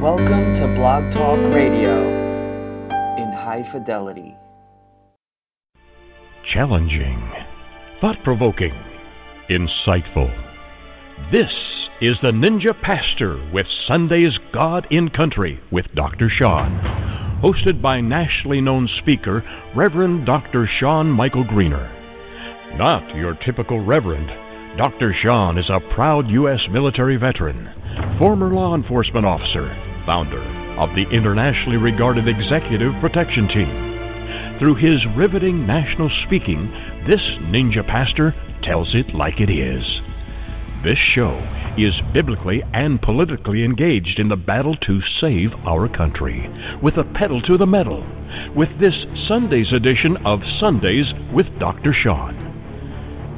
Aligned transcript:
Welcome 0.00 0.54
to 0.54 0.66
Blog 0.76 1.12
Talk 1.12 1.38
Radio 1.52 2.00
in 3.18 3.32
high 3.34 3.62
fidelity. 3.70 4.34
Challenging, 6.54 7.20
thought 8.00 8.16
provoking, 8.24 8.72
insightful. 9.50 10.32
This 11.30 11.52
is 12.00 12.16
the 12.22 12.32
Ninja 12.32 12.72
Pastor 12.80 13.46
with 13.52 13.66
Sunday's 13.86 14.32
God 14.54 14.86
in 14.90 15.10
Country 15.10 15.60
with 15.70 15.84
Dr. 15.94 16.32
Sean, 16.40 16.80
hosted 17.44 17.82
by 17.82 18.00
nationally 18.00 18.62
known 18.62 18.88
speaker 19.02 19.44
Reverend 19.76 20.24
Dr. 20.24 20.66
Sean 20.80 21.08
Michael 21.10 21.44
Greener. 21.44 21.92
Not 22.78 23.14
your 23.14 23.34
typical 23.44 23.84
reverend. 23.84 24.30
Dr. 24.78 25.14
Sean 25.22 25.58
is 25.58 25.68
a 25.68 25.94
proud 25.94 26.26
U.S. 26.30 26.60
military 26.72 27.18
veteran, 27.18 27.68
former 28.18 28.48
law 28.54 28.74
enforcement 28.74 29.26
officer, 29.26 29.89
founder 30.10 30.42
of 30.82 30.90
the 30.98 31.06
internationally 31.14 31.78
regarded 31.78 32.26
Executive 32.26 32.90
Protection 32.98 33.46
Team. 33.46 34.58
Through 34.58 34.82
his 34.82 34.98
riveting 35.14 35.62
national 35.70 36.10
speaking, 36.26 36.66
this 37.06 37.22
ninja 37.46 37.86
pastor 37.86 38.34
tells 38.66 38.90
it 38.98 39.14
like 39.14 39.38
it 39.38 39.46
is. 39.46 39.86
This 40.82 40.98
show 41.14 41.38
is 41.78 41.94
biblically 42.10 42.58
and 42.74 42.98
politically 43.00 43.62
engaged 43.62 44.18
in 44.18 44.26
the 44.26 44.34
battle 44.34 44.74
to 44.82 44.98
save 45.22 45.54
our 45.62 45.86
country, 45.86 46.42
with 46.82 46.98
a 46.98 47.06
pedal 47.14 47.38
to 47.46 47.54
the 47.54 47.70
metal, 47.70 48.02
with 48.58 48.72
this 48.82 48.96
Sunday's 49.30 49.70
edition 49.70 50.18
of 50.26 50.42
Sundays 50.58 51.06
with 51.30 51.46
Dr. 51.62 51.94
Sean. 51.94 52.34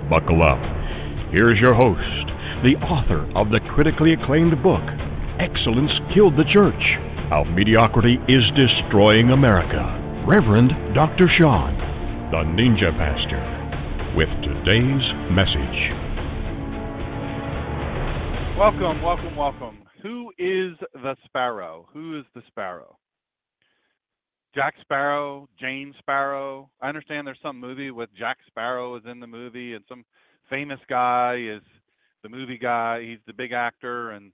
Buckle 0.09 0.41
up. 0.41 0.62
Here's 1.36 1.61
your 1.61 1.77
host, 1.77 2.33
the 2.64 2.80
author 2.80 3.28
of 3.36 3.52
the 3.52 3.61
critically 3.77 4.16
acclaimed 4.16 4.56
book, 4.62 4.84
Excellence 5.42 5.91
Killed 6.14 6.34
the 6.38 6.46
Church 6.55 6.82
How 7.28 7.42
Mediocrity 7.42 8.14
is 8.28 8.45
Destroying 8.55 9.30
America, 9.30 9.83
Reverend 10.25 10.70
Dr. 10.94 11.27
Sean, 11.36 11.75
the 12.30 12.47
Ninja 12.47 12.94
Pastor, 12.94 13.42
with 14.14 14.28
today's 14.47 15.02
message. 15.34 15.78
Welcome, 18.56 19.02
welcome, 19.02 19.34
welcome. 19.34 19.83
Who 20.05 20.30
is 20.39 20.78
the 20.94 21.17
Sparrow? 21.25 21.89
Who 21.92 22.20
is 22.20 22.24
the 22.36 22.42
Sparrow? 22.47 22.97
Jack 24.55 24.74
Sparrow, 24.80 25.48
Jane 25.58 25.92
Sparrow. 25.98 26.70
I 26.80 26.89
understand 26.89 27.27
there's 27.27 27.39
some 27.42 27.58
movie 27.58 27.91
with 27.91 28.11
Jack 28.17 28.39
Sparrow 28.47 28.95
is 28.95 29.02
in 29.11 29.19
the 29.19 29.27
movie, 29.27 29.74
and 29.74 29.84
some 29.89 30.05
famous 30.48 30.78
guy 30.89 31.45
is 31.52 31.62
the 32.22 32.28
movie 32.28 32.58
guy. 32.58 33.02
He's 33.02 33.19
the 33.27 33.33
big 33.33 33.50
actor, 33.50 34.12
and 34.12 34.30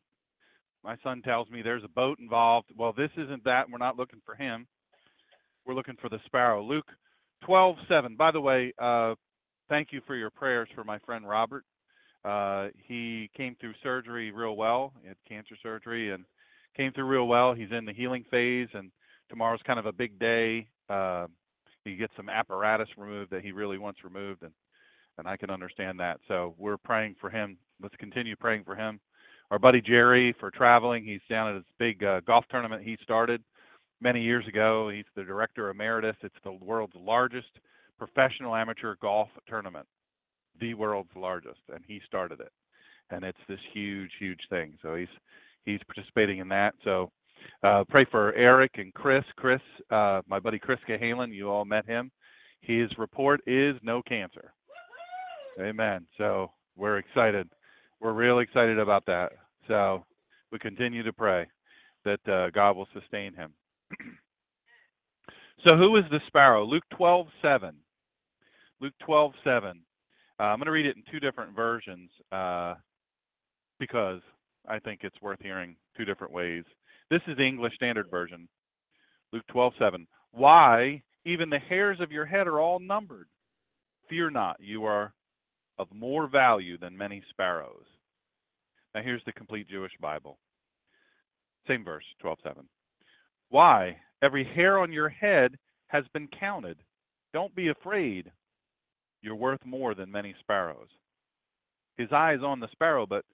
my 0.88 0.96
son 1.02 1.20
tells 1.20 1.50
me 1.50 1.60
there's 1.60 1.84
a 1.84 1.88
boat 1.88 2.18
involved. 2.18 2.68
Well, 2.74 2.94
this 2.96 3.10
isn't 3.18 3.44
that. 3.44 3.64
We're 3.70 3.76
not 3.76 3.98
looking 3.98 4.22
for 4.24 4.34
him. 4.34 4.66
We're 5.66 5.74
looking 5.74 5.96
for 6.00 6.08
the 6.08 6.18
Sparrow. 6.24 6.62
Luke 6.62 6.90
12:7. 7.46 8.16
By 8.16 8.30
the 8.30 8.40
way, 8.40 8.72
uh, 8.78 9.14
thank 9.68 9.92
you 9.92 10.00
for 10.06 10.16
your 10.16 10.30
prayers 10.30 10.66
for 10.74 10.84
my 10.84 10.98
friend 11.00 11.28
Robert. 11.28 11.66
Uh, 12.24 12.68
he 12.86 13.28
came 13.36 13.54
through 13.56 13.74
surgery 13.82 14.30
real 14.30 14.56
well. 14.56 14.94
He 15.02 15.08
had 15.08 15.18
cancer 15.28 15.56
surgery 15.62 16.10
and 16.10 16.24
came 16.74 16.90
through 16.92 17.04
real 17.04 17.28
well. 17.28 17.52
He's 17.52 17.70
in 17.70 17.84
the 17.84 17.92
healing 17.92 18.24
phase, 18.30 18.68
and 18.72 18.90
tomorrow's 19.28 19.60
kind 19.66 19.78
of 19.78 19.84
a 19.84 19.92
big 19.92 20.18
day. 20.18 20.68
Uh, 20.88 21.26
he 21.84 21.96
gets 21.96 22.16
some 22.16 22.30
apparatus 22.30 22.88
removed 22.96 23.30
that 23.32 23.42
he 23.42 23.52
really 23.52 23.76
wants 23.76 24.04
removed, 24.04 24.42
and 24.42 24.54
and 25.18 25.28
I 25.28 25.36
can 25.36 25.50
understand 25.50 26.00
that. 26.00 26.18
So 26.28 26.54
we're 26.56 26.78
praying 26.78 27.16
for 27.20 27.28
him. 27.28 27.58
Let's 27.78 27.96
continue 27.96 28.36
praying 28.36 28.64
for 28.64 28.74
him. 28.74 29.00
Our 29.50 29.58
buddy 29.58 29.80
Jerry 29.80 30.34
for 30.38 30.50
traveling. 30.50 31.04
He's 31.04 31.20
down 31.30 31.48
at 31.48 31.54
his 31.54 31.64
big 31.78 32.04
uh, 32.04 32.20
golf 32.26 32.44
tournament 32.50 32.82
he 32.82 32.98
started 33.02 33.42
many 34.00 34.22
years 34.22 34.46
ago. 34.46 34.90
He's 34.90 35.06
the 35.16 35.24
director 35.24 35.70
emeritus. 35.70 36.16
It's 36.22 36.34
the 36.44 36.52
world's 36.52 36.94
largest 36.96 37.48
professional 37.98 38.54
amateur 38.54 38.96
golf 39.00 39.28
tournament, 39.48 39.86
the 40.60 40.74
world's 40.74 41.10
largest, 41.16 41.60
and 41.74 41.82
he 41.86 42.00
started 42.06 42.40
it. 42.40 42.52
And 43.10 43.24
it's 43.24 43.38
this 43.48 43.58
huge, 43.72 44.10
huge 44.18 44.40
thing. 44.50 44.74
So 44.82 44.94
he's 44.94 45.08
he's 45.64 45.80
participating 45.86 46.38
in 46.40 46.48
that. 46.48 46.74
So 46.84 47.10
uh, 47.62 47.84
pray 47.88 48.04
for 48.10 48.34
Eric 48.34 48.72
and 48.74 48.92
Chris. 48.92 49.24
Chris, 49.36 49.60
uh, 49.90 50.20
my 50.28 50.38
buddy 50.38 50.58
Chris 50.58 50.78
Cahalan, 50.86 51.32
you 51.32 51.48
all 51.48 51.64
met 51.64 51.86
him. 51.86 52.10
His 52.60 52.90
report 52.98 53.40
is 53.46 53.76
no 53.82 54.02
cancer. 54.02 54.52
Amen. 55.58 56.06
So 56.18 56.50
we're 56.76 56.98
excited. 56.98 57.48
We're 58.00 58.12
real 58.12 58.38
excited 58.38 58.78
about 58.78 59.06
that. 59.06 59.32
So 59.66 60.04
we 60.52 60.58
continue 60.58 61.02
to 61.02 61.12
pray 61.12 61.46
that 62.04 62.20
uh, 62.28 62.50
God 62.50 62.76
will 62.76 62.88
sustain 62.92 63.34
him. 63.34 63.52
so 65.66 65.76
who 65.76 65.96
is 65.96 66.04
the 66.10 66.20
sparrow? 66.26 66.64
Luke 66.64 66.84
12, 66.96 67.26
7. 67.42 67.74
Luke 68.80 68.94
12, 69.04 69.32
7. 69.42 69.80
Uh, 70.38 70.42
I'm 70.42 70.58
going 70.58 70.66
to 70.66 70.72
read 70.72 70.86
it 70.86 70.96
in 70.96 71.02
two 71.10 71.18
different 71.18 71.56
versions 71.56 72.10
uh, 72.30 72.74
because 73.80 74.20
I 74.68 74.78
think 74.78 75.00
it's 75.02 75.20
worth 75.20 75.40
hearing 75.42 75.74
two 75.96 76.04
different 76.04 76.32
ways. 76.32 76.64
This 77.10 77.22
is 77.26 77.36
the 77.36 77.46
English 77.46 77.74
Standard 77.74 78.10
Version. 78.10 78.48
Luke 79.32 79.46
12, 79.50 79.72
7. 79.78 80.06
Why? 80.32 81.02
Even 81.24 81.50
the 81.50 81.58
hairs 81.58 81.98
of 82.00 82.12
your 82.12 82.26
head 82.26 82.46
are 82.46 82.60
all 82.60 82.78
numbered. 82.78 83.26
Fear 84.08 84.30
not, 84.30 84.56
you 84.60 84.84
are 84.84 85.12
of 85.78 85.92
more 85.92 86.26
value 86.26 86.78
than 86.78 86.96
many 86.96 87.22
sparrows. 87.30 87.84
Now 88.94 89.02
here's 89.02 89.24
the 89.24 89.32
complete 89.32 89.68
Jewish 89.68 89.92
Bible. 90.00 90.38
Same 91.66 91.84
verse, 91.84 92.04
12:7. 92.22 92.68
Why? 93.50 94.00
Every 94.22 94.44
hair 94.44 94.78
on 94.78 94.92
your 94.92 95.08
head 95.08 95.56
has 95.88 96.04
been 96.12 96.28
counted. 96.28 96.78
Don't 97.32 97.54
be 97.54 97.68
afraid. 97.68 98.32
You're 99.22 99.36
worth 99.36 99.64
more 99.64 99.94
than 99.94 100.10
many 100.10 100.34
sparrows. 100.40 100.88
His 101.96 102.12
eye 102.12 102.34
is 102.34 102.42
on 102.42 102.60
the 102.60 102.68
sparrow, 102.72 103.06
but 103.06 103.24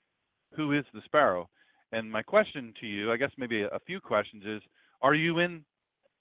who 0.55 0.73
is 0.73 0.85
the 0.93 1.03
sparrow? 1.05 1.49
And 1.93 2.11
my 2.11 2.23
question 2.23 2.73
to 2.81 2.87
you, 2.87 3.13
I 3.13 3.17
guess 3.17 3.31
maybe 3.37 3.63
a 3.63 3.79
few 3.87 4.01
questions 4.01 4.45
is, 4.47 4.63
are 5.03 5.15
you 5.15 5.39
in 5.39 5.65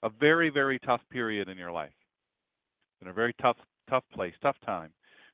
a 0.02 0.10
very, 0.10 0.50
very 0.50 0.78
tough 0.80 1.00
period 1.10 1.48
in 1.48 1.58
your 1.58 1.72
life? 1.72 1.94
In 3.00 3.08
a 3.08 3.12
very 3.12 3.34
tough, 3.40 3.56
tough 3.88 4.04
place, 4.12 4.34
tough 4.42 4.56
time. 4.64 4.92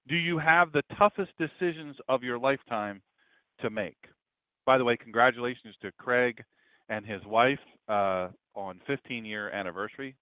Do 0.09 0.17
you 0.17 0.39
have 0.39 0.73
the 0.73 0.83
toughest 0.99 1.33
decisions 1.39 1.97
of 2.09 2.23
your 2.23 2.39
lifetime 2.39 3.03
to 3.61 3.71
make? 3.71 3.99
By 4.67 4.79
the 4.79 4.85
way, 4.85 4.97
congratulations 4.97 5.75
to 5.83 5.93
Craig 5.93 6.43
and 6.89 7.07
his 7.07 7.25
wife 7.25 7.59
uh, 7.89 8.29
on 8.55 8.81
15 8.87 9.25
year 9.25 9.51
anniversary. 9.51 10.17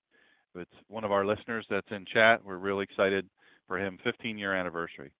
It's 0.54 0.70
one 0.88 1.04
of 1.04 1.12
our 1.12 1.24
listeners 1.24 1.66
that's 1.70 1.90
in 1.90 2.04
chat. 2.12 2.44
We're 2.44 2.56
really 2.56 2.84
excited 2.84 3.28
for 3.66 3.78
him 3.78 3.98
15 4.04 4.38
year 4.38 4.54
anniversary. 4.54 5.12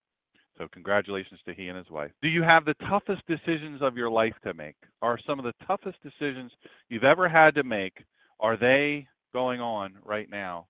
So 0.57 0.67
congratulations 0.73 1.41
to 1.47 1.55
he 1.55 1.69
and 1.69 1.79
his 1.79 1.89
wife. 1.91 2.11
Do 2.21 2.29
you 2.29 2.43
have 2.43 2.65
the 2.65 2.75
toughest 2.89 3.23
decisions 3.29 3.81
of 3.81 3.97
your 3.97 4.11
life 4.11 4.35
to 4.45 4.55
make? 4.55 4.75
Are 5.01 5.19
some 5.25 5.39
of 5.39 5.45
the 5.45 5.55
toughest 5.67 5.99
decisions 6.03 6.51
you've 6.89 7.05
ever 7.05 7.29
had 7.29 7.55
to 7.55 7.63
make 7.63 7.95
are 8.41 8.57
they 8.57 9.07
going 9.33 9.61
on 9.61 9.95
right 10.05 10.29
now 10.31 10.67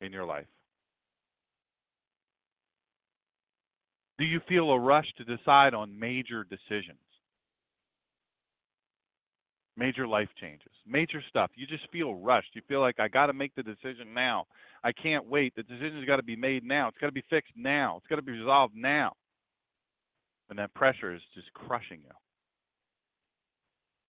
in 0.00 0.12
your 0.12 0.24
life? 0.24 0.46
Do 4.18 4.24
you 4.24 4.40
feel 4.48 4.70
a 4.70 4.78
rush 4.78 5.06
to 5.18 5.24
decide 5.24 5.74
on 5.74 5.98
major 5.98 6.44
decisions? 6.44 6.98
Major 9.76 10.08
life 10.08 10.28
changes, 10.40 10.72
major 10.84 11.22
stuff. 11.28 11.52
You 11.54 11.64
just 11.64 11.88
feel 11.92 12.14
rushed. 12.14 12.48
You 12.54 12.62
feel 12.66 12.80
like 12.80 12.98
I 12.98 13.06
got 13.06 13.26
to 13.26 13.32
make 13.32 13.54
the 13.54 13.62
decision 13.62 14.12
now. 14.12 14.46
I 14.82 14.90
can't 14.90 15.26
wait. 15.26 15.54
The 15.54 15.62
decision's 15.62 16.04
got 16.04 16.16
to 16.16 16.24
be 16.24 16.34
made 16.34 16.64
now. 16.64 16.88
It's 16.88 16.98
got 16.98 17.06
to 17.06 17.12
be 17.12 17.22
fixed 17.30 17.52
now. 17.56 17.98
It's 17.98 18.06
got 18.08 18.16
to 18.16 18.22
be 18.22 18.32
resolved 18.32 18.74
now. 18.74 19.12
And 20.50 20.58
that 20.58 20.74
pressure 20.74 21.14
is 21.14 21.22
just 21.32 21.52
crushing 21.52 22.00
you. 22.04 22.10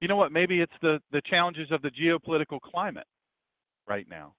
You 0.01 0.07
know 0.07 0.15
what? 0.15 0.31
Maybe 0.31 0.59
it's 0.59 0.73
the 0.81 0.99
the 1.11 1.21
challenges 1.29 1.67
of 1.71 1.83
the 1.83 1.91
geopolitical 1.91 2.59
climate 2.59 3.07
right 3.87 4.07
now. 4.09 4.33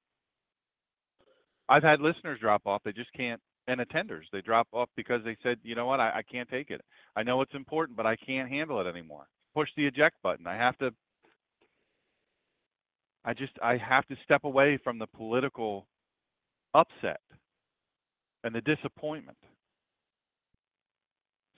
I've 1.69 1.85
had 1.85 2.01
listeners 2.01 2.41
drop 2.41 2.63
off. 2.67 2.83
They 2.85 2.93
just 2.93 3.13
can't 3.13 3.41
and 3.71 3.81
attenders. 3.81 4.25
They 4.33 4.41
drop 4.41 4.67
off 4.73 4.89
because 4.97 5.21
they 5.25 5.37
said, 5.43 5.59
you 5.63 5.75
know 5.75 5.87
what, 5.87 6.01
I, 6.01 6.11
I 6.17 6.23
can't 6.23 6.49
take 6.49 6.71
it. 6.71 6.81
I 7.15 7.23
know 7.23 7.41
it's 7.41 7.55
important, 7.55 7.97
but 7.97 8.07
I 8.07 8.17
can't 8.17 8.49
handle 8.49 8.81
it 8.81 8.89
anymore. 8.89 9.27
Push 9.55 9.69
the 9.77 9.87
eject 9.87 10.17
button. 10.23 10.47
I 10.47 10.57
have 10.57 10.77
to. 10.79 10.91
I 13.25 13.35
just 13.35 13.53
I 13.63 13.77
have 13.77 14.07
to 14.07 14.17
step 14.25 14.45
away 14.45 14.79
from 14.83 14.99
the 14.99 15.07
political 15.07 15.87
upset 16.75 17.21
and 18.43 18.55
the 18.55 18.61
disappointment. 18.63 19.37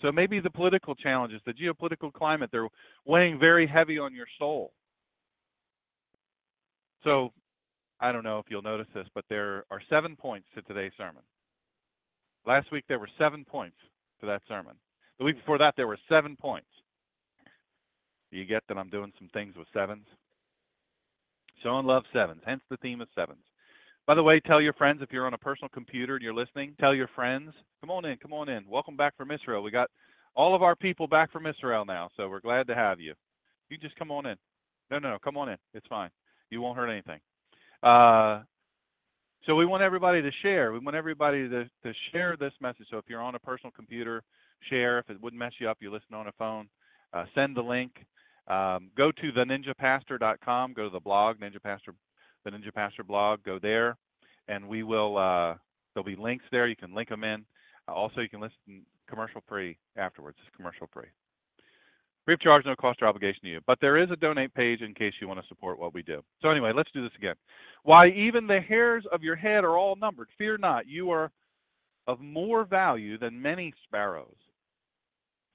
So 0.01 0.11
maybe 0.11 0.41
the 0.41 0.51
political 0.51 0.95
challenges, 0.97 1.41
the 1.47 1.53
geopolitical 1.53 2.13
climate, 2.13 2.51
they're 2.51 2.69
weighing 3.07 3.39
very 3.39 3.67
heavy 3.69 3.99
on 3.99 4.15
your 4.15 4.27
soul. 4.39 4.73
So 7.05 7.33
I 8.01 8.11
don't 8.11 8.25
know 8.25 8.39
if 8.41 8.47
you'll 8.49 8.63
notice 8.63 8.89
this, 8.95 9.07
but 9.15 9.25
there 9.29 9.65
are 9.71 9.81
seven 9.89 10.17
points 10.17 10.49
to 10.55 10.63
today's 10.63 10.93
sermon. 10.99 11.23
Last 12.47 12.73
week 12.73 12.85
there 12.89 12.99
were 12.99 13.09
seven 13.19 13.45
points 13.45 13.77
to 14.21 14.27
that 14.27 14.43
sermon. 14.49 14.75
The 15.19 15.25
week 15.25 15.37
before 15.37 15.59
that 15.59 15.75
there 15.77 15.87
were 15.87 15.99
seven 16.09 16.37
points. 16.37 16.67
Do 18.31 18.39
you 18.39 18.45
get 18.45 18.63
that 18.69 18.79
I'm 18.79 18.91
doing 18.91 19.13
some 19.19 19.29
things 19.33 19.55
with 19.57 19.69
sevens? 19.73 20.07
Showing 21.63 21.87
love 21.87 22.05
sevens, 22.13 22.43
hence 22.45 22.63
the 22.71 22.77
theme 22.79 23.01
of 23.01 23.09
sevens. 23.15 23.45
By 24.07 24.17
the 24.17 24.23
way, 24.23 24.41
tell 24.41 24.61
your 24.61 24.73
friends 24.73 25.01
if 25.01 25.13
you're 25.13 25.27
on 25.27 25.35
a 25.35 25.39
personal 25.39 25.69
computer 25.69 26.15
and 26.15 26.23
you're 26.23 26.35
listening, 26.35 26.75
tell 26.81 26.95
your 26.95 27.09
friends, 27.15 27.53
come 27.81 27.91
on 27.91 28.05
in, 28.05 28.17
come 28.17 28.33
on 28.33 28.49
in. 28.49 28.65
Welcome 28.69 28.97
back 28.97 29.17
from 29.17 29.31
Israel. 29.31 29.63
We 29.63 29.71
got 29.71 29.91
all 30.35 30.57
of 30.57 30.63
our 30.63 30.75
people 30.75 31.07
back 31.07 31.31
from 31.31 31.47
Israel 31.47 31.85
now, 31.85 32.09
so 32.17 32.29
we're 32.29 32.41
glad 32.41 32.67
to 32.67 32.75
have 32.75 32.99
you. 32.99 33.15
You 33.69 33.79
just 33.79 33.97
come 33.97 34.11
on 34.11 34.27
in. 34.27 34.37
No, 34.91 34.99
no, 34.99 35.11
no, 35.11 35.19
come 35.23 35.37
on 35.37 35.51
in. 35.51 35.57
It's 35.73 35.87
fine. 35.87 36.11
You 36.51 36.61
won't 36.61 36.77
hurt 36.77 36.91
anything. 36.91 37.21
Uh, 37.83 38.43
so 39.47 39.57
we 39.57 39.67
want 39.67 39.83
everybody 39.83 40.23
to 40.23 40.31
share. 40.43 40.73
We 40.73 40.79
want 40.79 40.97
everybody 40.97 41.49
to, 41.49 41.65
to 41.65 41.93
share 42.13 42.37
this 42.39 42.53
message. 42.61 42.87
So 42.91 42.99
if 42.99 43.05
you're 43.09 43.23
on 43.23 43.35
a 43.35 43.39
personal 43.39 43.73
computer, 43.73 44.23
share. 44.71 44.99
If 44.99 45.11
it 45.11 45.21
wouldn't 45.21 45.41
mess 45.41 45.53
you 45.59 45.69
up, 45.69 45.79
you 45.81 45.93
listen 45.93 46.15
on 46.15 46.29
a 46.29 46.33
phone. 46.33 46.69
Uh, 47.13 47.25
send 47.35 47.57
the 47.57 47.63
link. 47.63 47.93
Um, 48.49 48.91
go 48.97 49.13
to 49.13 49.33
theninjapastor.com. 49.33 50.73
Go 50.75 50.85
to 50.85 50.91
the 50.91 51.01
blog, 51.01 51.39
Ninja 51.39 51.63
Pastor 51.63 51.95
the 52.45 52.51
Ninja 52.51 52.75
Pastor 52.75 53.05
blog. 53.05 53.43
Go 53.45 53.59
there, 53.61 53.97
and 54.49 54.69
we 54.69 54.83
will. 54.83 55.17
Uh, 55.17 55.55
there'll 55.95 56.05
be 56.05 56.17
links 56.17 56.45
there. 56.51 56.67
You 56.67 56.77
can 56.77 56.95
link 56.95 57.09
them 57.09 57.25
in. 57.25 57.45
Uh, 57.89 57.93
also, 57.93 58.21
you 58.21 58.29
can 58.29 58.41
listen 58.41 58.85
commercial 59.09 59.43
free 59.49 59.77
afterwards. 59.97 60.39
It's 60.45 60.57
commercial 60.57 60.89
free. 60.93 61.09
Free 62.25 62.35
of 62.35 62.41
charge, 62.41 62.65
no 62.65 62.77
cost 62.77 63.03
or 63.03 63.09
obligation 63.09 63.41
to 63.43 63.49
you. 63.49 63.61
But 63.67 63.79
there 63.81 63.97
is 64.01 64.11
a 64.11 64.17
donate 64.17 64.55
page 64.55 64.81
in 64.81 64.95
case 64.95 65.13
you 65.21 65.27
want 65.27 65.41
to 65.41 65.47
support 65.49 65.79
what 65.79 65.93
we 65.93 66.03
do. 66.03 66.23
So 66.41 66.51
anyway, 66.51 66.73
let's 66.75 66.91
do 66.93 67.03
this 67.03 67.17
again. 67.19 67.35
Why 67.83 68.09
even 68.09 68.47
the 68.47 68.61
hairs 68.61 69.05
of 69.13 69.23
your 69.23 69.35
head 69.35 69.65
are 69.65 69.77
all 69.77 69.97
numbered. 69.97 70.29
Fear 70.39 70.59
not, 70.59 70.87
you 70.87 71.11
are 71.11 71.33
of 72.07 72.21
more 72.21 72.65
value 72.65 73.19
than 73.19 73.41
many 73.41 73.73
sparrows. 73.85 74.37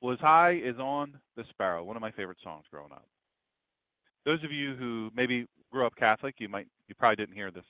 His 0.01 0.19
eye 0.21 0.61
is 0.63 0.77
on 0.77 1.13
the 1.35 1.43
sparrow, 1.49 1.83
one 1.83 1.95
of 1.95 2.01
my 2.01 2.11
favorite 2.11 2.37
songs 2.43 2.65
growing 2.69 2.91
up. 2.91 3.07
Those 4.25 4.43
of 4.43 4.51
you 4.51 4.75
who 4.75 5.09
maybe 5.15 5.47
grew 5.71 5.85
up 5.85 5.95
Catholic, 5.97 6.35
you 6.37 6.49
might 6.49 6.67
you 6.87 6.95
probably 6.95 7.15
didn't 7.15 7.35
hear 7.35 7.51
this 7.51 7.65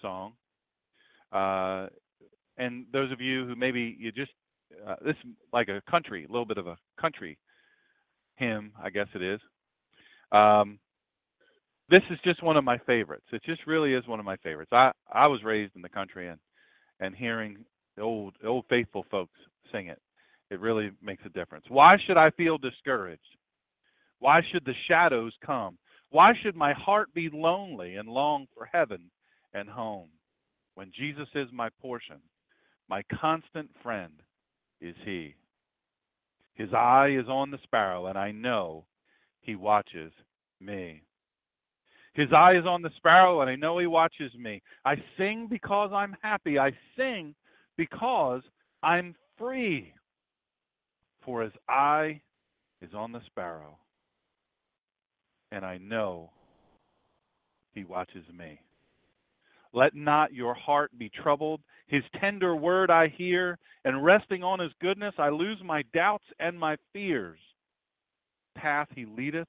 song. 0.00 0.32
Uh, 1.32 1.88
and 2.58 2.86
those 2.92 3.12
of 3.12 3.20
you 3.20 3.46
who 3.46 3.54
maybe 3.54 3.96
you 3.98 4.10
just 4.10 4.32
uh, 4.86 4.96
this 5.04 5.16
is 5.24 5.30
like 5.52 5.68
a 5.68 5.82
country, 5.88 6.24
a 6.24 6.28
little 6.28 6.46
bit 6.46 6.58
of 6.58 6.66
a 6.66 6.76
country 7.00 7.38
hymn, 8.36 8.72
I 8.82 8.90
guess 8.90 9.08
it 9.14 9.22
is. 9.22 9.40
Um, 10.32 10.78
this 11.88 12.02
is 12.10 12.18
just 12.24 12.42
one 12.42 12.56
of 12.56 12.64
my 12.64 12.78
favorites. 12.78 13.26
It 13.32 13.42
just 13.44 13.66
really 13.66 13.94
is 13.94 14.06
one 14.06 14.18
of 14.18 14.26
my 14.26 14.36
favorites. 14.38 14.72
I 14.72 14.92
I 15.12 15.26
was 15.26 15.44
raised 15.44 15.76
in 15.76 15.82
the 15.82 15.88
country 15.88 16.28
and 16.28 16.38
and 17.00 17.14
hearing 17.14 17.64
the 17.96 18.02
old 18.02 18.34
old 18.44 18.64
faithful 18.68 19.04
folks 19.10 19.38
sing 19.72 19.86
it, 19.88 20.00
it 20.50 20.60
really 20.60 20.90
makes 21.02 21.24
a 21.24 21.30
difference. 21.30 21.64
Why 21.68 21.96
should 22.06 22.16
I 22.16 22.30
feel 22.30 22.58
discouraged? 22.58 23.20
Why 24.18 24.40
should 24.50 24.64
the 24.64 24.74
shadows 24.88 25.32
come? 25.44 25.78
Why 26.10 26.32
should 26.42 26.56
my 26.56 26.72
heart 26.72 27.12
be 27.14 27.28
lonely 27.32 27.96
and 27.96 28.08
long 28.08 28.46
for 28.54 28.68
heaven 28.72 29.10
and 29.52 29.68
home? 29.68 30.08
When 30.74 30.92
Jesus 30.96 31.28
is 31.34 31.48
my 31.52 31.68
portion, 31.80 32.18
my 32.88 33.02
constant 33.20 33.70
friend 33.82 34.12
is 34.80 34.94
He. 35.04 35.34
His 36.56 36.72
eye 36.74 37.16
is 37.18 37.28
on 37.28 37.50
the 37.50 37.58
sparrow, 37.62 38.06
and 38.06 38.18
I 38.18 38.32
know 38.32 38.84
He 39.40 39.54
watches 39.54 40.12
me. 40.60 41.02
His 42.14 42.28
eye 42.34 42.56
is 42.56 42.66
on 42.66 42.82
the 42.82 42.90
sparrow, 42.96 43.40
and 43.40 43.50
I 43.50 43.56
know 43.56 43.78
He 43.78 43.86
watches 43.86 44.32
me. 44.38 44.62
I 44.84 44.96
sing 45.16 45.46
because 45.48 45.90
I'm 45.94 46.16
happy. 46.22 46.58
I 46.58 46.72
sing 46.96 47.34
because 47.76 48.42
I'm 48.82 49.14
free. 49.38 49.92
For 51.24 51.42
His 51.42 51.52
eye 51.68 52.20
is 52.82 52.90
on 52.94 53.12
the 53.12 53.20
sparrow 53.26 53.78
and 55.52 55.64
I 55.64 55.78
know 55.78 56.30
he 57.72 57.84
watches 57.84 58.24
me. 58.36 58.60
Let 59.72 59.94
not 59.94 60.32
your 60.32 60.54
heart 60.54 60.90
be 60.98 61.10
troubled. 61.10 61.60
His 61.86 62.02
tender 62.20 62.56
word 62.56 62.90
I 62.90 63.08
hear, 63.08 63.58
and 63.84 64.04
resting 64.04 64.42
on 64.42 64.58
his 64.58 64.72
goodness, 64.80 65.14
I 65.18 65.28
lose 65.28 65.58
my 65.62 65.82
doubts 65.94 66.24
and 66.40 66.58
my 66.58 66.76
fears. 66.92 67.38
Path 68.56 68.88
he 68.94 69.04
leadeth, 69.04 69.48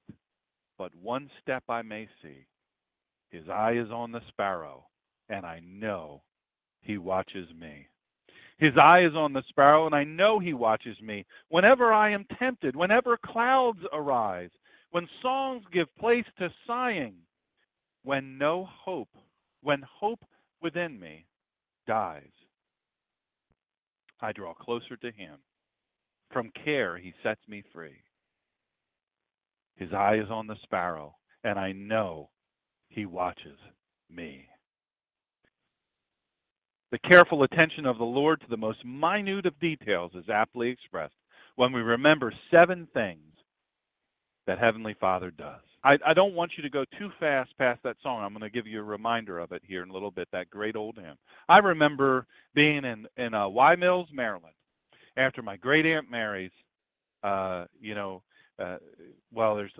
but 0.77 0.93
one 0.95 1.31
step 1.41 1.63
I 1.67 1.81
may 1.81 2.07
see. 2.21 2.45
His 3.29 3.49
eye 3.49 3.73
is 3.73 3.89
on 3.91 4.11
the 4.11 4.21
sparrow, 4.27 4.85
and 5.29 5.45
I 5.45 5.61
know 5.61 6.21
he 6.81 6.97
watches 6.97 7.49
me. 7.59 7.87
His 8.59 8.77
eye 8.77 9.03
is 9.03 9.15
on 9.15 9.33
the 9.33 9.43
sparrow, 9.49 9.85
and 9.87 9.95
I 9.95 10.03
know 10.03 10.39
he 10.39 10.53
watches 10.53 10.99
me. 11.01 11.25
Whenever 11.49 11.91
I 11.91 12.11
am 12.11 12.25
tempted, 12.39 12.75
whenever 12.75 13.17
clouds 13.17 13.79
arise, 13.91 14.51
when 14.91 15.07
songs 15.21 15.63
give 15.73 15.93
place 15.97 16.25
to 16.37 16.49
sighing, 16.65 17.15
when 18.03 18.37
no 18.37 18.65
hope, 18.65 19.09
when 19.61 19.81
hope 19.81 20.23
within 20.61 20.99
me 20.99 21.25
dies, 21.87 22.29
I 24.21 24.31
draw 24.31 24.53
closer 24.53 24.97
to 24.97 25.11
him. 25.11 25.37
From 26.31 26.51
care 26.63 26.97
he 26.97 27.13
sets 27.23 27.41
me 27.47 27.63
free. 27.73 28.03
His 29.77 29.93
eye 29.93 30.15
is 30.15 30.29
on 30.29 30.47
the 30.47 30.57
sparrow, 30.63 31.15
and 31.43 31.57
I 31.57 31.71
know 31.71 32.29
he 32.89 33.05
watches 33.05 33.57
me. 34.09 34.47
The 36.91 36.99
careful 36.99 37.43
attention 37.43 37.85
of 37.85 37.97
the 37.97 38.05
Lord 38.05 38.41
to 38.41 38.47
the 38.49 38.57
most 38.57 38.83
minute 38.85 39.45
of 39.45 39.59
details 39.59 40.11
is 40.15 40.29
aptly 40.29 40.69
expressed 40.69 41.15
when 41.55 41.73
we 41.73 41.81
remember 41.81 42.33
seven 42.49 42.87
things 42.93 43.35
that 44.45 44.59
Heavenly 44.59 44.95
Father 44.99 45.31
does. 45.31 45.66
I, 45.83 45.97
I 46.05 46.13
don't 46.13 46.33
want 46.33 46.51
you 46.57 46.63
to 46.63 46.69
go 46.69 46.85
too 46.97 47.09
fast 47.19 47.51
past 47.57 47.81
that 47.83 47.97
song. 48.01 48.23
I'm 48.23 48.33
going 48.33 48.41
to 48.41 48.49
give 48.49 48.67
you 48.67 48.79
a 48.79 48.83
reminder 48.83 49.39
of 49.39 49.51
it 49.51 49.61
here 49.65 49.83
in 49.83 49.89
a 49.89 49.93
little 49.93 50.11
bit, 50.11 50.27
that 50.31 50.49
great 50.49 50.75
old 50.75 50.97
hymn. 50.97 51.17
I 51.47 51.59
remember 51.59 52.25
being 52.55 52.83
in, 52.83 53.07
in 53.17 53.33
uh, 53.33 53.47
Wye 53.47 53.75
Mills, 53.75 54.09
Maryland, 54.11 54.55
after 55.15 55.41
my 55.41 55.55
great 55.55 55.85
Aunt 55.85 56.09
Mary's, 56.09 56.51
uh, 57.23 57.65
you 57.79 57.95
know, 57.95 58.23
uh, 58.59 58.77
well, 59.31 59.55
there's 59.55 59.71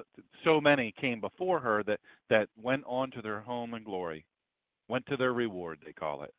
so 0.44 0.62
many 0.62 0.94
came 1.02 1.20
before 1.20 1.60
her 1.60 1.84
that, 1.84 2.00
that 2.30 2.48
went 2.62 2.84
on 2.86 3.10
to 3.12 3.22
their 3.22 3.42
home 3.42 3.74
and 3.74 3.84
glory, 3.84 4.24
went 4.88 5.06
to 5.08 5.18
their 5.18 5.34
reward, 5.34 5.80
they 5.84 5.94
call 5.94 6.24
it. 6.24 6.34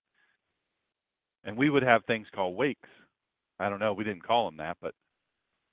And 1.45 1.57
we 1.57 1.69
would 1.69 1.83
have 1.83 2.05
things 2.05 2.27
called 2.35 2.57
wakes. 2.57 2.89
I 3.59 3.69
don't 3.69 3.81
know, 3.81 3.93
we 3.93 4.05
didn't 4.05 4.23
call 4.23 4.47
them 4.47 4.59
that, 4.59 4.77
but 4.81 4.95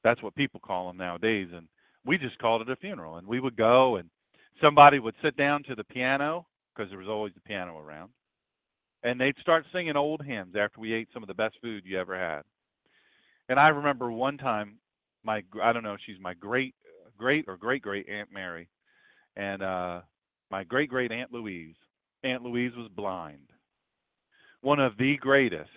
that's 0.04 0.24
what 0.24 0.36
people 0.36 0.60
call 0.60 0.88
them 0.88 0.98
nowadays. 0.98 1.50
And 1.54 1.68
we 2.06 2.18
just 2.18 2.38
called 2.40 2.62
it 2.62 2.69
a 2.69 2.75
funeral 2.75 3.18
and 3.18 3.28
we 3.28 3.40
would 3.40 3.56
go 3.56 3.98
and 3.98 4.10
somebody 4.62 5.00
would 5.00 5.16
sit 5.24 5.36
down 5.36 5.63
to 5.63 5.75
the 5.75 5.84
piano 5.84 6.46
because 6.74 6.89
there 6.89 7.00
was 7.00 7.08
always 7.08 7.34
the 7.34 7.41
piano 7.41 7.77
around 7.77 8.12
and 9.03 9.20
they'd 9.20 9.38
start 9.41 9.65
singing 9.72 9.96
old 9.96 10.22
hymns 10.24 10.56
after 10.56 10.80
we 10.80 10.94
ate 10.94 11.08
some 11.13 11.24
of 11.24 11.27
the 11.27 11.34
best 11.34 11.56
food 11.62 11.84
you 11.86 12.00
ever 12.00 12.18
had. 12.18 12.41
And 13.50 13.60
i 13.60 13.70
remember 13.70 14.12
one 14.12 14.38
time 14.38 14.77
my 15.24 15.44
i 15.62 15.74
don't 15.74 15.84
know 15.84 15.98
she's 16.06 16.20
my 16.20 16.34
great 16.34 16.74
great 17.18 17.46
or 17.48 17.58
great 17.58 17.82
great 17.82 18.08
aunt 18.10 18.30
mary 18.32 18.70
and 19.36 19.62
uh 19.62 20.01
my 20.51 20.63
great 20.63 20.89
great 20.89 21.12
aunt 21.12 21.32
louise. 21.32 21.75
Aunt 22.24 22.44
louise 22.44 22.72
was 22.75 22.89
blind. 22.96 23.50
One 24.62 24.80
of 24.80 24.98
the 24.98 25.18
greatest 25.18 25.70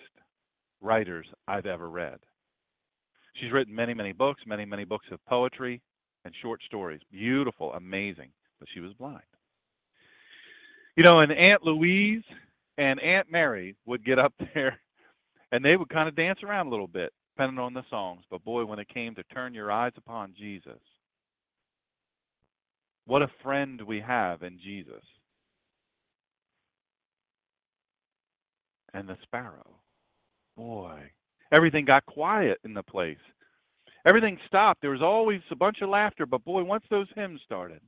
writers 0.81 1.27
i've 1.47 1.65
ever 1.65 1.89
read. 1.89 2.19
She's 3.35 3.51
written 3.51 3.75
many 3.75 3.93
many 3.93 4.13
books. 4.13 4.41
Many 4.45 4.65
many 4.65 4.85
books 4.85 5.07
of 5.11 5.23
poetry 5.25 5.81
and 6.29 6.35
short 6.43 6.61
stories. 6.67 7.01
Beautiful, 7.11 7.73
amazing. 7.73 8.29
But 8.59 8.69
she 8.73 8.81
was 8.81 8.93
blind. 8.93 9.23
You 10.95 11.03
know, 11.03 11.19
and 11.19 11.31
Aunt 11.31 11.63
Louise 11.63 12.23
and 12.77 12.99
Aunt 12.99 13.31
Mary 13.31 13.75
would 13.85 14.05
get 14.05 14.19
up 14.19 14.33
there 14.53 14.79
and 15.51 15.65
they 15.65 15.75
would 15.75 15.89
kind 15.89 16.07
of 16.07 16.15
dance 16.15 16.39
around 16.43 16.67
a 16.67 16.69
little 16.69 16.87
bit, 16.87 17.11
depending 17.35 17.57
on 17.57 17.73
the 17.73 17.83
songs. 17.89 18.21
But 18.29 18.43
boy, 18.43 18.65
when 18.65 18.77
it 18.77 18.93
came 18.93 19.15
to 19.15 19.23
turn 19.23 19.55
your 19.55 19.71
eyes 19.71 19.93
upon 19.97 20.35
Jesus, 20.37 20.79
what 23.05 23.23
a 23.23 23.31
friend 23.41 23.81
we 23.81 23.99
have 24.01 24.43
in 24.43 24.59
Jesus. 24.63 25.03
And 28.93 29.07
the 29.07 29.17
sparrow. 29.23 29.77
Boy, 30.55 31.11
everything 31.51 31.85
got 31.85 32.05
quiet 32.05 32.59
in 32.63 32.73
the 32.73 32.83
place 32.83 33.17
everything 34.05 34.37
stopped. 34.47 34.81
There 34.81 34.91
was 34.91 35.01
always 35.01 35.41
a 35.51 35.55
bunch 35.55 35.77
of 35.81 35.89
laughter, 35.89 36.25
but 36.25 36.43
boy, 36.43 36.63
once 36.63 36.83
those 36.89 37.07
hymns 37.15 37.41
started, 37.45 37.81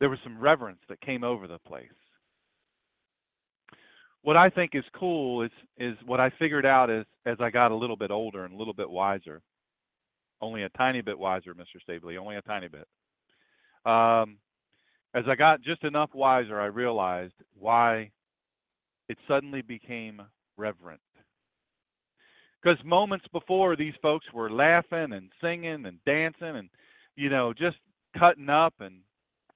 there 0.00 0.10
was 0.10 0.18
some 0.22 0.38
reverence 0.38 0.80
that 0.88 1.00
came 1.00 1.24
over 1.24 1.46
the 1.46 1.58
place. 1.66 1.88
What 4.22 4.36
I 4.36 4.48
think 4.48 4.70
is 4.74 4.84
cool 4.98 5.42
is 5.42 5.50
is 5.76 5.96
what 6.06 6.20
I 6.20 6.30
figured 6.38 6.64
out 6.64 6.90
as 6.90 7.04
as 7.26 7.36
I 7.40 7.50
got 7.50 7.72
a 7.72 7.76
little 7.76 7.96
bit 7.96 8.10
older 8.10 8.44
and 8.44 8.54
a 8.54 8.56
little 8.56 8.72
bit 8.74 8.88
wiser. 8.88 9.42
Only 10.40 10.62
a 10.62 10.68
tiny 10.70 11.00
bit 11.00 11.18
wiser, 11.18 11.54
Mr. 11.54 11.78
Stabley, 11.86 12.18
only 12.18 12.36
a 12.36 12.42
tiny 12.42 12.68
bit. 12.68 12.86
Um, 13.90 14.38
as 15.14 15.24
I 15.28 15.36
got 15.36 15.62
just 15.62 15.84
enough 15.84 16.10
wiser, 16.12 16.60
I 16.60 16.66
realized 16.66 17.34
why 17.58 18.10
it 19.08 19.18
suddenly 19.28 19.62
became 19.62 20.22
reverent 20.56 21.00
because 22.64 22.82
moments 22.84 23.26
before 23.32 23.76
these 23.76 23.94
folks 24.00 24.24
were 24.32 24.50
laughing 24.50 25.12
and 25.12 25.30
singing 25.40 25.86
and 25.86 25.98
dancing 26.06 26.56
and 26.56 26.70
you 27.16 27.28
know 27.28 27.52
just 27.52 27.76
cutting 28.18 28.48
up 28.48 28.74
and 28.80 28.96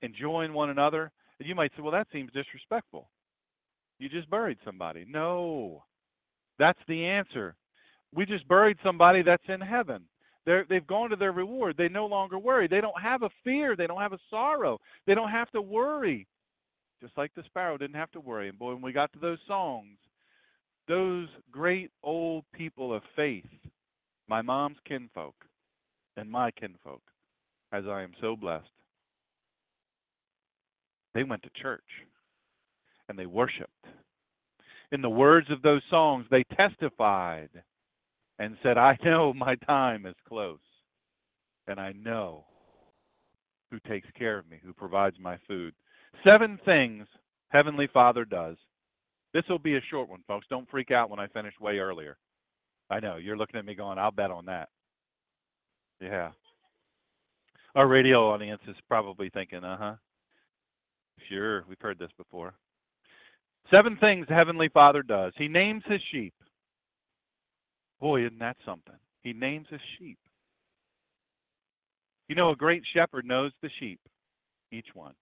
enjoying 0.03 0.53
one 0.53 0.71
another. 0.71 1.11
And 1.39 1.49
you 1.49 1.55
might 1.55 1.71
say, 1.77 1.83
well, 1.83 1.93
that 1.93 2.09
seems 2.13 2.33
disrespectful. 2.33 3.09
You 3.99 4.09
just 4.09 4.31
buried 4.31 4.59
somebody. 4.65 5.07
No, 5.09 5.85
that's 6.59 6.79
the 6.89 7.05
answer. 7.07 7.55
We 8.15 8.27
just 8.27 8.47
buried 8.49 8.77
somebody 8.83 9.23
that's 9.23 9.43
in 9.49 9.61
heaven. 9.61 10.05
They're, 10.47 10.67
they've 10.69 10.87
gone 10.87 11.11
to 11.11 11.17
their 11.17 11.33
reward. 11.33 11.77
They 11.77 11.89
no 11.89 12.07
longer 12.07 12.39
worry. 12.39 12.69
They 12.69 12.81
don't 12.81 13.01
have 13.01 13.23
a 13.23 13.31
fear. 13.45 13.77
They 13.77 13.87
don't 13.87 14.01
have 14.01 14.13
a 14.13 14.19
sorrow. 14.31 14.79
They 15.07 15.15
don't 15.15 15.31
have 15.31 15.51
to 15.51 15.61
worry. 15.61 16.27
Just 17.03 17.17
like 17.17 17.33
the 17.35 17.43
sparrow 17.45 17.77
didn't 17.77 17.97
have 17.97 18.11
to 18.13 18.21
worry. 18.21 18.49
And 18.49 18.59
boy, 18.59 18.73
when 18.73 18.83
we 18.83 18.93
got 18.93 19.13
to 19.13 19.19
those 19.19 19.39
songs, 19.47 19.99
those 20.89 21.29
great 21.51 21.91
old 22.03 22.45
people 22.53 22.95
of 22.95 23.03
faith, 23.15 23.45
my 24.29 24.43
mom's 24.43 24.79
kinfolk 24.87 25.35
and 26.17 26.31
my 26.31 26.51
kinfolk, 26.51 27.03
as 27.73 27.85
I 27.87 28.03
am 28.03 28.13
so 28.21 28.35
blessed, 28.35 28.67
they 31.15 31.23
went 31.23 31.43
to 31.43 31.63
church 31.63 31.83
and 33.09 33.19
they 33.19 33.27
worshiped. 33.27 33.73
In 34.91 35.03
the 35.03 35.11
words 35.11 35.49
of 35.51 35.63
those 35.63 35.83
songs, 35.91 36.27
they 36.31 36.45
testified 36.57 37.51
and 38.39 38.57
said, 38.63 38.79
I 38.79 38.97
know 39.05 39.33
my 39.33 39.55
time 39.57 40.07
is 40.07 40.15
close, 40.27 40.59
and 41.67 41.79
I 41.79 41.93
know 41.93 42.45
who 43.71 43.79
takes 43.89 44.09
care 44.19 44.39
of 44.39 44.49
me, 44.49 44.59
who 44.65 44.73
provides 44.73 45.17
my 45.21 45.39
food. 45.47 45.75
Seven 46.25 46.59
things 46.65 47.07
Heavenly 47.49 47.89
Father 47.93 48.25
does. 48.25 48.57
This 49.35 49.45
will 49.49 49.59
be 49.59 49.77
a 49.77 49.81
short 49.91 50.09
one, 50.09 50.23
folks. 50.27 50.47
Don't 50.49 50.69
freak 50.71 50.91
out 50.91 51.11
when 51.11 51.21
I 51.21 51.27
finish 51.29 51.55
way 51.61 51.79
earlier. 51.79 52.17
I 52.91 53.01
know 53.01 53.17
you're 53.17 53.37
looking 53.37 53.59
at 53.59 53.67
me 53.67 53.75
going, 53.75 53.99
I'll 53.99 54.11
bet 54.11 54.31
on 54.31 54.47
that. 54.47 54.69
Yeah. 56.01 56.31
Our 57.75 57.87
radio 57.87 58.33
audience 58.33 58.63
is 58.67 58.77
probably 58.89 59.29
thinking, 59.31 59.65
uh 59.65 59.77
huh. 59.79 59.95
Sure, 61.29 61.65
we've 61.69 61.81
heard 61.81 61.99
this 61.99 62.11
before. 62.17 62.55
Seven 63.71 63.99
things 63.99 64.27
the 64.29 64.35
Heavenly 64.35 64.69
Father 64.69 65.03
does. 65.03 65.33
He 65.37 65.49
names 65.49 65.83
his 65.87 66.01
sheep. 66.11 66.33
Boy, 68.01 68.25
isn't 68.25 68.39
that 68.39 68.57
something? 68.65 68.95
He 69.23 69.33
names 69.33 69.67
his 69.69 69.81
sheep. 69.99 70.19
You 72.29 72.35
know, 72.35 72.51
a 72.51 72.57
great 72.57 72.83
shepherd 72.95 73.27
knows 73.27 73.53
the 73.63 73.71
sheep, 73.79 74.01
each 74.73 74.89
one. 74.95 75.15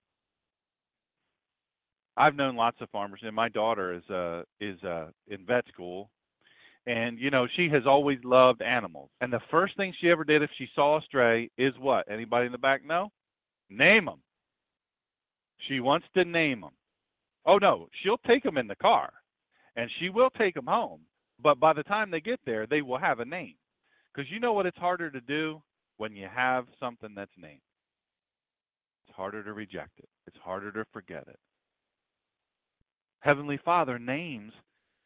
I've 2.17 2.35
known 2.35 2.57
lots 2.57 2.79
of 2.81 2.91
farmers, 2.91 3.21
and 3.23 3.35
my 3.35 3.49
daughter 3.49 3.95
is 3.95 4.11
uh, 4.11 4.43
is 4.61 4.83
uh, 4.83 5.09
in 5.29 5.45
vet 5.47 5.65
school, 5.73 6.11
and 6.87 7.19
you 7.19 7.31
know 7.31 7.47
she 7.57 7.69
has 7.73 7.83
always 7.87 8.19
loved 8.25 8.63
animals. 8.63 9.11
And 9.21 9.33
the 9.33 9.41
first 9.51 9.77
thing 9.77 9.93
she 10.01 10.11
ever 10.11 10.25
did 10.25 10.43
if 10.43 10.51
she 10.57 10.69
saw 10.75 10.99
a 10.99 11.03
stray 11.03 11.51
is 11.59 11.75
what? 11.79 12.11
Anybody 12.11 12.47
in 12.47 12.53
the 12.53 12.59
back 12.59 12.85
know? 12.85 13.11
Name 13.69 14.07
them. 14.07 14.23
She 15.69 15.81
wants 15.81 16.07
to 16.15 16.25
name 16.25 16.63
them. 16.63 16.71
Oh 17.45 17.59
no, 17.59 17.89
she'll 18.03 18.21
take 18.27 18.43
them 18.43 18.57
in 18.57 18.67
the 18.67 18.77
car, 18.77 19.13
and 19.77 19.91
she 19.99 20.09
will 20.09 20.31
take 20.31 20.55
them 20.55 20.67
home. 20.67 21.01
But 21.43 21.61
by 21.61 21.75
the 21.75 21.83
time 21.83 22.11
they 22.11 22.21
get 22.21 22.41
there, 22.47 22.67
they 22.67 22.81
will 22.81 22.99
have 22.99 23.21
a 23.21 23.25
name. 23.25 23.57
Because 24.15 24.31
you 24.31 24.41
know 24.41 24.55
what 24.55 24.65
it's 24.67 24.79
harder 24.79 25.11
to 25.11 25.21
do 25.21 25.61
when 25.99 26.17
you 26.17 26.29
have 26.35 26.65
something 26.81 27.11
that's 27.15 27.31
named. 27.37 27.61
It's 29.07 29.15
harder 29.15 29.43
to 29.43 29.53
reject 29.53 29.99
it. 29.99 30.09
It's 30.27 30.37
harder 30.43 30.73
to 30.73 30.85
forget 30.93 31.25
it. 31.29 31.39
Heavenly 33.27 33.59
Father 33.65 33.99
names 33.99 34.53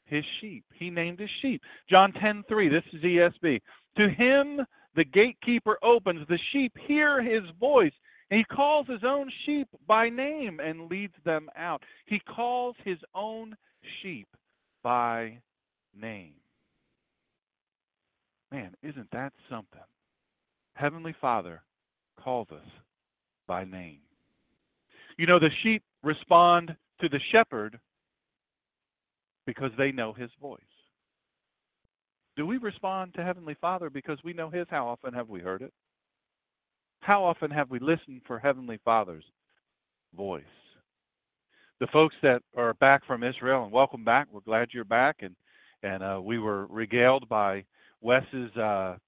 his 0.04 0.22
sheep. 0.40 0.62
He 0.74 0.90
named 0.90 1.18
his 1.18 1.30
sheep. 1.40 1.62
John 1.88 2.12
10:3. 2.12 2.68
This 2.68 2.84
is 2.92 3.02
ESV. 3.02 3.62
To 3.96 4.10
him 4.10 4.60
the 4.94 5.04
gatekeeper 5.04 5.78
opens. 5.82 6.28
The 6.28 6.38
sheep 6.52 6.76
hear 6.86 7.22
his 7.22 7.48
voice. 7.58 7.94
And 8.30 8.36
he 8.38 8.44
calls 8.44 8.86
his 8.86 9.02
own 9.04 9.32
sheep 9.46 9.68
by 9.86 10.10
name 10.10 10.60
and 10.60 10.90
leads 10.90 11.14
them 11.24 11.48
out. 11.56 11.82
He 12.04 12.20
calls 12.20 12.76
his 12.84 12.98
own 13.14 13.56
sheep 14.02 14.28
by 14.82 15.40
name. 15.98 16.34
Man, 18.52 18.74
isn't 18.82 19.10
that 19.12 19.32
something? 19.48 19.80
Heavenly 20.74 21.14
Father 21.20 21.62
calls 22.22 22.48
us 22.52 22.68
by 23.46 23.64
name. 23.64 24.00
You 25.16 25.26
know, 25.26 25.38
the 25.38 25.50
sheep 25.62 25.82
respond 26.02 26.76
to 27.00 27.08
the 27.08 27.20
shepherd 27.32 27.80
because 29.50 29.73
they 29.76 29.90
know 29.90 30.12
his 30.12 30.30
voice. 30.40 30.61
Do 32.37 32.47
we 32.47 32.57
respond 32.59 33.14
to 33.14 33.25
Heavenly 33.25 33.57
Father 33.61 33.90
because 33.90 34.16
we 34.23 34.33
know 34.33 34.49
his? 34.49 34.69
How 34.71 34.87
often 34.87 35.12
have 35.12 35.28
we 35.28 35.40
heard 35.40 35.61
it? 35.61 35.73
How 37.00 37.25
often 37.25 37.50
have 37.50 37.69
we 37.69 37.80
listened 37.80 38.23
for 38.28 38.38
Heavenly 38.38 38.78
Father's 38.85 39.25
voice? 40.16 40.45
The 41.80 41.88
folks 41.88 42.14
that 42.23 42.42
are 42.57 42.75
back 42.75 43.04
from 43.09 43.25
Israel, 43.25 43.64
and 43.64 43.73
welcome 43.73 44.04
back. 44.04 44.28
We're 44.30 44.40
glad 44.42 44.69
you're 44.71 44.85
back, 44.85 45.16
and 45.23 45.35
and 45.83 46.04
uh, 46.04 46.21
we 46.23 46.38
were 46.38 46.66
regaled 46.66 47.28
by 47.28 47.64
Wes's. 48.00 48.57
Uh, 48.57 48.99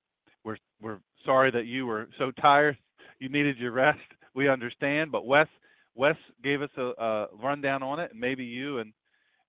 we're 0.43 0.57
we're 0.81 0.99
sorry 1.25 1.53
that 1.53 1.67
you 1.67 1.87
were 1.87 2.09
so 2.19 2.33
tired. 2.33 2.77
You 3.21 3.29
needed 3.29 3.59
your 3.59 3.71
rest. 3.71 4.01
We 4.35 4.49
understand, 4.49 5.13
but 5.13 5.25
Wes 5.25 5.47
Wes 5.95 6.17
gave 6.43 6.63
us 6.63 6.71
a, 6.77 6.91
a 6.99 7.27
rundown 7.41 7.85
on 7.85 8.01
it, 8.01 8.11
and 8.11 8.19
maybe 8.19 8.43
you 8.43 8.79
and 8.79 8.93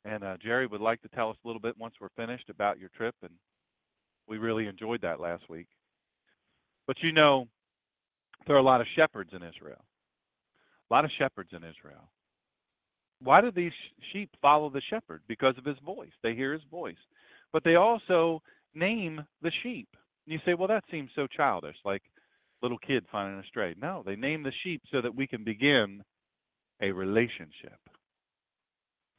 and 0.05 0.23
uh, 0.23 0.37
Jerry 0.41 0.67
would 0.67 0.81
like 0.81 1.01
to 1.01 1.09
tell 1.09 1.29
us 1.29 1.37
a 1.43 1.47
little 1.47 1.61
bit 1.61 1.77
once 1.77 1.95
we're 1.99 2.09
finished 2.15 2.49
about 2.49 2.79
your 2.79 2.89
trip, 2.89 3.15
and 3.21 3.31
we 4.27 4.37
really 4.37 4.67
enjoyed 4.67 5.01
that 5.01 5.19
last 5.19 5.49
week. 5.49 5.67
But 6.87 6.97
you 7.01 7.11
know, 7.11 7.47
there 8.45 8.55
are 8.55 8.59
a 8.59 8.63
lot 8.63 8.81
of 8.81 8.87
shepherds 8.95 9.31
in 9.33 9.43
Israel. 9.43 9.83
A 10.89 10.93
lot 10.93 11.05
of 11.05 11.11
shepherds 11.17 11.49
in 11.53 11.63
Israel. 11.63 12.09
Why 13.21 13.39
do 13.39 13.51
these 13.51 13.71
sheep 14.11 14.29
follow 14.41 14.69
the 14.69 14.81
shepherd? 14.89 15.21
Because 15.27 15.57
of 15.57 15.65
his 15.65 15.77
voice. 15.85 16.11
They 16.21 16.35
hear 16.35 16.51
his 16.53 16.61
voice. 16.69 16.97
But 17.53 17.63
they 17.63 17.75
also 17.75 18.41
name 18.75 19.23
the 19.41 19.51
sheep. 19.63 19.87
And 20.25 20.33
you 20.33 20.39
say, 20.45 20.53
well, 20.53 20.67
that 20.67 20.83
seems 20.91 21.09
so 21.15 21.27
childish, 21.27 21.75
like 21.85 22.01
little 22.61 22.77
kid 22.77 23.05
finding 23.11 23.39
a 23.39 23.47
stray. 23.47 23.75
No, 23.81 24.03
they 24.05 24.15
name 24.15 24.43
the 24.43 24.51
sheep 24.63 24.81
so 24.91 25.01
that 25.01 25.15
we 25.15 25.27
can 25.27 25.43
begin 25.43 26.03
a 26.81 26.91
relationship. 26.91 27.77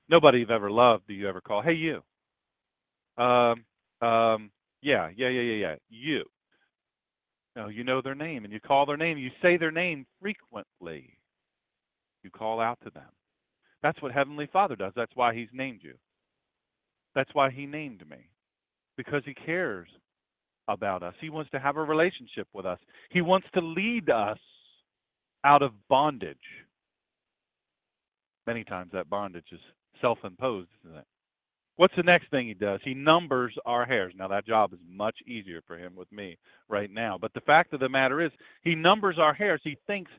Nobody 0.09 0.39
you've 0.39 0.51
ever 0.51 0.71
loved 0.71 1.07
do 1.07 1.15
you 1.15 1.29
ever 1.29 1.41
call, 1.41 1.63
hey, 1.63 1.73
you. 1.73 2.03
Um, 3.23 3.65
um, 4.07 4.51
yeah, 4.83 5.09
yeah, 5.17 5.29
yeah, 5.29 5.41
yeah, 5.41 5.55
yeah, 5.55 5.75
you. 5.89 6.25
No, 7.57 7.69
you 7.69 7.85
know 7.85 8.03
their 8.03 8.15
name 8.15 8.45
and 8.45 8.53
you 8.53 8.61
call 8.61 8.85
their 8.85 8.97
name. 8.97 9.17
You 9.17 9.31
say 9.41 9.57
their 9.57 9.71
name 9.71 10.07
frequently. 10.21 11.17
You 12.23 12.31
call 12.31 12.61
out 12.61 12.79
to 12.85 12.91
them. 12.91 13.11
That's 13.83 14.01
what 14.03 14.13
Heavenly 14.13 14.49
Father 14.53 14.77
does. 14.77 14.93
That's 14.97 15.15
why 15.15 15.35
He's 15.35 15.49
named 15.53 15.81
you. 15.83 15.95
That's 17.15 17.31
why 17.33 17.51
He 17.51 17.67
named 17.67 18.03
me. 18.09 18.29
Because 18.97 19.23
He 19.25 19.35
cares 19.35 19.89
about 20.69 21.03
us. 21.03 21.15
He 21.21 21.31
wants 21.31 21.51
to 21.53 21.61
have 21.61 21.77
a 21.77 21.83
relationship 21.83 22.49
with 22.53 22.67
us. 22.67 22.79
He 23.11 23.21
wants 23.21 23.47
to 23.55 23.61
lead 23.61 24.11
us 24.11 24.39
out 25.45 25.63
of 25.63 25.73
bondage. 25.89 26.37
Many 28.47 28.65
times 28.65 28.91
that 28.93 29.09
bondage 29.09 29.47
is 29.53 29.61
self 30.01 30.19
imposed, 30.25 30.69
isn't 30.85 30.99
it? 30.99 31.07
What's 31.77 31.97
the 31.97 32.05
next 32.05 32.31
thing 32.31 32.47
he 32.47 32.55
does? 32.55 32.81
He 32.85 32.95
numbers 32.95 33.53
our 33.67 33.85
hairs. 33.85 34.15
Now, 34.17 34.29
that 34.29 34.47
job 34.47 34.73
is 34.73 34.79
much 34.89 35.17
easier 35.27 35.61
for 35.67 35.77
him 35.77 35.97
with 35.97 36.11
me 36.13 36.39
right 36.69 36.91
now. 36.91 37.19
But 37.21 37.35
the 37.35 37.41
fact 37.41 37.73
of 37.73 37.81
the 37.81 37.89
matter 37.89 38.21
is, 38.25 38.31
he 38.63 38.77
numbers 38.77 39.17
our 39.19 39.35
hairs. 39.35 39.61
He 39.65 39.77
thinks 39.89 40.13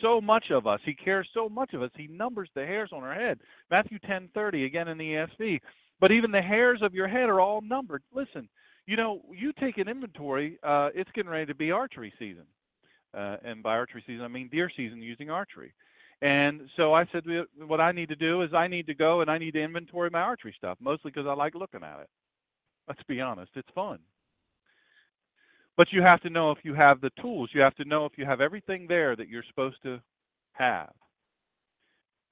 so 0.00 0.20
much 0.20 0.44
of 0.50 0.66
us. 0.66 0.80
He 0.84 0.94
cares 0.94 1.28
so 1.34 1.48
much 1.48 1.74
of 1.74 1.82
us. 1.82 1.90
He 1.96 2.06
numbers 2.06 2.48
the 2.54 2.64
hairs 2.64 2.90
on 2.92 3.02
our 3.02 3.14
head. 3.14 3.40
Matthew 3.70 3.98
10:30 3.98 4.64
again 4.64 4.88
in 4.88 4.98
the 4.98 5.14
ESV. 5.14 5.60
But 6.00 6.12
even 6.12 6.30
the 6.30 6.42
hairs 6.42 6.80
of 6.82 6.94
your 6.94 7.08
head 7.08 7.28
are 7.28 7.40
all 7.40 7.60
numbered. 7.60 8.02
Listen, 8.12 8.48
you 8.86 8.96
know, 8.96 9.22
you 9.30 9.52
take 9.52 9.78
an 9.78 9.88
inventory. 9.88 10.58
Uh, 10.62 10.90
it's 10.94 11.10
getting 11.12 11.30
ready 11.30 11.46
to 11.46 11.54
be 11.54 11.70
archery 11.70 12.12
season, 12.18 12.46
uh, 13.14 13.36
and 13.44 13.62
by 13.62 13.72
archery 13.72 14.02
season 14.06 14.24
I 14.24 14.28
mean 14.28 14.48
deer 14.48 14.70
season 14.74 15.02
using 15.02 15.30
archery. 15.30 15.74
And 16.22 16.68
so 16.76 16.92
I 16.92 17.06
said, 17.12 17.24
what 17.66 17.80
I 17.80 17.92
need 17.92 18.10
to 18.10 18.16
do 18.16 18.42
is 18.42 18.52
I 18.52 18.68
need 18.68 18.86
to 18.88 18.94
go 18.94 19.22
and 19.22 19.30
I 19.30 19.38
need 19.38 19.52
to 19.52 19.62
inventory 19.62 20.10
my 20.10 20.20
archery 20.20 20.54
stuff, 20.56 20.76
mostly 20.80 21.10
because 21.10 21.26
I 21.26 21.32
like 21.32 21.54
looking 21.54 21.82
at 21.82 22.00
it. 22.00 22.08
Let's 22.88 23.02
be 23.08 23.20
honest, 23.20 23.52
it's 23.54 23.68
fun. 23.74 24.00
But 25.76 25.92
you 25.92 26.02
have 26.02 26.20
to 26.22 26.30
know 26.30 26.50
if 26.50 26.58
you 26.62 26.74
have 26.74 27.00
the 27.00 27.10
tools. 27.22 27.50
You 27.54 27.62
have 27.62 27.76
to 27.76 27.86
know 27.86 28.04
if 28.04 28.12
you 28.18 28.26
have 28.26 28.42
everything 28.42 28.86
there 28.86 29.16
that 29.16 29.28
you're 29.28 29.44
supposed 29.48 29.82
to 29.84 30.00
have. 30.52 30.92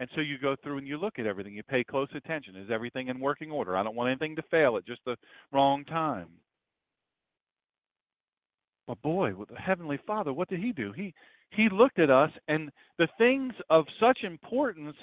And 0.00 0.08
so 0.14 0.20
you 0.20 0.38
go 0.38 0.54
through 0.62 0.78
and 0.78 0.86
you 0.86 0.98
look 0.98 1.18
at 1.18 1.26
everything. 1.26 1.54
You 1.54 1.62
pay 1.62 1.82
close 1.82 2.08
attention. 2.14 2.56
Is 2.56 2.70
everything 2.70 3.08
in 3.08 3.20
working 3.20 3.50
order? 3.50 3.76
I 3.76 3.82
don't 3.82 3.96
want 3.96 4.10
anything 4.10 4.36
to 4.36 4.42
fail 4.50 4.76
at 4.76 4.86
just 4.86 5.00
the 5.06 5.16
wrong 5.50 5.84
time. 5.84 6.28
But 8.86 9.00
boy, 9.02 9.34
with 9.34 9.48
the 9.48 9.56
Heavenly 9.56 9.98
Father, 10.06 10.32
what 10.32 10.48
did 10.48 10.60
He 10.60 10.72
do? 10.72 10.92
He 10.92 11.14
he 11.50 11.68
looked 11.72 11.98
at 11.98 12.10
us, 12.10 12.30
and 12.46 12.70
the 12.98 13.08
things 13.18 13.52
of 13.70 13.84
such 14.00 14.18
importance 14.22 14.96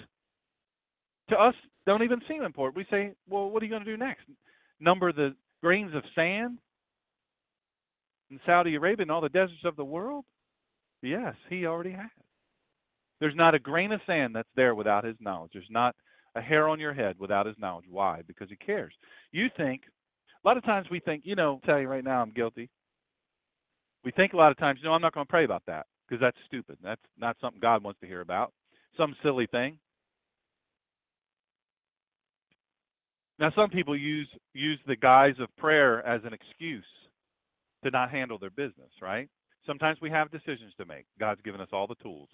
to 1.29 1.35
us 1.35 1.55
don't 1.85 2.03
even 2.03 2.21
seem 2.27 2.43
important. 2.43 2.77
We 2.77 2.85
say, 2.89 3.13
well, 3.27 3.49
what 3.49 3.61
are 3.61 3.65
you 3.65 3.71
going 3.71 3.85
to 3.85 3.91
do 3.91 3.97
next? 3.97 4.23
Number 4.79 5.11
the 5.11 5.35
grains 5.61 5.95
of 5.95 6.03
sand 6.13 6.59
in 8.29 8.39
Saudi 8.45 8.75
Arabia 8.75 9.03
and 9.03 9.11
all 9.11 9.21
the 9.21 9.29
deserts 9.29 9.65
of 9.65 9.75
the 9.75 9.85
world? 9.85 10.25
Yes, 11.01 11.35
he 11.49 11.65
already 11.65 11.91
has. 11.91 12.09
There's 13.19 13.35
not 13.35 13.55
a 13.55 13.59
grain 13.59 13.91
of 13.91 14.01
sand 14.05 14.35
that's 14.35 14.49
there 14.55 14.75
without 14.75 15.03
his 15.03 15.15
knowledge. 15.19 15.51
There's 15.53 15.65
not 15.69 15.95
a 16.35 16.41
hair 16.41 16.67
on 16.67 16.79
your 16.79 16.93
head 16.93 17.15
without 17.17 17.45
his 17.45 17.55
knowledge. 17.57 17.85
Why? 17.89 18.21
Because 18.27 18.49
he 18.49 18.55
cares. 18.57 18.93
You 19.31 19.47
think, 19.55 19.81
a 20.43 20.47
lot 20.47 20.57
of 20.57 20.63
times 20.63 20.87
we 20.91 20.99
think, 20.99 21.23
you 21.25 21.35
know, 21.35 21.53
I'll 21.53 21.59
tell 21.67 21.79
you 21.79 21.87
right 21.87 22.03
now, 22.03 22.21
I'm 22.21 22.31
guilty. 22.31 22.69
We 24.03 24.11
think 24.11 24.33
a 24.33 24.37
lot 24.37 24.51
of 24.51 24.57
times, 24.57 24.79
no, 24.83 24.91
I'm 24.91 25.01
not 25.01 25.13
going 25.13 25.25
to 25.25 25.31
pray 25.31 25.45
about 25.45 25.63
that 25.67 25.85
because 26.07 26.21
that's 26.21 26.37
stupid. 26.47 26.77
That's 26.83 27.01
not 27.17 27.37
something 27.41 27.59
God 27.61 27.83
wants 27.83 27.99
to 28.01 28.07
hear 28.07 28.21
about. 28.21 28.53
Some 28.97 29.15
silly 29.23 29.47
thing. 29.47 29.77
Now, 33.37 33.51
some 33.55 33.69
people 33.69 33.97
use 33.97 34.29
use 34.53 34.79
the 34.87 34.95
guise 34.95 35.35
of 35.39 35.55
prayer 35.57 36.05
as 36.05 36.21
an 36.23 36.33
excuse 36.33 36.85
to 37.83 37.91
not 37.91 38.09
handle 38.09 38.37
their 38.37 38.49
business, 38.49 38.89
right? 39.01 39.27
Sometimes 39.65 39.99
we 40.01 40.09
have 40.09 40.31
decisions 40.31 40.73
to 40.77 40.85
make. 40.85 41.05
God's 41.19 41.41
given 41.41 41.59
us 41.59 41.69
all 41.73 41.87
the 41.87 41.95
tools. 41.95 42.29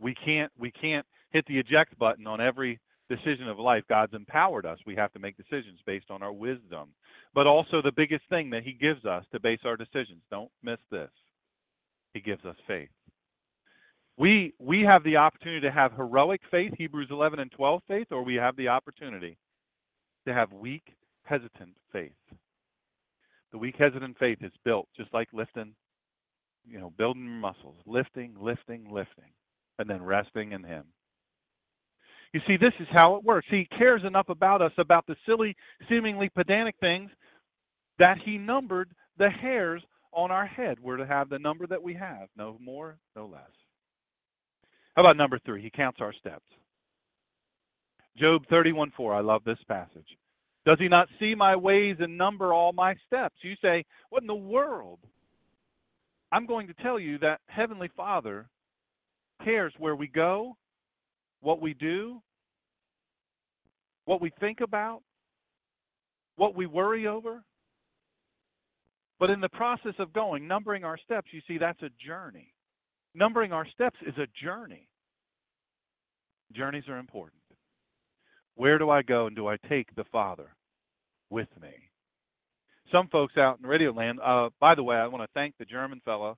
We 0.00 0.14
can't 0.24 0.50
we 0.58 0.72
can't 0.72 1.06
hit 1.30 1.44
the 1.46 1.58
eject 1.58 1.96
button 1.98 2.26
on 2.26 2.40
every 2.40 2.80
decision 3.08 3.48
of 3.48 3.58
life. 3.58 3.84
God's 3.88 4.14
empowered 4.14 4.66
us. 4.66 4.78
We 4.86 4.96
have 4.96 5.12
to 5.12 5.18
make 5.18 5.36
decisions 5.36 5.78
based 5.86 6.10
on 6.10 6.22
our 6.22 6.32
wisdom. 6.32 6.88
But 7.34 7.46
also 7.46 7.80
the 7.82 7.92
biggest 7.92 8.24
thing 8.28 8.50
that 8.50 8.62
he 8.64 8.72
gives 8.72 9.04
us 9.04 9.24
to 9.32 9.40
base 9.40 9.60
our 9.64 9.76
decisions. 9.76 10.22
Don't 10.30 10.50
miss 10.62 10.78
this. 10.90 11.10
He 12.14 12.20
gives 12.20 12.44
us 12.44 12.56
faith. 12.66 12.90
We 14.18 14.52
we 14.58 14.82
have 14.82 15.02
the 15.04 15.16
opportunity 15.16 15.62
to 15.66 15.72
have 15.72 15.92
heroic 15.92 16.40
faith, 16.50 16.72
Hebrews 16.76 17.08
11 17.10 17.38
and 17.38 17.50
12 17.50 17.82
faith, 17.88 18.06
or 18.10 18.22
we 18.22 18.34
have 18.34 18.56
the 18.56 18.68
opportunity 18.68 19.38
to 20.26 20.34
have 20.34 20.52
weak, 20.52 20.94
hesitant 21.24 21.74
faith. 21.92 22.12
The 23.52 23.58
weak, 23.58 23.76
hesitant 23.78 24.18
faith 24.18 24.38
is 24.42 24.52
built 24.64 24.88
just 24.96 25.12
like 25.12 25.28
lifting, 25.32 25.74
you 26.66 26.78
know, 26.78 26.92
building 26.96 27.28
muscles, 27.28 27.76
lifting, 27.86 28.34
lifting, 28.40 28.86
lifting, 28.90 29.32
and 29.78 29.88
then 29.88 30.02
resting 30.02 30.52
in 30.52 30.62
Him. 30.62 30.84
You 32.32 32.40
see, 32.46 32.56
this 32.56 32.72
is 32.80 32.86
how 32.92 33.16
it 33.16 33.24
works. 33.24 33.46
He 33.50 33.68
cares 33.76 34.02
enough 34.06 34.28
about 34.30 34.62
us, 34.62 34.72
about 34.78 35.06
the 35.06 35.16
silly, 35.26 35.54
seemingly 35.88 36.30
pedantic 36.30 36.76
things, 36.80 37.10
that 37.98 38.18
He 38.24 38.38
numbered 38.38 38.90
the 39.18 39.28
hairs 39.28 39.82
on 40.12 40.30
our 40.30 40.46
head. 40.46 40.78
We're 40.80 40.98
to 40.98 41.06
have 41.06 41.28
the 41.28 41.38
number 41.38 41.66
that 41.66 41.82
we 41.82 41.94
have, 41.94 42.28
no 42.36 42.56
more, 42.60 42.98
no 43.16 43.26
less. 43.26 43.50
How 44.94 45.02
about 45.02 45.16
number 45.16 45.38
three? 45.44 45.62
He 45.62 45.70
counts 45.70 46.00
our 46.00 46.12
steps. 46.12 46.44
Job 48.16 48.46
31:4. 48.50 49.14
I 49.14 49.20
love 49.20 49.42
this 49.44 49.62
passage. 49.68 50.18
Does 50.64 50.78
he 50.78 50.88
not 50.88 51.08
see 51.18 51.34
my 51.34 51.56
ways 51.56 51.96
and 51.98 52.16
number 52.16 52.52
all 52.52 52.72
my 52.72 52.94
steps? 53.06 53.34
You 53.42 53.54
say, 53.62 53.84
What 54.10 54.22
in 54.22 54.26
the 54.26 54.34
world? 54.34 55.00
I'm 56.30 56.46
going 56.46 56.66
to 56.68 56.74
tell 56.74 56.98
you 56.98 57.18
that 57.18 57.40
Heavenly 57.46 57.88
Father 57.96 58.48
cares 59.44 59.74
where 59.78 59.96
we 59.96 60.06
go, 60.06 60.56
what 61.40 61.60
we 61.60 61.74
do, 61.74 62.22
what 64.04 64.20
we 64.20 64.30
think 64.40 64.60
about, 64.60 65.02
what 66.36 66.54
we 66.54 66.66
worry 66.66 67.06
over. 67.06 67.42
But 69.22 69.30
in 69.30 69.40
the 69.40 69.48
process 69.50 69.94
of 70.00 70.12
going, 70.12 70.48
numbering 70.48 70.82
our 70.82 70.98
steps, 70.98 71.28
you 71.30 71.42
see, 71.46 71.56
that's 71.56 71.80
a 71.80 71.90
journey. 72.04 72.52
Numbering 73.14 73.52
our 73.52 73.64
steps 73.68 73.96
is 74.04 74.14
a 74.18 74.26
journey. 74.44 74.88
Journeys 76.52 76.88
are 76.88 76.98
important. 76.98 77.40
Where 78.56 78.78
do 78.78 78.90
I 78.90 79.02
go 79.02 79.28
and 79.28 79.36
do 79.36 79.46
I 79.46 79.58
take 79.68 79.94
the 79.94 80.02
Father 80.10 80.56
with 81.30 81.46
me? 81.62 81.70
Some 82.90 83.06
folks 83.12 83.36
out 83.36 83.60
in 83.62 83.68
Radio 83.68 83.92
Land, 83.92 84.18
uh, 84.18 84.48
by 84.58 84.74
the 84.74 84.82
way, 84.82 84.96
I 84.96 85.06
want 85.06 85.22
to 85.22 85.32
thank 85.34 85.54
the 85.56 85.66
German 85.66 86.02
fellow 86.04 86.36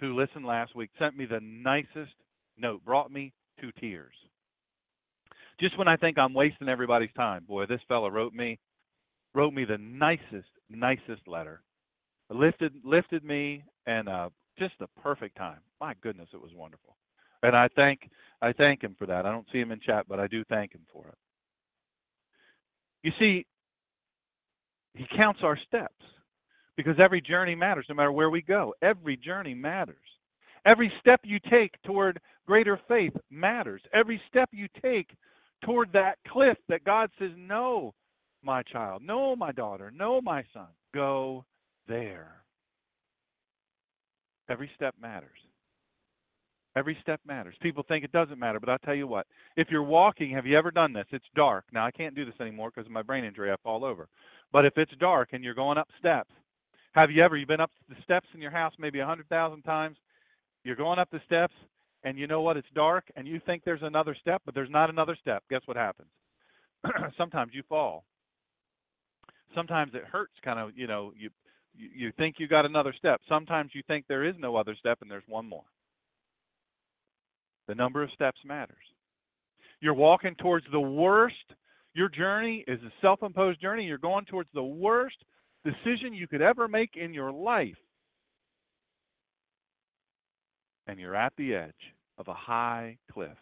who 0.00 0.20
listened 0.20 0.44
last 0.44 0.74
week, 0.74 0.90
sent 0.98 1.16
me 1.16 1.26
the 1.26 1.38
nicest 1.40 2.16
note, 2.58 2.84
brought 2.84 3.12
me 3.12 3.34
to 3.60 3.70
tears. 3.78 4.14
Just 5.60 5.78
when 5.78 5.86
I 5.86 5.94
think 5.94 6.18
I'm 6.18 6.34
wasting 6.34 6.68
everybody's 6.68 7.12
time, 7.16 7.44
boy, 7.44 7.66
this 7.66 7.82
fellow 7.86 8.08
wrote 8.08 8.34
me 8.34 8.58
wrote 9.32 9.54
me 9.54 9.64
the 9.64 9.78
nicest, 9.78 10.48
nicest 10.68 11.28
letter. 11.28 11.62
Lifted 12.30 12.72
lifted 12.84 13.24
me 13.24 13.62
and 13.86 14.08
uh, 14.08 14.30
just 14.58 14.74
the 14.80 14.88
perfect 15.02 15.36
time. 15.36 15.60
My 15.80 15.94
goodness, 16.02 16.28
it 16.32 16.40
was 16.40 16.50
wonderful. 16.54 16.96
And 17.42 17.54
I 17.56 17.68
thank 17.76 18.10
I 18.42 18.52
thank 18.52 18.82
him 18.82 18.96
for 18.98 19.06
that. 19.06 19.26
I 19.26 19.30
don't 19.30 19.46
see 19.52 19.60
him 19.60 19.72
in 19.72 19.80
chat, 19.80 20.06
but 20.08 20.18
I 20.18 20.26
do 20.26 20.42
thank 20.44 20.74
him 20.74 20.82
for 20.92 21.06
it. 21.06 21.18
You 23.02 23.12
see, 23.18 23.46
he 24.94 25.06
counts 25.16 25.40
our 25.42 25.58
steps 25.66 25.92
because 26.76 26.96
every 26.98 27.20
journey 27.20 27.54
matters 27.54 27.86
no 27.88 27.94
matter 27.94 28.12
where 28.12 28.30
we 28.30 28.42
go. 28.42 28.74
Every 28.82 29.16
journey 29.16 29.54
matters. 29.54 29.96
Every 30.64 30.92
step 31.00 31.20
you 31.22 31.38
take 31.48 31.80
toward 31.84 32.18
greater 32.46 32.80
faith 32.88 33.12
matters. 33.30 33.82
Every 33.94 34.20
step 34.28 34.48
you 34.52 34.66
take 34.82 35.10
toward 35.64 35.92
that 35.92 36.18
cliff 36.28 36.58
that 36.68 36.84
God 36.84 37.10
says, 37.18 37.30
No, 37.36 37.94
my 38.42 38.62
child, 38.64 39.02
no, 39.04 39.36
my 39.36 39.52
daughter, 39.52 39.92
no, 39.94 40.20
my 40.20 40.44
son, 40.52 40.68
go 40.92 41.44
there. 41.88 42.42
Every 44.48 44.70
step 44.76 44.94
matters. 45.00 45.38
Every 46.76 46.96
step 47.00 47.20
matters. 47.26 47.54
People 47.62 47.84
think 47.88 48.04
it 48.04 48.12
doesn't 48.12 48.38
matter, 48.38 48.60
but 48.60 48.68
I'll 48.68 48.78
tell 48.78 48.94
you 48.94 49.06
what. 49.06 49.26
If 49.56 49.68
you're 49.70 49.82
walking, 49.82 50.30
have 50.32 50.46
you 50.46 50.58
ever 50.58 50.70
done 50.70 50.92
this? 50.92 51.06
It's 51.10 51.24
dark. 51.34 51.64
Now, 51.72 51.86
I 51.86 51.90
can't 51.90 52.14
do 52.14 52.26
this 52.26 52.34
anymore 52.38 52.70
because 52.70 52.86
of 52.86 52.92
my 52.92 53.02
brain 53.02 53.24
injury. 53.24 53.50
I 53.50 53.56
fall 53.62 53.82
over. 53.82 54.08
But 54.52 54.66
if 54.66 54.74
it's 54.76 54.92
dark 55.00 55.30
and 55.32 55.42
you're 55.42 55.54
going 55.54 55.78
up 55.78 55.88
steps, 55.98 56.30
have 56.92 57.10
you 57.10 57.22
ever, 57.22 57.36
you've 57.36 57.48
been 57.48 57.60
up 57.60 57.70
the 57.88 57.96
steps 58.04 58.28
in 58.34 58.42
your 58.42 58.50
house 58.50 58.74
maybe 58.78 58.98
a 58.98 59.02
100,000 59.02 59.62
times? 59.62 59.96
You're 60.64 60.76
going 60.76 60.98
up 60.98 61.10
the 61.10 61.20
steps 61.24 61.54
and 62.04 62.18
you 62.18 62.26
know 62.26 62.42
what? 62.42 62.58
It's 62.58 62.68
dark 62.74 63.04
and 63.16 63.26
you 63.26 63.40
think 63.46 63.62
there's 63.64 63.82
another 63.82 64.14
step, 64.20 64.42
but 64.44 64.54
there's 64.54 64.70
not 64.70 64.90
another 64.90 65.16
step. 65.20 65.44
Guess 65.48 65.62
what 65.64 65.78
happens? 65.78 66.08
Sometimes 67.16 67.52
you 67.54 67.62
fall. 67.68 68.04
Sometimes 69.54 69.92
it 69.94 70.04
hurts 70.04 70.34
kind 70.44 70.58
of, 70.58 70.76
you 70.76 70.86
know, 70.86 71.12
you 71.16 71.30
you 71.78 72.12
think 72.16 72.36
you 72.38 72.48
got 72.48 72.66
another 72.66 72.94
step. 72.96 73.20
Sometimes 73.28 73.70
you 73.74 73.82
think 73.86 74.06
there 74.08 74.24
is 74.24 74.34
no 74.38 74.56
other 74.56 74.74
step 74.78 74.98
and 75.02 75.10
there's 75.10 75.22
one 75.28 75.48
more. 75.48 75.64
The 77.68 77.74
number 77.74 78.02
of 78.02 78.10
steps 78.14 78.38
matters. 78.44 78.76
You're 79.80 79.94
walking 79.94 80.34
towards 80.36 80.66
the 80.70 80.80
worst. 80.80 81.34
Your 81.94 82.08
journey 82.08 82.64
is 82.66 82.80
a 82.82 82.92
self 83.00 83.22
imposed 83.22 83.60
journey. 83.60 83.84
You're 83.84 83.98
going 83.98 84.24
towards 84.26 84.48
the 84.54 84.62
worst 84.62 85.16
decision 85.64 86.14
you 86.14 86.28
could 86.28 86.42
ever 86.42 86.68
make 86.68 86.90
in 86.96 87.12
your 87.12 87.32
life. 87.32 87.76
And 90.86 91.00
you're 91.00 91.16
at 91.16 91.32
the 91.36 91.54
edge 91.54 91.72
of 92.18 92.28
a 92.28 92.34
high 92.34 92.96
cliff, 93.12 93.36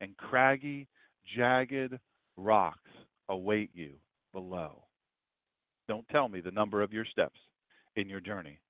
and 0.00 0.16
craggy, 0.16 0.88
jagged 1.36 1.98
rocks 2.36 2.78
await 3.28 3.70
you 3.74 3.92
below. 4.32 4.82
Don't 5.86 6.08
tell 6.08 6.28
me 6.28 6.40
the 6.40 6.50
number 6.50 6.82
of 6.82 6.92
your 6.92 7.04
steps 7.04 7.38
in 7.98 8.08
your 8.08 8.20
journey 8.20 8.60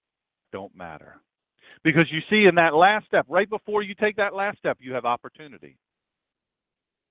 don't 0.52 0.74
matter. 0.74 1.20
Because 1.84 2.06
you 2.10 2.20
see, 2.30 2.46
in 2.48 2.54
that 2.56 2.74
last 2.74 3.06
step, 3.06 3.26
right 3.28 3.48
before 3.48 3.82
you 3.82 3.94
take 3.94 4.16
that 4.16 4.34
last 4.34 4.58
step, 4.58 4.78
you 4.80 4.94
have 4.94 5.04
opportunity. 5.04 5.76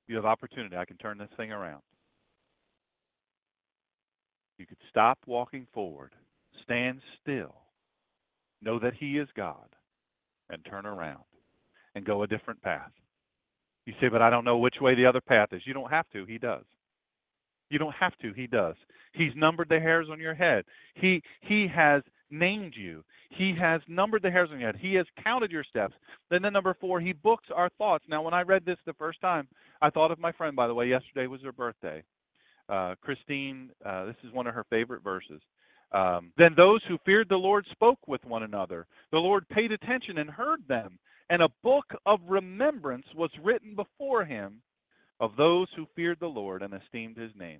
You 0.07 0.15
have 0.15 0.25
opportunity. 0.25 0.75
I 0.75 0.85
can 0.85 0.97
turn 0.97 1.17
this 1.17 1.29
thing 1.37 1.51
around. 1.51 1.81
You 4.57 4.65
could 4.65 4.77
stop 4.89 5.19
walking 5.27 5.67
forward, 5.73 6.13
stand 6.63 7.01
still, 7.21 7.55
know 8.61 8.79
that 8.79 8.93
He 8.99 9.17
is 9.17 9.27
God, 9.35 9.75
and 10.49 10.65
turn 10.65 10.85
around 10.85 11.23
and 11.93 12.03
go 12.03 12.23
a 12.23 12.27
different 12.27 12.61
path. 12.61 12.91
You 13.85 13.93
say, 14.01 14.09
but 14.09 14.21
I 14.21 14.29
don't 14.29 14.43
know 14.43 14.57
which 14.57 14.81
way 14.81 14.95
the 14.95 15.05
other 15.05 15.21
path 15.21 15.49
is. 15.51 15.61
You 15.65 15.73
don't 15.73 15.91
have 15.91 16.09
to. 16.13 16.25
He 16.25 16.39
does. 16.39 16.65
You 17.69 17.79
don't 17.79 17.95
have 17.99 18.17
to. 18.21 18.33
He 18.33 18.47
does. 18.47 18.75
He's 19.13 19.31
numbered 19.35 19.69
the 19.69 19.79
hairs 19.79 20.07
on 20.11 20.19
your 20.19 20.35
head. 20.35 20.65
He 20.95 21.21
He 21.41 21.67
has 21.73 22.03
named 22.29 22.73
you. 22.77 23.03
He 23.29 23.53
has 23.59 23.81
numbered 23.87 24.21
the 24.21 24.31
hairs 24.31 24.49
on 24.51 24.59
your 24.59 24.71
head. 24.71 24.79
He 24.81 24.95
has 24.95 25.05
counted 25.23 25.51
your 25.51 25.63
steps. 25.63 25.93
Then 26.29 26.41
the 26.41 26.49
number 26.49 26.75
four, 26.79 26.99
he 26.99 27.13
books 27.13 27.47
our 27.53 27.69
thoughts. 27.77 28.05
Now, 28.07 28.21
when 28.21 28.33
I 28.33 28.41
read 28.41 28.65
this 28.65 28.77
the 28.85 28.93
first 28.93 29.21
time, 29.21 29.47
I 29.81 29.89
thought 29.89 30.11
of 30.11 30.19
my 30.19 30.31
friend. 30.31 30.55
By 30.55 30.67
the 30.67 30.73
way, 30.73 30.87
yesterday 30.87 31.27
was 31.27 31.41
her 31.41 31.51
birthday. 31.51 32.03
Uh, 32.69 32.95
Christine, 33.01 33.69
uh, 33.85 34.05
this 34.05 34.15
is 34.23 34.33
one 34.33 34.47
of 34.47 34.53
her 34.53 34.65
favorite 34.69 35.03
verses. 35.03 35.41
Um, 35.93 36.33
then 36.37 36.53
those 36.55 36.81
who 36.87 36.97
feared 37.05 37.29
the 37.29 37.37
Lord 37.37 37.65
spoke 37.71 37.99
with 38.07 38.23
one 38.25 38.43
another. 38.43 38.87
The 39.11 39.19
Lord 39.19 39.47
paid 39.49 39.71
attention 39.71 40.17
and 40.17 40.29
heard 40.29 40.59
them, 40.67 40.99
and 41.29 41.41
a 41.41 41.49
book 41.63 41.85
of 42.05 42.19
remembrance 42.27 43.05
was 43.15 43.29
written 43.41 43.73
before 43.73 44.25
him 44.25 44.61
of 45.19 45.31
those 45.37 45.67
who 45.75 45.87
feared 45.95 46.19
the 46.19 46.27
Lord 46.27 46.61
and 46.61 46.73
esteemed 46.73 47.17
his 47.17 47.31
name. 47.37 47.59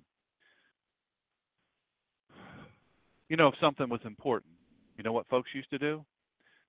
You 3.28 3.36
know, 3.36 3.48
if 3.48 3.54
something 3.60 3.88
was 3.88 4.00
important, 4.04 4.52
you 4.96 5.04
know 5.04 5.12
what 5.12 5.28
folks 5.28 5.50
used 5.54 5.70
to 5.70 5.78
do? 5.78 6.04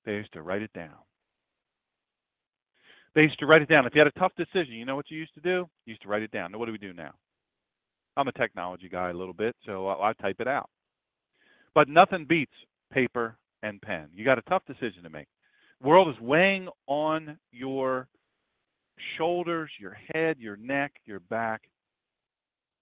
They 0.06 0.14
used 0.14 0.34
to 0.34 0.42
write 0.42 0.62
it 0.62 0.74
down. 0.74 0.96
They 3.16 3.22
used 3.22 3.40
to 3.40 3.46
write 3.46 3.62
it 3.62 3.70
down. 3.70 3.86
If 3.86 3.96
you 3.96 4.00
had 4.00 4.08
a 4.08 4.20
tough 4.20 4.34
decision, 4.38 4.74
you 4.74 4.86
know 4.86 4.96
what 4.96 5.10
you 5.10 5.18
used 5.18 5.34
to 5.36 5.42
do? 5.42 5.68
You 5.86 5.92
used 5.92 6.02
to 6.04 6.08
write 6.08 6.22
it 6.22 6.32
down. 6.32 6.52
Now, 6.52 6.58
what 6.58 6.66
do 6.66 6.72
we 6.72 6.78
do 6.78 6.94
now? 6.94 7.12
I'm 8.18 8.28
a 8.28 8.34
technology 8.34 8.90
guy 8.90 9.10
a 9.10 9.14
little 9.14 9.34
bit, 9.34 9.56
so 9.66 9.88
I, 9.88 10.10
I 10.10 10.14
type 10.14 10.38
it 10.40 10.48
out. 10.48 10.70
But 11.74 11.88
nothing 11.88 12.26
beats 12.28 12.52
paper 12.92 13.38
and 13.64 13.82
pen. 13.82 14.10
You 14.14 14.26
got 14.26 14.38
a 14.38 14.44
tough 14.44 14.64
decision 14.68 15.04
to 15.04 15.10
make. 15.10 15.28
World 15.82 16.10
is 16.10 16.22
weighing 16.22 16.68
on 16.88 17.38
your 17.52 18.08
shoulders, 19.18 19.70
your 19.80 19.98
head, 20.14 20.38
your 20.40 20.58
neck, 20.58 20.94
your 21.06 21.20
back, 21.20 21.62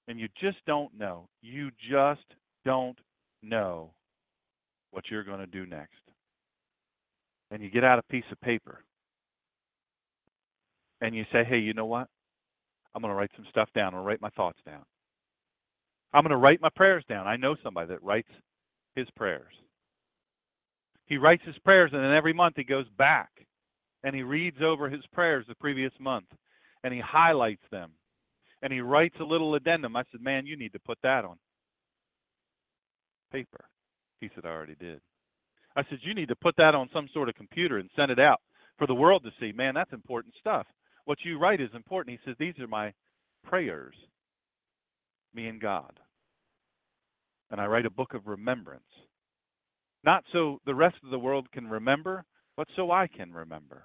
and 0.07 0.19
you 0.19 0.27
just 0.41 0.57
don't 0.65 0.97
know. 0.97 1.27
You 1.41 1.71
just 1.91 2.25
don't 2.65 2.97
know 3.43 3.91
what 4.91 5.05
you're 5.09 5.23
going 5.23 5.39
to 5.39 5.47
do 5.47 5.65
next. 5.65 5.93
And 7.51 7.61
you 7.61 7.69
get 7.69 7.83
out 7.83 7.99
a 7.99 8.03
piece 8.03 8.25
of 8.31 8.39
paper 8.41 8.83
and 11.01 11.15
you 11.15 11.23
say, 11.31 11.43
hey, 11.47 11.59
you 11.59 11.73
know 11.73 11.85
what? 11.85 12.07
I'm 12.95 13.01
going 13.01 13.11
to 13.11 13.15
write 13.15 13.31
some 13.35 13.45
stuff 13.49 13.69
down. 13.75 13.87
I'm 13.87 13.93
going 13.93 14.03
to 14.03 14.07
write 14.07 14.21
my 14.21 14.29
thoughts 14.31 14.59
down. 14.65 14.83
I'm 16.13 16.23
going 16.23 16.31
to 16.31 16.37
write 16.37 16.61
my 16.61 16.69
prayers 16.75 17.03
down. 17.07 17.27
I 17.27 17.35
know 17.35 17.55
somebody 17.63 17.89
that 17.89 18.03
writes 18.03 18.29
his 18.95 19.07
prayers. 19.15 19.53
He 21.05 21.17
writes 21.17 21.43
his 21.45 21.57
prayers, 21.59 21.91
and 21.93 22.03
then 22.03 22.13
every 22.13 22.33
month 22.33 22.55
he 22.57 22.63
goes 22.63 22.87
back 22.97 23.29
and 24.07 24.15
he 24.15 24.23
reads 24.23 24.55
over 24.63 24.89
his 24.89 25.05
prayers 25.11 25.43
the 25.49 25.55
previous 25.55 25.91
month 25.99 26.27
and 26.81 26.93
he 26.93 27.01
highlights 27.01 27.63
them 27.71 27.91
and 28.61 28.71
he 28.71 28.79
writes 28.79 29.17
a 29.19 29.25
little 29.25 29.53
addendum. 29.53 29.97
I 29.97 30.03
said, 30.09 30.21
Man, 30.21 30.45
you 30.45 30.55
need 30.55 30.71
to 30.71 30.79
put 30.79 30.97
that 31.03 31.25
on 31.25 31.35
paper. 33.33 33.65
He 34.21 34.29
said, 34.33 34.45
I 34.45 34.49
already 34.49 34.77
did. 34.79 35.01
I 35.75 35.81
said, 35.89 35.99
You 36.03 36.15
need 36.15 36.29
to 36.29 36.37
put 36.37 36.55
that 36.55 36.73
on 36.73 36.87
some 36.93 37.09
sort 37.13 37.27
of 37.27 37.35
computer 37.35 37.79
and 37.79 37.89
send 37.97 38.09
it 38.09 38.17
out 38.17 38.39
for 38.77 38.87
the 38.87 38.93
world 38.93 39.23
to 39.25 39.31
see. 39.41 39.51
Man, 39.51 39.73
that's 39.73 39.91
important 39.91 40.35
stuff. 40.39 40.65
What 41.03 41.17
you 41.25 41.37
write 41.37 41.59
is 41.59 41.69
important. 41.75 42.17
He 42.17 42.29
says, 42.29 42.37
These 42.39 42.57
are 42.61 42.67
my 42.67 42.93
prayers, 43.43 43.95
me 45.33 45.47
and 45.47 45.59
God. 45.59 45.99
And 47.51 47.59
I 47.59 47.65
write 47.65 47.85
a 47.85 47.89
book 47.89 48.13
of 48.13 48.25
remembrance. 48.25 48.83
Not 50.05 50.23
so 50.31 50.61
the 50.65 50.75
rest 50.75 50.95
of 51.03 51.09
the 51.09 51.19
world 51.19 51.51
can 51.51 51.67
remember, 51.67 52.23
but 52.55 52.69
so 52.77 52.89
I 52.89 53.07
can 53.07 53.33
remember. 53.33 53.83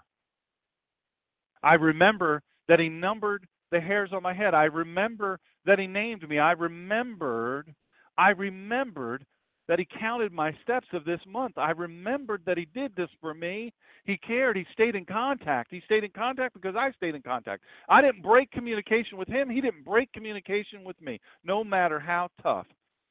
I 1.62 1.74
remember 1.74 2.42
that 2.68 2.80
He 2.80 2.88
numbered 2.88 3.46
the 3.70 3.80
hairs 3.80 4.10
on 4.12 4.22
my 4.22 4.34
head. 4.34 4.54
I 4.54 4.64
remember 4.64 5.38
that 5.66 5.78
He 5.78 5.86
named 5.86 6.28
me. 6.28 6.38
I 6.38 6.52
remembered, 6.52 7.74
I 8.18 8.30
remembered 8.30 9.24
that 9.68 9.78
He 9.78 9.86
counted 9.98 10.32
my 10.32 10.52
steps 10.62 10.88
of 10.92 11.04
this 11.04 11.20
month. 11.26 11.56
I 11.56 11.70
remembered 11.70 12.42
that 12.46 12.58
He 12.58 12.66
did 12.74 12.94
this 12.96 13.08
for 13.20 13.32
me. 13.32 13.72
He 14.04 14.16
cared. 14.16 14.56
He 14.56 14.66
stayed 14.72 14.96
in 14.96 15.04
contact. 15.04 15.70
He 15.70 15.80
stayed 15.84 16.04
in 16.04 16.10
contact 16.10 16.54
because 16.54 16.74
I 16.76 16.90
stayed 16.92 17.14
in 17.14 17.22
contact. 17.22 17.62
I 17.88 18.02
didn't 18.02 18.22
break 18.22 18.50
communication 18.50 19.16
with 19.16 19.28
Him. 19.28 19.48
He 19.48 19.60
didn't 19.60 19.84
break 19.84 20.12
communication 20.12 20.84
with 20.84 21.00
me. 21.00 21.20
No 21.44 21.62
matter 21.62 22.00
how 22.00 22.28
tough 22.42 22.66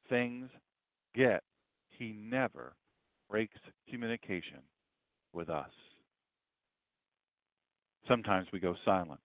things 0.08 0.50
get, 1.14 1.42
He 1.90 2.12
never 2.12 2.74
breaks 3.30 3.58
communication 3.88 4.60
with 5.32 5.48
us. 5.48 5.70
Sometimes 8.08 8.48
we 8.52 8.60
go 8.60 8.74
silent. 8.84 9.20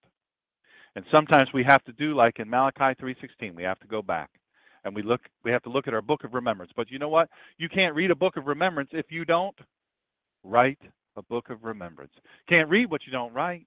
And 0.94 1.04
sometimes 1.14 1.48
we 1.52 1.64
have 1.64 1.84
to 1.84 1.92
do 1.92 2.14
like 2.14 2.38
in 2.38 2.48
Malachi 2.48 2.94
3:16, 3.00 3.54
we 3.54 3.62
have 3.62 3.78
to 3.80 3.86
go 3.86 4.02
back 4.02 4.30
and 4.84 4.94
we 4.94 5.02
look 5.02 5.20
we 5.44 5.50
have 5.50 5.62
to 5.62 5.70
look 5.70 5.86
at 5.86 5.94
our 5.94 6.02
book 6.02 6.24
of 6.24 6.34
remembrance. 6.34 6.72
But 6.74 6.90
you 6.90 6.98
know 6.98 7.08
what? 7.08 7.28
You 7.58 7.68
can't 7.68 7.94
read 7.94 8.10
a 8.10 8.16
book 8.16 8.36
of 8.36 8.46
remembrance 8.46 8.90
if 8.92 9.06
you 9.10 9.24
don't 9.24 9.56
write 10.44 10.80
a 11.16 11.22
book 11.22 11.50
of 11.50 11.64
remembrance. 11.64 12.12
Can't 12.48 12.68
read 12.68 12.90
what 12.90 13.02
you 13.06 13.12
don't 13.12 13.32
write. 13.34 13.66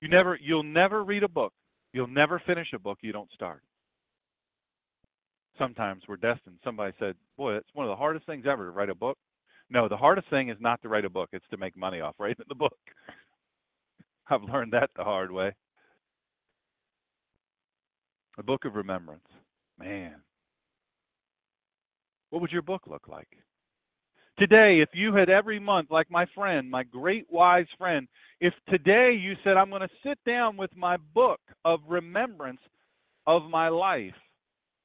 You 0.00 0.08
never 0.08 0.38
you'll 0.40 0.62
never 0.62 1.04
read 1.04 1.22
a 1.22 1.28
book. 1.28 1.52
You'll 1.92 2.06
never 2.06 2.40
finish 2.46 2.68
a 2.74 2.78
book 2.78 2.98
you 3.00 3.12
don't 3.12 3.30
start. 3.32 3.62
Sometimes 5.58 6.02
we're 6.06 6.16
destined. 6.16 6.58
Somebody 6.62 6.92
said, 6.98 7.16
"Boy, 7.36 7.54
it's 7.54 7.74
one 7.74 7.86
of 7.86 7.90
the 7.90 7.96
hardest 7.96 8.26
things 8.26 8.46
ever 8.46 8.66
to 8.66 8.70
write 8.70 8.90
a 8.90 8.94
book." 8.94 9.18
No, 9.70 9.88
the 9.88 9.96
hardest 9.96 10.30
thing 10.30 10.48
is 10.48 10.56
not 10.60 10.80
to 10.82 10.88
write 10.88 11.04
a 11.04 11.10
book, 11.10 11.30
it's 11.32 11.48
to 11.50 11.56
make 11.56 11.76
money 11.76 12.00
off 12.00 12.14
writing 12.18 12.44
the 12.48 12.54
book. 12.54 12.78
I've 14.28 14.42
learned 14.42 14.72
that 14.72 14.90
the 14.96 15.04
hard 15.04 15.30
way. 15.30 15.52
A 18.38 18.42
book 18.42 18.64
of 18.64 18.74
remembrance. 18.74 19.26
Man. 19.78 20.14
What 22.30 22.42
would 22.42 22.52
your 22.52 22.62
book 22.62 22.82
look 22.86 23.08
like? 23.08 23.28
Today, 24.38 24.80
if 24.82 24.90
you 24.92 25.14
had 25.14 25.30
every 25.30 25.58
month, 25.58 25.90
like 25.90 26.10
my 26.10 26.26
friend, 26.34 26.70
my 26.70 26.82
great 26.82 27.26
wise 27.30 27.66
friend, 27.78 28.06
if 28.40 28.52
today 28.68 29.18
you 29.18 29.34
said, 29.42 29.56
I'm 29.56 29.70
going 29.70 29.80
to 29.80 29.88
sit 30.04 30.18
down 30.26 30.58
with 30.58 30.70
my 30.76 30.98
book 31.14 31.40
of 31.64 31.80
remembrance 31.88 32.60
of 33.26 33.44
my 33.44 33.68
life, 33.68 34.14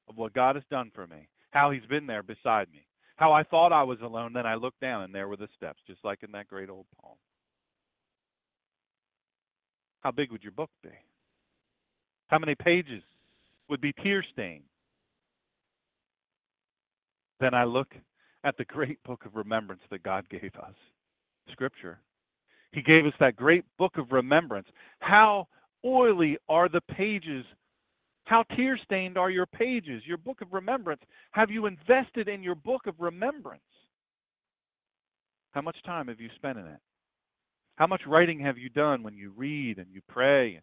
of 0.07 0.15
what 0.15 0.33
God 0.33 0.55
has 0.55 0.63
done 0.71 0.89
for 0.95 1.05
me, 1.05 1.27
how 1.49 1.69
He's 1.71 1.85
been 1.89 2.07
there 2.07 2.23
beside 2.23 2.71
me, 2.71 2.85
how 3.15 3.31
I 3.31 3.43
thought 3.43 3.71
I 3.71 3.83
was 3.83 3.99
alone, 4.01 4.33
then 4.33 4.45
I 4.45 4.55
looked 4.55 4.79
down 4.79 5.03
and 5.03 5.13
there 5.13 5.27
were 5.27 5.37
the 5.37 5.49
steps, 5.55 5.79
just 5.87 6.03
like 6.03 6.23
in 6.23 6.31
that 6.31 6.47
great 6.47 6.69
old 6.69 6.85
poem. 7.01 7.17
How 10.01 10.11
big 10.11 10.31
would 10.31 10.43
your 10.43 10.51
book 10.51 10.71
be? 10.83 10.89
How 12.27 12.39
many 12.39 12.55
pages 12.55 13.03
would 13.69 13.81
be 13.81 13.93
tear 14.03 14.23
stained? 14.33 14.63
Then 17.39 17.53
I 17.53 17.65
look 17.65 17.93
at 18.43 18.57
the 18.57 18.65
great 18.65 19.01
book 19.03 19.25
of 19.25 19.35
remembrance 19.35 19.81
that 19.91 20.03
God 20.03 20.27
gave 20.29 20.51
us 20.55 20.75
Scripture. 21.51 21.99
He 22.71 22.81
gave 22.81 23.05
us 23.05 23.13
that 23.19 23.35
great 23.35 23.65
book 23.77 23.97
of 23.97 24.11
remembrance. 24.11 24.67
How 24.99 25.47
oily 25.85 26.37
are 26.47 26.69
the 26.69 26.81
pages? 26.95 27.45
How 28.25 28.43
tear 28.55 28.79
stained 28.83 29.17
are 29.17 29.29
your 29.29 29.45
pages, 29.45 30.03
your 30.05 30.17
book 30.17 30.41
of 30.41 30.53
remembrance? 30.53 31.01
Have 31.31 31.49
you 31.49 31.65
invested 31.65 32.27
in 32.27 32.43
your 32.43 32.55
book 32.55 32.87
of 32.87 32.95
remembrance? 32.99 33.61
How 35.51 35.61
much 35.61 35.77
time 35.85 36.07
have 36.07 36.19
you 36.19 36.29
spent 36.35 36.57
in 36.57 36.65
it? 36.65 36.79
How 37.75 37.87
much 37.87 38.01
writing 38.07 38.39
have 38.39 38.57
you 38.57 38.69
done 38.69 39.03
when 39.03 39.15
you 39.15 39.33
read 39.35 39.79
and 39.79 39.87
you 39.91 40.01
pray? 40.07 40.61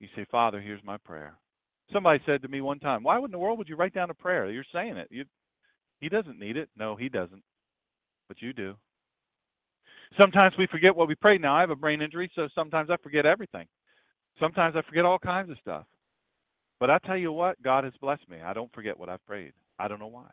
You 0.00 0.08
say, 0.16 0.26
Father, 0.30 0.60
here's 0.60 0.82
my 0.84 0.96
prayer. 0.98 1.38
Somebody 1.92 2.20
said 2.26 2.42
to 2.42 2.48
me 2.48 2.60
one 2.60 2.80
time, 2.80 3.02
Why 3.02 3.18
in 3.18 3.30
the 3.30 3.38
world 3.38 3.58
would 3.58 3.68
you 3.68 3.76
write 3.76 3.94
down 3.94 4.10
a 4.10 4.14
prayer? 4.14 4.50
You're 4.50 4.64
saying 4.72 4.96
it. 4.96 5.08
You, 5.10 5.24
he 6.00 6.08
doesn't 6.08 6.38
need 6.38 6.56
it. 6.56 6.68
No, 6.76 6.96
he 6.96 7.08
doesn't. 7.08 7.42
But 8.28 8.42
you 8.42 8.52
do. 8.52 8.74
Sometimes 10.20 10.54
we 10.58 10.66
forget 10.66 10.94
what 10.94 11.08
we 11.08 11.14
pray. 11.14 11.38
Now, 11.38 11.56
I 11.56 11.60
have 11.60 11.70
a 11.70 11.76
brain 11.76 12.02
injury, 12.02 12.30
so 12.34 12.48
sometimes 12.54 12.90
I 12.90 12.96
forget 13.02 13.24
everything. 13.24 13.66
Sometimes 14.40 14.74
I 14.76 14.82
forget 14.82 15.04
all 15.04 15.18
kinds 15.18 15.50
of 15.50 15.58
stuff. 15.60 15.84
But 16.82 16.90
I 16.90 16.98
tell 17.06 17.16
you 17.16 17.30
what, 17.30 17.62
God 17.62 17.84
has 17.84 17.92
blessed 18.00 18.28
me. 18.28 18.38
I 18.44 18.52
don't 18.52 18.74
forget 18.74 18.98
what 18.98 19.08
I've 19.08 19.24
prayed. 19.24 19.52
I 19.78 19.86
don't 19.86 20.00
know 20.00 20.08
why. 20.08 20.26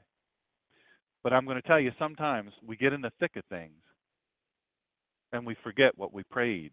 But 1.23 1.31
I'm 1.31 1.45
going 1.45 1.61
to 1.61 1.67
tell 1.67 1.79
you, 1.79 1.91
sometimes 1.99 2.49
we 2.65 2.75
get 2.75 2.91
in 2.91 3.01
the 3.01 3.11
thick 3.19 3.35
of 3.35 3.43
things 3.51 3.83
and 5.31 5.45
we 5.45 5.55
forget 5.63 5.95
what 5.95 6.11
we 6.11 6.23
prayed. 6.23 6.71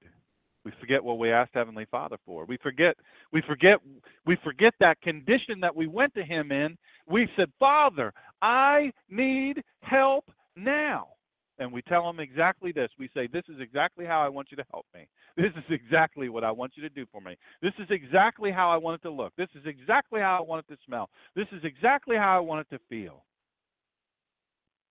We 0.65 0.73
forget 0.81 1.05
what 1.05 1.19
we 1.19 1.31
asked 1.31 1.51
Heavenly 1.53 1.85
Father 1.91 2.17
for. 2.25 2.47
We 2.47 2.57
forget 2.63 2.97
we 3.35 3.43
forget 3.47 3.77
we 4.25 4.39
forget 4.43 4.73
that 4.81 4.99
condition 5.03 5.61
that 5.61 5.77
we 5.77 5.87
went 5.87 6.15
to 6.15 6.25
him 6.25 6.53
in. 6.53 6.79
We 7.07 7.29
said, 7.37 7.53
"Father, 7.61 8.15
I 8.41 8.93
need 9.11 9.63
help 9.83 10.25
now." 10.57 11.16
And 11.59 11.73
we 11.73 11.81
tell 11.83 12.05
them 12.05 12.21
exactly 12.21 12.71
this. 12.73 12.91
We 12.99 13.09
say, 13.15 13.27
"This 13.27 13.45
is 13.49 13.61
exactly 13.61 14.05
how 14.05 14.21
I 14.21 14.29
want 14.29 14.51
you 14.51 14.57
to 14.59 14.67
help 14.71 14.87
me. 14.95 15.09
This 15.37 15.53
is 15.57 15.65
exactly 15.71 16.29
what 16.29 16.45
I 16.45 16.51
want 16.51 16.77
you 16.77 16.83
to 16.83 16.91
do 16.91 17.07
for 17.07 17.21
me. 17.21 17.37
This 17.63 17.73
is 17.79 17.91
exactly 17.91 18.51
how 18.53 18.71
I 18.71 18.77
want 18.77 19.01
it 19.01 19.03
to 19.09 19.11
look. 19.11 19.35
This 19.37 19.49
is 19.55 19.65
exactly 19.65 20.21
how 20.21 20.37
I 20.37 20.43
want 20.43 20.67
it 20.69 20.75
to 20.75 20.81
smell. 20.85 21.09
This 21.35 21.49
is 21.53 21.65
exactly 21.65 22.17
how 22.17 22.37
I 22.37 22.41
want 22.41 22.61
it 22.61 22.77
to 22.77 22.83
feel." 22.89 23.25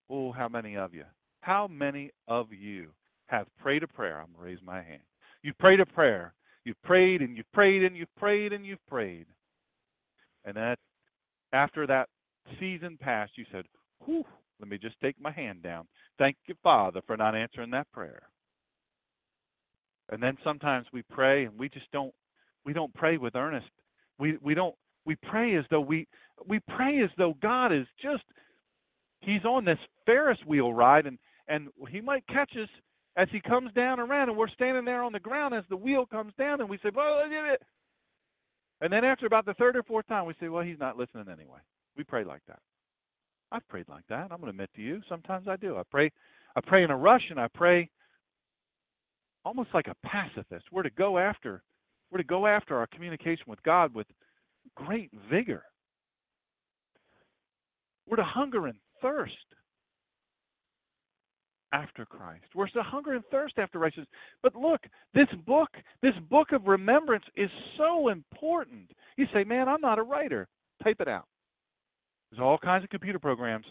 Oh, 0.09 0.31
how 0.31 0.47
many 0.47 0.75
of 0.75 0.93
you? 0.93 1.05
How 1.41 1.67
many 1.67 2.11
of 2.27 2.51
you 2.51 2.91
have 3.27 3.47
prayed 3.59 3.83
a 3.83 3.87
prayer, 3.87 4.19
I'm 4.19 4.27
going 4.33 4.45
to 4.45 4.51
raise 4.51 4.61
my 4.63 4.81
hand. 4.81 5.01
You've 5.41 5.57
prayed 5.57 5.79
a 5.79 5.85
prayer. 5.85 6.33
You've 6.63 6.81
prayed 6.83 7.21
and 7.21 7.37
you've 7.37 7.51
prayed 7.53 7.83
and 7.83 7.95
you've 7.95 8.15
prayed 8.15 8.53
and 8.53 8.65
you've 8.65 8.85
prayed. 8.87 9.27
And 10.45 10.55
that 10.55 10.79
after 11.53 11.87
that 11.87 12.09
season 12.59 12.97
passed, 12.99 13.37
you 13.37 13.45
said, 13.51 13.65
Whew, 14.05 14.25
let 14.59 14.69
me 14.69 14.77
just 14.77 14.99
take 15.01 15.19
my 15.19 15.31
hand 15.31 15.63
down. 15.63 15.87
Thank 16.17 16.37
you, 16.47 16.55
Father, 16.63 17.01
for 17.05 17.17
not 17.17 17.35
answering 17.35 17.71
that 17.71 17.91
prayer. 17.91 18.23
And 20.09 20.21
then 20.21 20.37
sometimes 20.43 20.85
we 20.93 21.01
pray 21.03 21.45
and 21.45 21.57
we 21.57 21.69
just 21.69 21.91
don't 21.91 22.13
we 22.63 22.73
don't 22.73 22.93
pray 22.93 23.17
with 23.17 23.35
earnest. 23.35 23.67
We 24.19 24.37
we 24.41 24.53
don't 24.53 24.75
we 25.05 25.15
pray 25.15 25.55
as 25.55 25.65
though 25.69 25.81
we 25.81 26.07
we 26.47 26.59
pray 26.75 27.01
as 27.03 27.09
though 27.17 27.35
God 27.41 27.73
is 27.73 27.87
just 28.01 28.23
he's 29.21 29.43
on 29.45 29.65
this 29.65 29.79
Ferris 30.05 30.39
wheel 30.45 30.73
ride 30.73 31.05
and 31.07 31.17
and 31.47 31.69
he 31.89 32.01
might 32.01 32.25
catch 32.27 32.51
us 32.61 32.69
as 33.17 33.27
he 33.31 33.39
comes 33.39 33.71
down 33.73 33.99
around 33.99 34.29
and 34.29 34.37
we're 34.37 34.49
standing 34.49 34.85
there 34.85 35.03
on 35.03 35.13
the 35.13 35.19
ground 35.19 35.53
as 35.53 35.63
the 35.69 35.77
wheel 35.77 36.05
comes 36.05 36.33
down 36.37 36.59
and 36.61 36.69
we 36.69 36.77
say, 36.83 36.89
Well. 36.93 37.21
And 38.81 38.91
then 38.91 39.05
after 39.05 39.25
about 39.25 39.45
the 39.45 39.53
third 39.53 39.77
or 39.77 39.83
fourth 39.83 40.07
time, 40.07 40.25
we 40.25 40.33
say, 40.39 40.49
Well, 40.49 40.63
he's 40.63 40.79
not 40.79 40.97
listening 40.97 41.27
anyway. 41.31 41.59
We 41.97 42.03
pray 42.03 42.23
like 42.23 42.41
that. 42.47 42.59
I've 43.55 43.67
prayed 43.69 43.87
like 43.87 44.05
that. 44.09 44.31
I'm 44.31 44.41
going 44.41 44.43
to 44.43 44.49
admit 44.49 44.69
to 44.75 44.81
you, 44.81 45.01
sometimes 45.07 45.47
I 45.47 45.55
do. 45.55 45.77
I 45.77 45.83
pray, 45.89 46.11
I 46.57 46.61
pray 46.61 46.83
in 46.83 46.91
a 46.91 46.97
rush, 46.97 47.23
and 47.29 47.39
I 47.39 47.47
pray 47.47 47.89
almost 49.45 49.69
like 49.73 49.87
a 49.87 49.95
pacifist. 50.05 50.65
We're 50.73 50.83
to 50.83 50.89
go 50.89 51.17
after, 51.17 51.63
we're 52.11 52.17
to 52.17 52.25
go 52.25 52.47
after 52.47 52.77
our 52.77 52.87
communication 52.87 53.45
with 53.47 53.63
God 53.63 53.95
with 53.95 54.07
great 54.75 55.09
vigor. 55.31 55.63
We're 58.07 58.17
to 58.17 58.23
hunger 58.23 58.67
and 58.67 58.77
thirst 59.01 59.33
after 61.71 62.05
Christ. 62.05 62.45
We're 62.53 62.67
to 62.67 62.83
hunger 62.83 63.13
and 63.13 63.23
thirst 63.31 63.57
after 63.57 63.79
righteousness. 63.79 64.09
But 64.43 64.55
look, 64.55 64.81
this 65.13 65.27
book, 65.47 65.69
this 66.01 66.13
book 66.29 66.51
of 66.51 66.67
remembrance 66.67 67.25
is 67.37 67.49
so 67.77 68.09
important. 68.09 68.91
You 69.15 69.27
say, 69.33 69.45
man, 69.45 69.69
I'm 69.69 69.81
not 69.81 69.97
a 69.97 70.03
writer. 70.03 70.47
Type 70.83 70.97
it 70.99 71.07
out. 71.07 71.25
There's 72.35 72.43
all 72.43 72.57
kinds 72.57 72.83
of 72.83 72.89
computer 72.89 73.17
programs, 73.19 73.65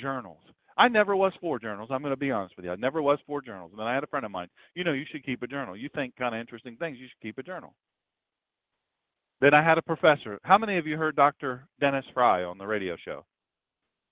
journals. 0.00 0.40
I 0.76 0.88
never 0.88 1.14
was 1.14 1.32
for 1.40 1.60
journals. 1.60 1.88
I'm 1.92 2.02
going 2.02 2.12
to 2.12 2.16
be 2.16 2.32
honest 2.32 2.56
with 2.56 2.64
you. 2.64 2.72
I 2.72 2.76
never 2.76 3.00
was 3.00 3.20
for 3.28 3.40
journals. 3.40 3.70
And 3.70 3.78
then 3.78 3.86
I 3.86 3.94
had 3.94 4.02
a 4.02 4.08
friend 4.08 4.26
of 4.26 4.32
mine, 4.32 4.48
you 4.74 4.82
know, 4.82 4.92
you 4.92 5.04
should 5.08 5.24
keep 5.24 5.42
a 5.42 5.46
journal. 5.46 5.76
You 5.76 5.88
think 5.94 6.16
kind 6.16 6.34
of 6.34 6.40
interesting 6.40 6.76
things, 6.76 6.98
you 6.98 7.06
should 7.06 7.22
keep 7.22 7.38
a 7.38 7.44
journal. 7.44 7.74
Then 9.40 9.54
I 9.54 9.62
had 9.62 9.78
a 9.78 9.82
professor. 9.82 10.40
How 10.42 10.58
many 10.58 10.78
of 10.78 10.86
you 10.86 10.96
heard 10.96 11.14
Dr. 11.14 11.68
Dennis 11.80 12.04
Frey 12.12 12.42
on 12.42 12.58
the 12.58 12.66
radio 12.66 12.96
show? 13.04 13.24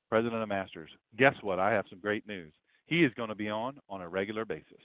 President 0.09 0.40
of 0.40 0.49
Masters. 0.49 0.90
Guess 1.19 1.35
what? 1.42 1.59
I 1.59 1.73
have 1.73 1.87
some 1.90 1.99
great 1.99 2.29
news. 2.29 2.53
He 2.87 3.05
is 3.05 3.12
going 3.14 3.31
to 3.31 3.35
be 3.35 3.49
on 3.49 3.79
on 3.88 4.03
a 4.03 4.09
regular 4.09 4.45
basis. 4.45 4.83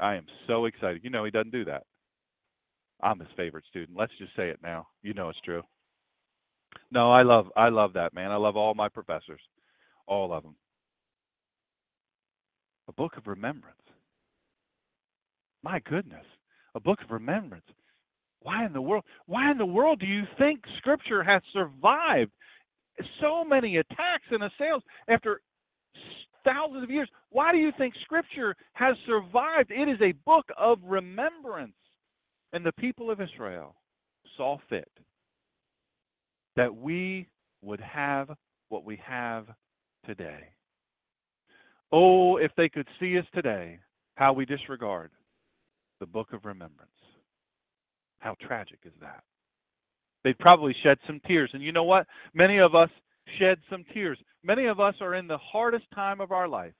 I 0.00 0.16
am 0.16 0.26
so 0.46 0.66
excited. 0.66 1.02
You 1.02 1.08
know 1.08 1.24
he 1.24 1.30
doesn't 1.30 1.52
do 1.52 1.64
that. 1.64 1.84
I'm 3.02 3.20
his 3.20 3.28
favorite 3.38 3.64
student. 3.70 3.98
Let's 3.98 4.12
just 4.18 4.36
say 4.36 4.50
it 4.50 4.60
now. 4.62 4.86
You 5.02 5.14
know 5.14 5.30
it's 5.30 5.40
true. 5.46 5.62
No, 6.90 7.10
I 7.10 7.22
love 7.22 7.46
I 7.56 7.68
love 7.68 7.92
that 7.94 8.14
man. 8.14 8.30
I 8.30 8.36
love 8.36 8.56
all 8.56 8.74
my 8.74 8.88
professors. 8.88 9.40
All 10.06 10.32
of 10.32 10.42
them. 10.42 10.56
A 12.88 12.92
book 12.92 13.16
of 13.16 13.26
remembrance. 13.26 13.76
My 15.62 15.80
goodness. 15.80 16.24
A 16.74 16.80
book 16.80 17.00
of 17.02 17.10
remembrance. 17.10 17.64
Why 18.40 18.64
in 18.64 18.72
the 18.72 18.80
world 18.80 19.04
why 19.26 19.50
in 19.50 19.58
the 19.58 19.66
world 19.66 20.00
do 20.00 20.06
you 20.06 20.24
think 20.38 20.60
scripture 20.78 21.22
has 21.22 21.42
survived 21.52 22.30
so 23.20 23.44
many 23.44 23.76
attacks 23.76 24.26
and 24.30 24.42
assails 24.42 24.82
after 25.08 25.40
thousands 26.44 26.82
of 26.82 26.90
years. 26.90 27.08
Why 27.30 27.52
do 27.52 27.58
you 27.58 27.72
think 27.78 27.94
Scripture 28.02 28.54
has 28.72 28.96
survived? 29.06 29.70
It 29.70 29.88
is 29.88 30.00
a 30.00 30.12
book 30.24 30.46
of 30.56 30.78
remembrance. 30.82 31.74
And 32.52 32.64
the 32.64 32.72
people 32.72 33.10
of 33.10 33.20
Israel 33.20 33.76
saw 34.36 34.56
fit 34.70 34.90
that 36.58 36.74
we 36.74 37.28
would 37.62 37.80
have 37.80 38.28
what 38.68 38.84
we 38.84 39.00
have 39.06 39.46
today. 40.04 40.40
Oh, 41.92 42.36
if 42.36 42.50
they 42.56 42.68
could 42.68 42.88
see 42.98 43.16
us 43.16 43.24
today, 43.32 43.78
how 44.16 44.32
we 44.32 44.44
disregard 44.44 45.12
the 46.00 46.06
book 46.06 46.32
of 46.32 46.44
remembrance. 46.44 46.90
How 48.18 48.34
tragic 48.44 48.80
is 48.84 48.92
that? 49.00 49.22
They'd 50.24 50.38
probably 50.40 50.74
shed 50.82 50.98
some 51.06 51.20
tears. 51.28 51.48
And 51.52 51.62
you 51.62 51.70
know 51.70 51.84
what? 51.84 52.08
Many 52.34 52.58
of 52.58 52.74
us 52.74 52.90
shed 53.38 53.58
some 53.70 53.84
tears. 53.94 54.18
Many 54.42 54.66
of 54.66 54.80
us 54.80 54.94
are 55.00 55.14
in 55.14 55.28
the 55.28 55.38
hardest 55.38 55.84
time 55.94 56.20
of 56.20 56.32
our 56.32 56.48
life. 56.48 56.74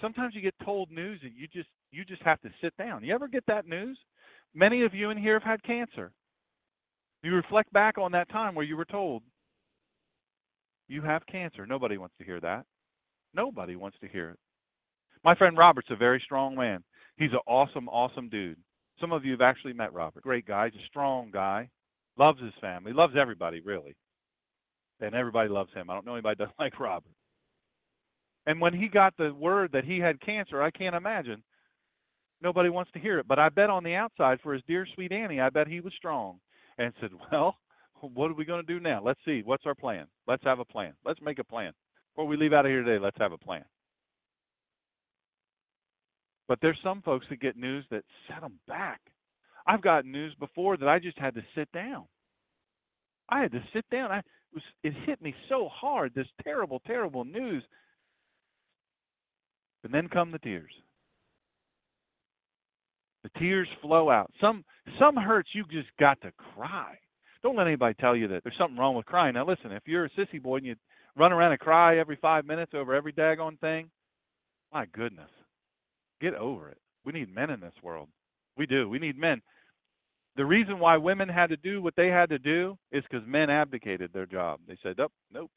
Sometimes 0.00 0.34
you 0.34 0.42
get 0.42 0.54
told 0.64 0.90
news 0.90 1.20
and 1.22 1.32
you 1.36 1.46
just 1.46 1.68
you 1.92 2.04
just 2.04 2.22
have 2.22 2.40
to 2.40 2.50
sit 2.60 2.76
down. 2.76 3.04
You 3.04 3.14
ever 3.14 3.28
get 3.28 3.44
that 3.46 3.68
news? 3.68 3.96
Many 4.52 4.82
of 4.84 4.94
you 4.94 5.10
in 5.10 5.16
here 5.16 5.38
have 5.38 5.44
had 5.44 5.62
cancer. 5.62 6.10
You 7.22 7.34
reflect 7.34 7.72
back 7.72 7.98
on 7.98 8.12
that 8.12 8.30
time 8.30 8.54
where 8.54 8.64
you 8.64 8.76
were 8.76 8.84
told 8.84 9.22
you 10.88 11.02
have 11.02 11.26
cancer. 11.26 11.66
Nobody 11.66 11.98
wants 11.98 12.14
to 12.18 12.24
hear 12.24 12.40
that. 12.40 12.64
Nobody 13.34 13.76
wants 13.76 13.98
to 14.00 14.08
hear 14.08 14.30
it. 14.30 14.38
My 15.24 15.34
friend 15.34 15.58
Robert's 15.58 15.90
a 15.90 15.96
very 15.96 16.22
strong 16.24 16.54
man. 16.54 16.82
He's 17.16 17.32
an 17.32 17.40
awesome, 17.46 17.88
awesome 17.88 18.28
dude. 18.28 18.56
Some 19.00 19.12
of 19.12 19.24
you 19.24 19.32
have 19.32 19.40
actually 19.40 19.72
met 19.74 19.92
Robert. 19.92 20.22
Great 20.22 20.46
guy. 20.46 20.70
He's 20.70 20.80
a 20.80 20.86
strong 20.86 21.30
guy. 21.32 21.68
Loves 22.16 22.40
his 22.40 22.54
family. 22.60 22.92
Loves 22.92 23.14
everybody, 23.20 23.60
really 23.60 23.96
and 25.00 25.14
everybody 25.14 25.48
loves 25.48 25.72
him. 25.72 25.90
I 25.90 25.94
don't 25.94 26.06
know 26.06 26.14
anybody 26.14 26.34
that 26.38 26.44
doesn't 26.44 26.58
like 26.58 26.78
Robert. 26.78 27.12
And 28.46 28.60
when 28.60 28.72
he 28.72 28.88
got 28.88 29.14
the 29.16 29.34
word 29.34 29.70
that 29.72 29.84
he 29.84 29.98
had 29.98 30.20
cancer, 30.20 30.62
I 30.62 30.70
can't 30.70 30.96
imagine. 30.96 31.42
Nobody 32.40 32.70
wants 32.70 32.90
to 32.92 33.00
hear 33.00 33.18
it. 33.18 33.28
But 33.28 33.38
I 33.38 33.48
bet 33.48 33.68
on 33.68 33.84
the 33.84 33.94
outside 33.94 34.38
for 34.42 34.54
his 34.54 34.62
dear 34.66 34.86
sweet 34.94 35.12
Annie, 35.12 35.40
I 35.40 35.50
bet 35.50 35.68
he 35.68 35.80
was 35.80 35.92
strong 35.96 36.38
and 36.78 36.92
said, 37.00 37.10
Well, 37.32 37.56
what 38.00 38.30
are 38.30 38.34
we 38.34 38.44
going 38.44 38.64
to 38.64 38.72
do 38.72 38.80
now? 38.80 39.02
Let's 39.04 39.20
see. 39.24 39.42
What's 39.44 39.66
our 39.66 39.74
plan? 39.74 40.06
Let's 40.26 40.44
have 40.44 40.60
a 40.60 40.64
plan. 40.64 40.92
Let's 41.04 41.20
make 41.20 41.38
a 41.38 41.44
plan. 41.44 41.72
Before 42.14 42.28
we 42.28 42.36
leave 42.36 42.52
out 42.52 42.64
of 42.64 42.70
here 42.70 42.82
today, 42.82 43.02
let's 43.02 43.16
have 43.18 43.32
a 43.32 43.38
plan. 43.38 43.64
But 46.46 46.58
there's 46.62 46.78
some 46.82 47.02
folks 47.02 47.26
that 47.28 47.40
get 47.40 47.56
news 47.56 47.84
that 47.90 48.04
set 48.28 48.40
them 48.40 48.54
back. 48.66 49.00
I've 49.66 49.82
gotten 49.82 50.10
news 50.10 50.34
before 50.38 50.76
that 50.76 50.88
I 50.88 50.98
just 50.98 51.18
had 51.18 51.34
to 51.34 51.42
sit 51.54 51.70
down. 51.72 52.06
I 53.28 53.40
had 53.40 53.52
to 53.52 53.62
sit 53.74 53.84
down. 53.90 54.10
I 54.10 54.22
was 54.54 54.62
it 54.82 54.94
hit 55.04 55.20
me 55.20 55.34
so 55.48 55.68
hard, 55.68 56.12
this 56.14 56.26
terrible, 56.42 56.80
terrible 56.86 57.24
news. 57.24 57.62
And 59.84 59.92
then 59.92 60.08
come 60.08 60.32
the 60.32 60.38
tears. 60.38 60.72
The 63.22 63.30
tears 63.38 63.68
flow 63.82 64.10
out. 64.10 64.30
Some 64.40 64.64
some 64.98 65.16
hurts 65.16 65.50
you 65.52 65.64
just 65.70 65.88
got 65.98 66.20
to 66.22 66.32
cry. 66.54 66.98
Don't 67.42 67.56
let 67.56 67.66
anybody 67.66 67.94
tell 68.00 68.16
you 68.16 68.28
that 68.28 68.42
there's 68.42 68.56
something 68.58 68.78
wrong 68.78 68.96
with 68.96 69.06
crying. 69.06 69.34
Now 69.34 69.46
listen, 69.46 69.72
if 69.72 69.82
you're 69.86 70.06
a 70.06 70.10
sissy 70.10 70.42
boy 70.42 70.56
and 70.56 70.66
you 70.66 70.76
run 71.16 71.32
around 71.32 71.52
and 71.52 71.60
cry 71.60 71.98
every 71.98 72.16
five 72.16 72.44
minutes 72.44 72.72
over 72.74 72.94
every 72.94 73.12
daggone 73.12 73.58
thing, 73.60 73.90
my 74.72 74.86
goodness. 74.86 75.30
Get 76.20 76.34
over 76.34 76.68
it. 76.68 76.78
We 77.04 77.12
need 77.12 77.34
men 77.34 77.50
in 77.50 77.60
this 77.60 77.74
world. 77.82 78.08
We 78.56 78.66
do. 78.66 78.88
We 78.88 78.98
need 78.98 79.16
men. 79.16 79.40
The 80.36 80.44
reason 80.44 80.78
why 80.78 80.96
women 80.96 81.28
had 81.28 81.48
to 81.50 81.56
do 81.56 81.82
what 81.82 81.94
they 81.96 82.08
had 82.08 82.28
to 82.30 82.38
do 82.38 82.76
is 82.92 83.02
because 83.10 83.26
men 83.26 83.50
abdicated 83.50 84.12
their 84.12 84.26
job. 84.26 84.60
They 84.66 84.76
said, 84.82 84.96
"Nope, 84.98 85.12
nope, 85.32 85.50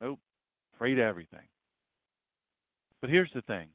nope, 0.00 0.20
afraid 0.74 0.98
of 0.98 1.04
everything." 1.04 1.46
But 3.00 3.10
here's 3.10 3.32
the 3.32 3.42
thing: 3.42 3.68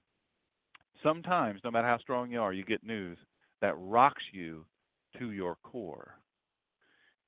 sometimes, 1.03 1.61
no 1.63 1.71
matter 1.71 1.87
how 1.87 1.99
strong 1.99 2.31
you 2.31 2.41
are, 2.41 2.53
you 2.53 2.63
get 2.63 2.83
news 2.83 3.17
that 3.61 3.75
rocks 3.77 4.23
you 4.31 4.65
to 5.19 5.31
your 5.31 5.57
core, 5.63 6.15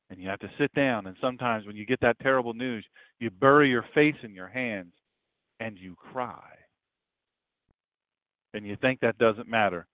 and 0.09 0.19
you 0.19 0.27
have 0.29 0.39
to 0.39 0.49
sit 0.57 0.73
down. 0.73 1.07
And 1.07 1.15
sometimes, 1.21 1.65
when 1.65 1.75
you 1.75 1.85
get 1.85 2.01
that 2.01 2.19
terrible 2.19 2.53
news, 2.53 2.85
you 3.19 3.29
bury 3.29 3.69
your 3.69 3.85
face 3.93 4.15
in 4.23 4.33
your 4.33 4.47
hands 4.47 4.93
and 5.59 5.77
you 5.77 5.95
cry, 5.95 6.43
and 8.53 8.65
you 8.65 8.75
think 8.81 8.99
that 8.99 9.17
doesn't 9.17 9.47
matter. 9.47 9.88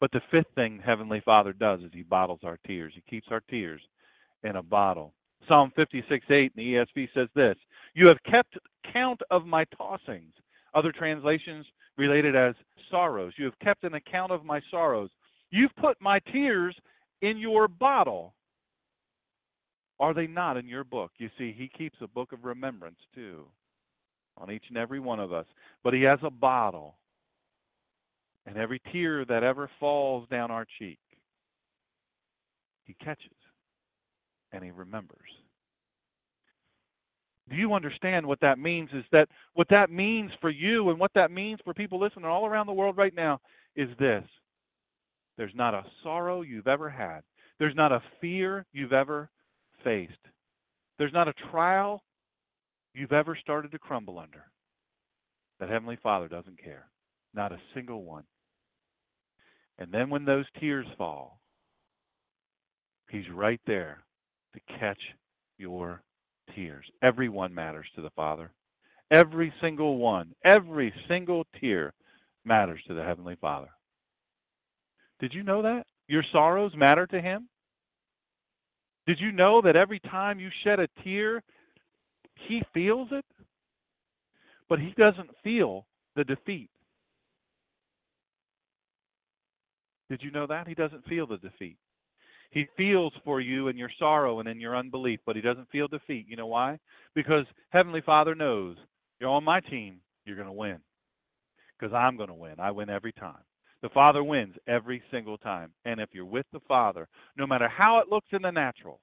But 0.00 0.12
the 0.12 0.20
fifth 0.30 0.54
thing 0.54 0.80
Heavenly 0.84 1.20
Father 1.24 1.52
does 1.52 1.80
is 1.80 1.90
He 1.92 2.02
bottles 2.02 2.40
our 2.44 2.58
tears. 2.66 2.92
He 2.94 3.02
keeps 3.10 3.28
our 3.30 3.42
tears 3.50 3.80
in 4.44 4.56
a 4.56 4.62
bottle. 4.62 5.14
Psalm 5.46 5.72
56 5.76 6.26
8 6.30 6.34
in 6.34 6.50
the 6.56 6.74
ESV 6.74 7.08
says 7.14 7.28
this 7.34 7.56
You 7.94 8.06
have 8.08 8.22
kept 8.30 8.58
count 8.92 9.20
of 9.30 9.46
my 9.46 9.64
tossings. 9.78 10.32
Other 10.74 10.92
translations 10.92 11.66
relate 11.98 12.24
it 12.24 12.34
as 12.34 12.54
sorrows. 12.90 13.34
You 13.36 13.44
have 13.44 13.58
kept 13.58 13.84
an 13.84 13.94
account 13.94 14.32
of 14.32 14.44
my 14.44 14.60
sorrows. 14.70 15.10
You've 15.50 15.74
put 15.76 16.00
my 16.00 16.20
tears 16.32 16.74
in 17.20 17.36
your 17.36 17.68
bottle. 17.68 18.34
Are 20.00 20.14
they 20.14 20.26
not 20.26 20.56
in 20.56 20.66
your 20.66 20.84
book? 20.84 21.10
You 21.18 21.28
see, 21.36 21.54
He 21.56 21.68
keeps 21.68 21.98
a 22.00 22.08
book 22.08 22.32
of 22.32 22.44
remembrance 22.44 23.00
too 23.14 23.44
on 24.36 24.50
each 24.50 24.64
and 24.68 24.78
every 24.78 25.00
one 25.00 25.20
of 25.20 25.32
us. 25.32 25.46
But 25.84 25.92
He 25.92 26.02
has 26.02 26.20
a 26.22 26.30
bottle 26.30 26.94
and 28.48 28.56
every 28.56 28.80
tear 28.90 29.26
that 29.26 29.42
ever 29.42 29.70
falls 29.78 30.26
down 30.30 30.50
our 30.50 30.66
cheek, 30.78 30.98
he 32.84 32.94
catches 32.94 33.36
and 34.52 34.64
he 34.64 34.70
remembers. 34.70 35.18
Do 37.48 37.56
you 37.56 37.74
understand 37.74 38.26
what 38.26 38.40
that 38.40 38.58
means? 38.58 38.90
Is 38.92 39.04
that 39.12 39.28
what 39.54 39.68
that 39.70 39.90
means 39.90 40.30
for 40.40 40.50
you 40.50 40.90
and 40.90 40.98
what 40.98 41.12
that 41.14 41.30
means 41.30 41.58
for 41.64 41.74
people 41.74 42.00
listening 42.00 42.24
all 42.26 42.46
around 42.46 42.66
the 42.66 42.72
world 42.72 42.96
right 42.96 43.14
now 43.14 43.40
is 43.76 43.88
this 43.98 44.24
there's 45.36 45.54
not 45.54 45.72
a 45.72 45.84
sorrow 46.02 46.42
you've 46.42 46.66
ever 46.66 46.90
had, 46.90 47.20
there's 47.58 47.76
not 47.76 47.92
a 47.92 48.02
fear 48.20 48.66
you've 48.72 48.92
ever 48.92 49.30
faced, 49.84 50.12
there's 50.98 51.12
not 51.12 51.28
a 51.28 51.34
trial 51.50 52.02
you've 52.94 53.12
ever 53.12 53.36
started 53.40 53.70
to 53.72 53.78
crumble 53.78 54.18
under 54.18 54.44
that 55.60 55.68
Heavenly 55.68 55.98
Father 56.02 56.28
doesn't 56.28 56.62
care. 56.62 56.86
Not 57.34 57.52
a 57.52 57.60
single 57.74 58.04
one. 58.04 58.24
And 59.78 59.92
then 59.92 60.10
when 60.10 60.24
those 60.24 60.46
tears 60.60 60.86
fall, 60.96 61.40
He's 63.10 63.28
right 63.32 63.60
there 63.66 64.04
to 64.54 64.78
catch 64.78 64.98
your 65.56 66.02
tears. 66.54 66.84
Every 67.02 67.28
one 67.28 67.54
matters 67.54 67.86
to 67.96 68.02
the 68.02 68.10
Father. 68.10 68.50
Every 69.10 69.52
single 69.60 69.98
one, 69.98 70.34
every 70.44 70.92
single 71.08 71.44
tear 71.60 71.94
matters 72.44 72.80
to 72.86 72.94
the 72.94 73.02
Heavenly 73.02 73.36
Father. 73.40 73.68
Did 75.20 75.32
you 75.32 75.42
know 75.42 75.62
that? 75.62 75.84
Your 76.08 76.22
sorrows 76.32 76.72
matter 76.76 77.06
to 77.06 77.20
Him? 77.20 77.48
Did 79.06 79.18
you 79.20 79.32
know 79.32 79.62
that 79.62 79.76
every 79.76 80.00
time 80.00 80.38
you 80.38 80.50
shed 80.64 80.78
a 80.78 80.88
tear, 81.02 81.42
He 82.46 82.62
feels 82.74 83.08
it? 83.12 83.24
But 84.68 84.78
He 84.78 84.92
doesn't 84.96 85.30
feel 85.42 85.86
the 86.14 86.24
defeat. 86.24 86.70
Did 90.10 90.22
you 90.22 90.30
know 90.30 90.46
that? 90.46 90.68
He 90.68 90.74
doesn't 90.74 91.06
feel 91.06 91.26
the 91.26 91.36
defeat. 91.38 91.76
He 92.50 92.66
feels 92.76 93.12
for 93.24 93.40
you 93.40 93.68
in 93.68 93.76
your 93.76 93.90
sorrow 93.98 94.40
and 94.40 94.48
in 94.48 94.60
your 94.60 94.76
unbelief, 94.76 95.20
but 95.26 95.36
he 95.36 95.42
doesn't 95.42 95.70
feel 95.70 95.88
defeat. 95.88 96.26
You 96.28 96.36
know 96.36 96.46
why? 96.46 96.78
Because 97.14 97.44
Heavenly 97.70 98.00
Father 98.00 98.34
knows 98.34 98.76
You're 99.20 99.30
on 99.30 99.44
my 99.44 99.60
team, 99.60 100.00
you're 100.24 100.36
going 100.36 100.48
to 100.48 100.52
win. 100.52 100.78
Because 101.78 101.94
I'm 101.94 102.16
going 102.16 102.28
to 102.28 102.34
win. 102.34 102.54
I 102.58 102.70
win 102.70 102.88
every 102.90 103.12
time. 103.12 103.42
The 103.82 103.88
Father 103.90 104.24
wins 104.24 104.54
every 104.66 105.02
single 105.10 105.38
time. 105.38 105.72
And 105.84 106.00
if 106.00 106.08
you're 106.12 106.24
with 106.24 106.46
the 106.52 106.60
Father, 106.66 107.06
no 107.36 107.46
matter 107.46 107.68
how 107.68 108.00
it 108.00 108.08
looks 108.08 108.28
in 108.32 108.42
the 108.42 108.50
natural, 108.50 109.00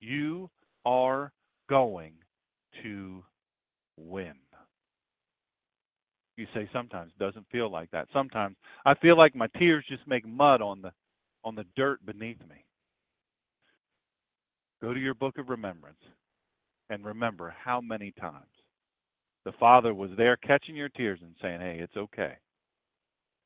you 0.00 0.50
are 0.84 1.32
going 1.68 2.12
to 2.82 3.24
win. 3.96 4.34
You 6.36 6.46
say 6.54 6.68
sometimes 6.72 7.12
it 7.14 7.22
doesn't 7.22 7.46
feel 7.52 7.70
like 7.70 7.90
that. 7.90 8.08
Sometimes 8.12 8.56
I 8.86 8.94
feel 8.94 9.16
like 9.16 9.34
my 9.34 9.48
tears 9.58 9.84
just 9.88 10.06
make 10.06 10.26
mud 10.26 10.62
on 10.62 10.82
the 10.82 10.92
on 11.44 11.54
the 11.54 11.64
dirt 11.76 12.04
beneath 12.06 12.40
me. 12.48 12.64
Go 14.82 14.92
to 14.92 15.00
your 15.00 15.14
book 15.14 15.38
of 15.38 15.48
remembrance 15.48 16.00
and 16.90 17.04
remember 17.04 17.54
how 17.64 17.80
many 17.80 18.12
times 18.20 18.50
the 19.44 19.52
Father 19.52 19.94
was 19.94 20.10
there 20.16 20.36
catching 20.36 20.74
your 20.74 20.88
tears 20.88 21.20
and 21.22 21.34
saying, 21.40 21.60
Hey, 21.60 21.78
it's 21.80 21.96
okay. 21.96 22.34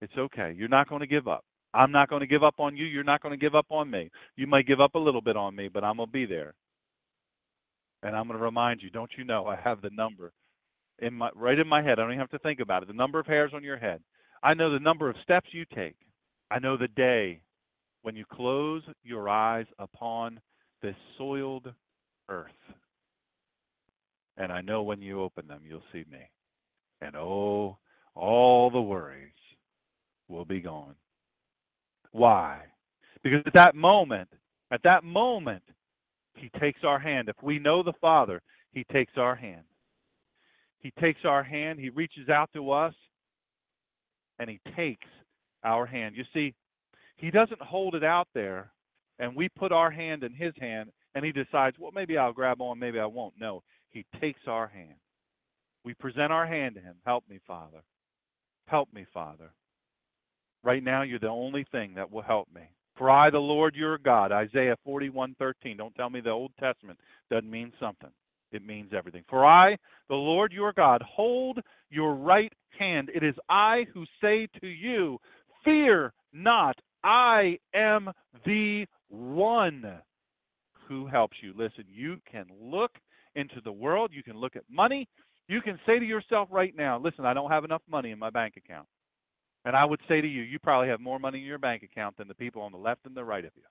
It's 0.00 0.16
okay. 0.18 0.54
You're 0.56 0.68
not 0.68 0.88
going 0.88 1.00
to 1.00 1.06
give 1.06 1.28
up. 1.28 1.44
I'm 1.74 1.92
not 1.92 2.08
going 2.08 2.20
to 2.20 2.26
give 2.26 2.42
up 2.42 2.54
on 2.58 2.76
you. 2.76 2.86
You're 2.86 3.04
not 3.04 3.22
going 3.22 3.38
to 3.38 3.42
give 3.42 3.54
up 3.54 3.66
on 3.70 3.90
me. 3.90 4.10
You 4.36 4.46
might 4.46 4.66
give 4.66 4.80
up 4.80 4.94
a 4.94 4.98
little 4.98 5.20
bit 5.20 5.36
on 5.36 5.54
me, 5.54 5.68
but 5.68 5.84
I'm 5.84 5.96
going 5.96 6.08
to 6.08 6.12
be 6.12 6.24
there. 6.24 6.54
And 8.02 8.16
I'm 8.16 8.26
going 8.26 8.38
to 8.38 8.44
remind 8.44 8.80
you, 8.82 8.90
don't 8.90 9.10
you 9.16 9.24
know, 9.24 9.46
I 9.46 9.56
have 9.56 9.82
the 9.82 9.90
number 9.90 10.32
in 11.00 11.12
my 11.12 11.28
right 11.34 11.58
in 11.58 11.68
my 11.68 11.82
head. 11.82 11.98
I 11.98 12.02
don't 12.02 12.12
even 12.12 12.20
have 12.20 12.30
to 12.30 12.38
think 12.38 12.60
about 12.60 12.82
it. 12.82 12.88
The 12.88 12.94
number 12.94 13.18
of 13.18 13.26
hairs 13.26 13.52
on 13.54 13.62
your 13.62 13.76
head. 13.76 14.00
I 14.42 14.54
know 14.54 14.72
the 14.72 14.78
number 14.78 15.10
of 15.10 15.16
steps 15.22 15.48
you 15.52 15.64
take. 15.74 15.96
I 16.50 16.58
know 16.58 16.76
the 16.76 16.88
day 16.88 17.40
when 18.02 18.16
you 18.16 18.24
close 18.30 18.82
your 19.02 19.28
eyes 19.28 19.66
upon 19.78 20.40
soiled 21.16 21.72
earth. 22.28 22.50
And 24.36 24.52
I 24.52 24.60
know 24.60 24.82
when 24.82 25.00
you 25.00 25.22
open 25.22 25.46
them, 25.46 25.62
you'll 25.66 25.82
see 25.92 26.04
me. 26.10 26.30
And 27.00 27.16
oh, 27.16 27.78
all 28.14 28.70
the 28.70 28.80
worries 28.80 29.32
will 30.28 30.44
be 30.44 30.60
gone. 30.60 30.94
Why? 32.12 32.60
Because 33.22 33.40
at 33.46 33.54
that 33.54 33.74
moment, 33.74 34.28
at 34.70 34.82
that 34.84 35.04
moment, 35.04 35.62
He 36.34 36.50
takes 36.60 36.80
our 36.84 36.98
hand. 36.98 37.28
If 37.28 37.36
we 37.42 37.58
know 37.58 37.82
the 37.82 37.92
Father, 38.00 38.42
He 38.72 38.84
takes 38.92 39.12
our 39.16 39.34
hand. 39.34 39.64
He 40.78 40.92
takes 41.00 41.20
our 41.24 41.42
hand, 41.42 41.80
He 41.80 41.88
reaches 41.88 42.28
out 42.28 42.50
to 42.52 42.70
us, 42.70 42.94
and 44.38 44.48
He 44.48 44.60
takes 44.76 45.06
our 45.64 45.86
hand. 45.86 46.14
You 46.16 46.24
see, 46.32 46.54
He 47.16 47.30
doesn't 47.30 47.60
hold 47.60 47.94
it 47.94 48.04
out 48.04 48.28
there, 48.34 48.70
and 49.18 49.34
we 49.34 49.48
put 49.48 49.72
our 49.72 49.90
hand 49.90 50.22
in 50.22 50.32
His 50.32 50.52
hand, 50.60 50.90
and 51.14 51.24
He 51.24 51.32
decides, 51.32 51.76
well, 51.78 51.92
maybe 51.94 52.18
I'll 52.18 52.32
grab 52.32 52.60
on, 52.60 52.78
maybe 52.78 52.98
I 52.98 53.06
won't. 53.06 53.34
No, 53.38 53.62
He 53.90 54.04
takes 54.20 54.40
our 54.46 54.68
hand. 54.68 54.98
We 55.84 55.94
present 55.94 56.32
our 56.32 56.46
hand 56.46 56.74
to 56.74 56.80
Him. 56.80 56.96
Help 57.04 57.24
me, 57.28 57.40
Father. 57.46 57.82
Help 58.66 58.92
me, 58.92 59.06
Father. 59.14 59.50
Right 60.64 60.82
now, 60.82 61.02
you're 61.02 61.20
the 61.20 61.28
only 61.28 61.64
thing 61.70 61.94
that 61.94 62.10
will 62.10 62.22
help 62.22 62.48
me. 62.54 62.62
For 62.96 63.10
I, 63.10 63.30
the 63.30 63.38
Lord 63.38 63.76
your 63.76 63.98
God, 63.98 64.32
Isaiah 64.32 64.76
41:13. 64.86 65.76
Don't 65.76 65.94
tell 65.94 66.10
me 66.10 66.20
the 66.20 66.30
Old 66.30 66.52
Testament 66.58 66.98
doesn't 67.30 67.50
mean 67.50 67.72
something. 67.78 68.10
It 68.52 68.64
means 68.64 68.92
everything. 68.96 69.24
For 69.28 69.44
I, 69.44 69.76
the 70.08 70.14
Lord 70.14 70.52
your 70.52 70.72
God, 70.72 71.02
hold 71.02 71.58
your 71.90 72.14
right 72.14 72.52
hand. 72.78 73.10
It 73.14 73.22
is 73.22 73.34
I 73.48 73.86
who 73.92 74.04
say 74.20 74.48
to 74.60 74.66
you, 74.66 75.18
Fear 75.64 76.12
not, 76.32 76.76
I 77.04 77.58
am 77.74 78.10
the 78.44 78.86
one 79.08 80.00
who 80.88 81.06
helps 81.06 81.36
you. 81.42 81.52
Listen, 81.56 81.84
you 81.88 82.18
can 82.30 82.46
look 82.60 82.92
into 83.34 83.60
the 83.64 83.72
world, 83.72 84.10
you 84.12 84.22
can 84.22 84.36
look 84.36 84.56
at 84.56 84.62
money, 84.70 85.08
you 85.48 85.60
can 85.60 85.78
say 85.86 85.98
to 85.98 86.04
yourself 86.04 86.48
right 86.50 86.74
now, 86.76 86.98
Listen, 86.98 87.24
I 87.24 87.34
don't 87.34 87.50
have 87.50 87.64
enough 87.64 87.82
money 87.88 88.10
in 88.10 88.18
my 88.18 88.30
bank 88.30 88.54
account. 88.56 88.86
And 89.64 89.74
I 89.74 89.84
would 89.84 90.00
say 90.08 90.20
to 90.20 90.28
you, 90.28 90.42
you 90.42 90.58
probably 90.60 90.88
have 90.88 91.00
more 91.00 91.18
money 91.18 91.38
in 91.38 91.44
your 91.44 91.58
bank 91.58 91.82
account 91.82 92.16
than 92.16 92.28
the 92.28 92.34
people 92.34 92.62
on 92.62 92.72
the 92.72 92.78
left 92.78 93.00
and 93.04 93.16
the 93.16 93.24
right 93.24 93.44
of 93.44 93.50
you. 93.56 93.62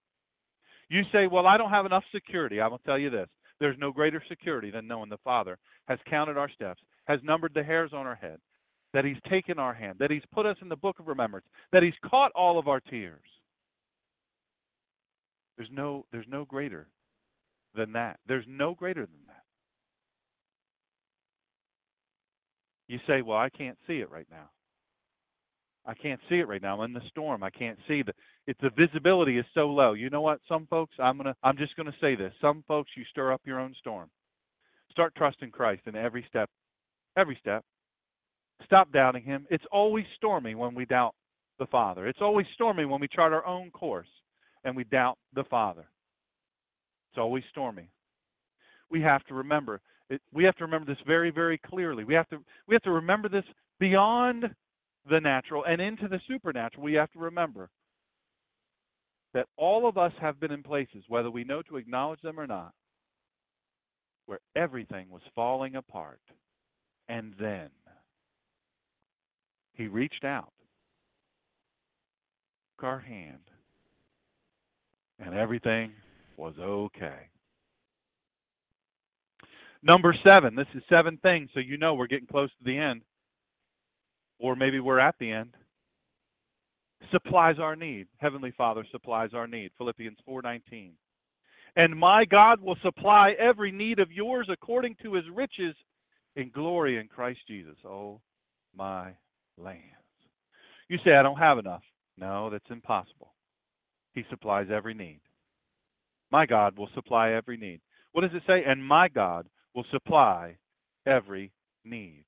You 0.90 1.04
say, 1.12 1.28
Well, 1.28 1.48
I 1.48 1.58
don't 1.58 1.70
have 1.70 1.86
enough 1.86 2.04
security. 2.14 2.60
I 2.60 2.68
will 2.68 2.80
tell 2.80 3.00
you 3.00 3.10
this 3.10 3.28
there's 3.60 3.78
no 3.80 3.92
greater 3.92 4.22
security 4.28 4.72
than 4.72 4.88
knowing 4.88 5.10
the 5.10 5.18
Father 5.24 5.58
has 5.88 6.00
counted 6.10 6.38
our 6.38 6.50
steps, 6.50 6.82
has 7.06 7.20
numbered 7.24 7.54
the 7.54 7.64
hairs 7.64 7.92
on 7.94 8.06
our 8.06 8.16
head, 8.16 8.40
that 8.94 9.06
He's 9.06 9.18
taken 9.30 9.60
our 9.60 9.74
hand, 9.74 9.98
that 10.00 10.12
He's 10.12 10.24
put 10.34 10.46
us 10.46 10.58
in 10.62 10.70
the 10.70 10.76
book 10.76 11.00
of 11.00 11.08
remembrance, 11.08 11.46
that 11.72 11.84
He's 11.84 11.94
caught 12.10 12.32
all 12.36 12.60
of 12.60 12.68
our 12.68 12.80
tears. 12.80 13.22
There's 15.58 15.70
no, 15.72 16.06
there's 16.12 16.28
no 16.30 16.46
greater 16.46 16.88
than 17.76 17.94
that. 17.94 18.20
There's 18.28 18.46
no 18.48 18.74
greater 18.74 19.02
than 19.02 19.26
that. 19.28 19.44
You 22.88 23.00
say, 23.08 23.22
Well, 23.22 23.38
I 23.38 23.50
can't 23.50 23.78
see 23.88 24.00
it 24.00 24.12
right 24.12 24.28
now. 24.30 24.50
I 25.88 25.94
can't 25.94 26.20
see 26.30 26.36
it 26.36 26.48
right 26.48 26.62
now. 26.62 26.80
I'm 26.80 26.86
in 26.86 26.94
the 26.94 27.08
storm. 27.10 27.44
I 27.44 27.50
can't 27.50 27.78
see 27.88 28.02
the 28.02 28.14
it's 28.48 28.60
the 28.62 28.72
visibility 28.76 29.38
is 29.38 29.46
so 29.54 29.68
low. 29.68 29.94
You 29.94 30.10
know 30.10 30.22
what? 30.22 30.40
Some 30.48 30.68
folks, 30.68 30.96
I'm 31.00 31.18
gonna 31.18 31.36
I'm 31.44 31.58
just 31.58 31.76
gonna 31.76 31.96
say 32.02 32.16
this. 32.16 32.34
Some 32.42 32.64
folks 32.68 32.92
you 32.96 33.04
stir 33.12 33.32
up 33.32 33.42
your 33.46 33.60
own 33.60 33.76
storm. 33.80 34.10
Start 34.92 35.14
trusting 35.16 35.52
Christ 35.52 35.84
in 35.86 35.96
every 35.96 36.26
step. 36.28 36.50
Every 37.18 37.38
step. 37.40 37.64
Stop 38.66 38.92
doubting 38.92 39.24
him. 39.24 39.46
It's 39.50 39.66
always 39.72 40.06
stormy 40.16 40.56
when 40.56 40.74
we 40.74 40.86
doubt 40.86 41.14
the 41.60 41.66
Father. 41.68 42.08
It's 42.08 42.22
always 42.22 42.48
stormy 42.54 42.86
when 42.86 43.02
we 43.02 43.08
chart 43.08 43.34
our 43.34 43.46
own 43.46 43.70
course 43.72 44.08
and 44.66 44.76
we 44.76 44.84
doubt 44.84 45.18
the 45.34 45.46
Father. 45.46 45.86
It's 47.12 47.20
always 47.20 47.44
stormy. 47.52 47.90
We 48.92 49.02
have 49.02 49.24
to 49.28 49.34
remember 49.34 49.80
it, 50.10 50.22
we 50.34 50.44
have 50.44 50.56
to 50.58 50.66
remember 50.66 50.92
this 50.92 51.02
very 51.08 51.32
very 51.32 51.58
clearly. 51.58 52.04
We 52.04 52.14
have 52.14 52.28
to 52.30 52.38
we 52.68 52.76
have 52.76 52.84
to 52.84 52.92
remember 52.92 53.30
this 53.30 53.46
beyond 53.80 54.46
the 55.10 55.20
natural 55.20 55.64
and 55.66 55.82
into 55.82 56.08
the 56.08 56.20
supernatural, 56.28 56.84
we 56.84 56.94
have 56.94 57.12
to 57.12 57.20
remember 57.20 57.70
that 59.34 59.48
all 59.58 59.88
of 59.88 59.98
us 59.98 60.14
have 60.20 60.40
been 60.40 60.52
in 60.52 60.64
places, 60.64 61.04
whether 61.08 61.30
we 61.30 61.44
know 61.44 61.62
to 61.64 61.78
acknowledge 61.78 62.22
them 62.22 62.40
or 62.40 62.48
not, 62.48 62.72
where 64.26 64.40
everything 64.56 65.10
was 65.10 65.22
falling 65.36 65.76
apart. 65.76 66.22
And 67.08 67.34
then 67.40 67.70
he 69.74 69.88
reached 69.88 70.24
out, 70.24 70.54
took 72.78 72.86
our 72.86 73.00
hand, 73.00 73.42
and 75.20 75.36
everything 75.36 75.92
was 76.38 76.54
okay. 76.60 77.30
Number 79.84 80.16
seven, 80.28 80.56
this 80.56 80.68
is 80.74 80.84
seven 80.90 81.18
things, 81.18 81.50
so 81.54 81.60
you 81.60 81.78
know 81.78 81.94
we're 81.94 82.08
getting 82.08 82.28
close 82.28 82.50
to 82.50 82.64
the 82.64 82.78
end 82.78 83.02
or 84.40 84.56
maybe 84.56 84.80
we're 84.80 85.00
at 85.00 85.16
the 85.20 85.32
end. 85.32 85.56
Supplies 87.12 87.58
our 87.60 87.76
need. 87.76 88.08
Heavenly 88.18 88.54
father 88.58 88.86
supplies 88.92 89.32
our 89.34 89.48
need. 89.48 89.72
Philippians 89.78 90.18
4:19 90.28 90.94
and 91.76 91.98
my 91.98 92.26
god 92.26 92.62
will 92.62 92.78
supply 92.82 93.32
every 93.40 93.72
need 93.72 94.00
of 94.00 94.12
yours 94.12 94.48
according 94.50 94.96
to 95.04 95.14
his 95.14 95.26
riches 95.34 95.76
in 96.36 96.50
glory 96.52 96.98
in 96.98 97.08
christ 97.08 97.40
jesus. 97.48 97.78
Oh 97.86 98.22
my 98.76 99.12
lands. 99.58 99.84
You 100.90 100.98
say 101.04 101.16
i 101.16 101.24
don't 101.24 101.38
have 101.38 101.58
enough. 101.60 101.84
No 102.18 102.50
that's 102.50 102.70
impossible 102.70 103.35
he 104.16 104.24
supplies 104.30 104.68
every 104.74 104.94
need 104.94 105.20
my 106.32 106.46
god 106.46 106.78
will 106.78 106.90
supply 106.96 107.32
every 107.32 107.58
need 107.58 107.80
what 108.14 108.22
does 108.22 108.32
it 108.34 108.44
say 108.48 108.64
and 108.66 108.84
my 108.84 109.08
god 109.08 109.48
will 109.76 109.86
supply 109.92 110.58
every 111.06 111.52
need 111.84 112.26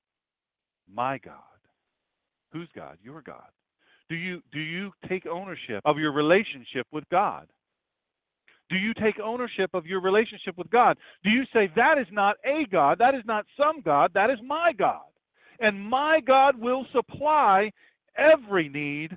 my 0.88 1.18
god 1.18 1.42
Who's 2.52 2.68
God? 2.74 2.98
Your 3.02 3.22
God. 3.22 3.48
Do 4.08 4.16
you 4.16 4.40
do 4.52 4.60
you 4.60 4.90
take 5.08 5.26
ownership 5.26 5.82
of 5.84 5.98
your 5.98 6.12
relationship 6.12 6.86
with 6.92 7.04
God? 7.10 7.46
Do 8.70 8.76
you 8.76 8.92
take 8.94 9.18
ownership 9.20 9.70
of 9.74 9.86
your 9.86 10.00
relationship 10.00 10.56
with 10.56 10.70
God? 10.70 10.96
Do 11.24 11.30
you 11.30 11.44
say 11.52 11.70
that 11.76 11.98
is 11.98 12.06
not 12.10 12.36
a 12.44 12.66
God, 12.70 12.98
that 12.98 13.14
is 13.14 13.22
not 13.24 13.46
some 13.56 13.80
God, 13.82 14.10
that 14.14 14.30
is 14.30 14.38
my 14.44 14.72
God? 14.78 15.06
And 15.60 15.80
my 15.88 16.20
God 16.26 16.58
will 16.58 16.86
supply 16.92 17.70
every 18.16 18.68
need 18.68 19.16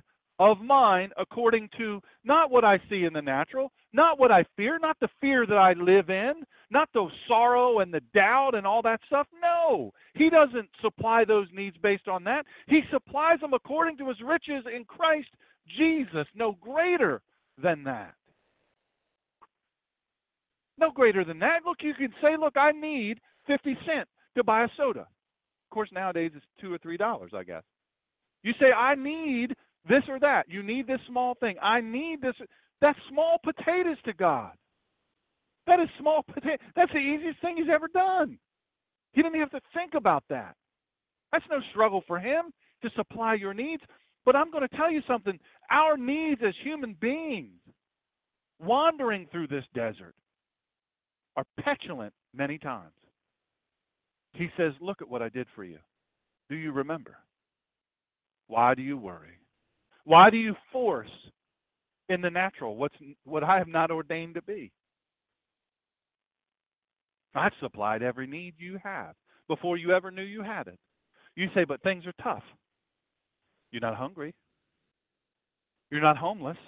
of 0.50 0.60
mine 0.60 1.10
according 1.16 1.68
to 1.78 2.00
not 2.24 2.50
what 2.50 2.64
I 2.64 2.78
see 2.90 3.04
in 3.04 3.12
the 3.12 3.22
natural, 3.22 3.70
not 3.92 4.18
what 4.18 4.32
I 4.32 4.44
fear, 4.56 4.78
not 4.80 4.96
the 5.00 5.08
fear 5.20 5.46
that 5.46 5.56
I 5.56 5.72
live 5.74 6.10
in, 6.10 6.42
not 6.70 6.88
the 6.92 7.06
sorrow 7.28 7.78
and 7.78 7.92
the 7.94 8.00
doubt 8.12 8.54
and 8.54 8.66
all 8.66 8.82
that 8.82 9.00
stuff. 9.06 9.26
No, 9.40 9.92
He 10.14 10.30
doesn't 10.30 10.68
supply 10.80 11.24
those 11.24 11.46
needs 11.54 11.76
based 11.82 12.08
on 12.08 12.24
that. 12.24 12.44
He 12.66 12.80
supplies 12.90 13.40
them 13.40 13.54
according 13.54 13.98
to 13.98 14.08
His 14.08 14.20
riches 14.24 14.64
in 14.74 14.84
Christ 14.84 15.28
Jesus, 15.78 16.26
no 16.34 16.56
greater 16.60 17.22
than 17.62 17.84
that. 17.84 18.14
No 20.78 20.90
greater 20.90 21.24
than 21.24 21.38
that. 21.38 21.60
Look, 21.64 21.78
you 21.82 21.94
can 21.94 22.12
say, 22.20 22.36
look, 22.38 22.56
I 22.56 22.72
need 22.72 23.20
50 23.46 23.76
cents 23.86 24.10
to 24.36 24.42
buy 24.42 24.64
a 24.64 24.68
soda. 24.76 25.00
Of 25.02 25.70
course, 25.70 25.90
nowadays 25.92 26.32
it's 26.34 26.44
two 26.60 26.72
or 26.72 26.78
three 26.78 26.96
dollars, 26.96 27.32
I 27.34 27.44
guess. 27.44 27.62
You 28.42 28.52
say, 28.58 28.72
I 28.72 28.96
need 28.96 29.54
this 29.88 30.02
or 30.08 30.20
that. 30.20 30.44
You 30.48 30.62
need 30.62 30.86
this 30.86 31.00
small 31.08 31.34
thing. 31.40 31.56
I 31.62 31.80
need 31.80 32.20
this. 32.20 32.34
That's 32.80 32.98
small 33.10 33.38
potatoes 33.42 33.98
to 34.04 34.12
God. 34.12 34.52
That 35.66 35.80
is 35.80 35.88
small 35.98 36.22
potato. 36.22 36.56
That's 36.74 36.92
the 36.92 36.98
easiest 36.98 37.40
thing 37.40 37.56
he's 37.56 37.72
ever 37.72 37.88
done. 37.92 38.38
He 39.12 39.22
didn't 39.22 39.40
have 39.40 39.50
to 39.50 39.60
think 39.74 39.94
about 39.94 40.24
that. 40.30 40.56
That's 41.30 41.44
no 41.50 41.58
struggle 41.70 42.02
for 42.06 42.18
Him 42.18 42.46
to 42.82 42.90
supply 42.96 43.34
your 43.34 43.54
needs. 43.54 43.82
But 44.24 44.36
I'm 44.36 44.50
going 44.50 44.66
to 44.68 44.76
tell 44.76 44.90
you 44.90 45.00
something 45.06 45.38
our 45.70 45.96
needs 45.96 46.40
as 46.46 46.54
human 46.62 46.96
beings, 47.00 47.60
wandering 48.60 49.26
through 49.30 49.48
this 49.48 49.64
desert, 49.74 50.14
are 51.36 51.44
petulant 51.60 52.12
many 52.34 52.58
times. 52.58 52.92
He 54.34 54.48
says, 54.56 54.72
Look 54.80 55.02
at 55.02 55.08
what 55.08 55.22
I 55.22 55.28
did 55.28 55.46
for 55.54 55.64
you. 55.64 55.78
Do 56.48 56.56
you 56.56 56.72
remember? 56.72 57.16
Why 58.46 58.74
do 58.74 58.82
you 58.82 58.96
worry? 58.96 59.38
Why 60.04 60.30
do 60.30 60.36
you 60.36 60.54
force 60.72 61.10
in 62.08 62.20
the 62.20 62.30
natural 62.30 62.76
what's 62.76 62.94
what 63.24 63.44
I 63.44 63.58
have 63.58 63.68
not 63.68 63.90
ordained 63.90 64.34
to 64.34 64.42
be? 64.42 64.72
I've 67.34 67.52
supplied 67.60 68.02
every 68.02 68.26
need 68.26 68.54
you 68.58 68.78
have 68.82 69.14
before 69.48 69.76
you 69.76 69.92
ever 69.92 70.10
knew 70.10 70.22
you 70.22 70.42
had 70.42 70.66
it. 70.66 70.78
You 71.34 71.48
say, 71.54 71.64
but 71.64 71.82
things 71.82 72.04
are 72.06 72.12
tough. 72.22 72.42
You're 73.70 73.80
not 73.80 73.96
hungry. 73.96 74.34
You're 75.90 76.02
not 76.02 76.18
homeless. 76.18 76.58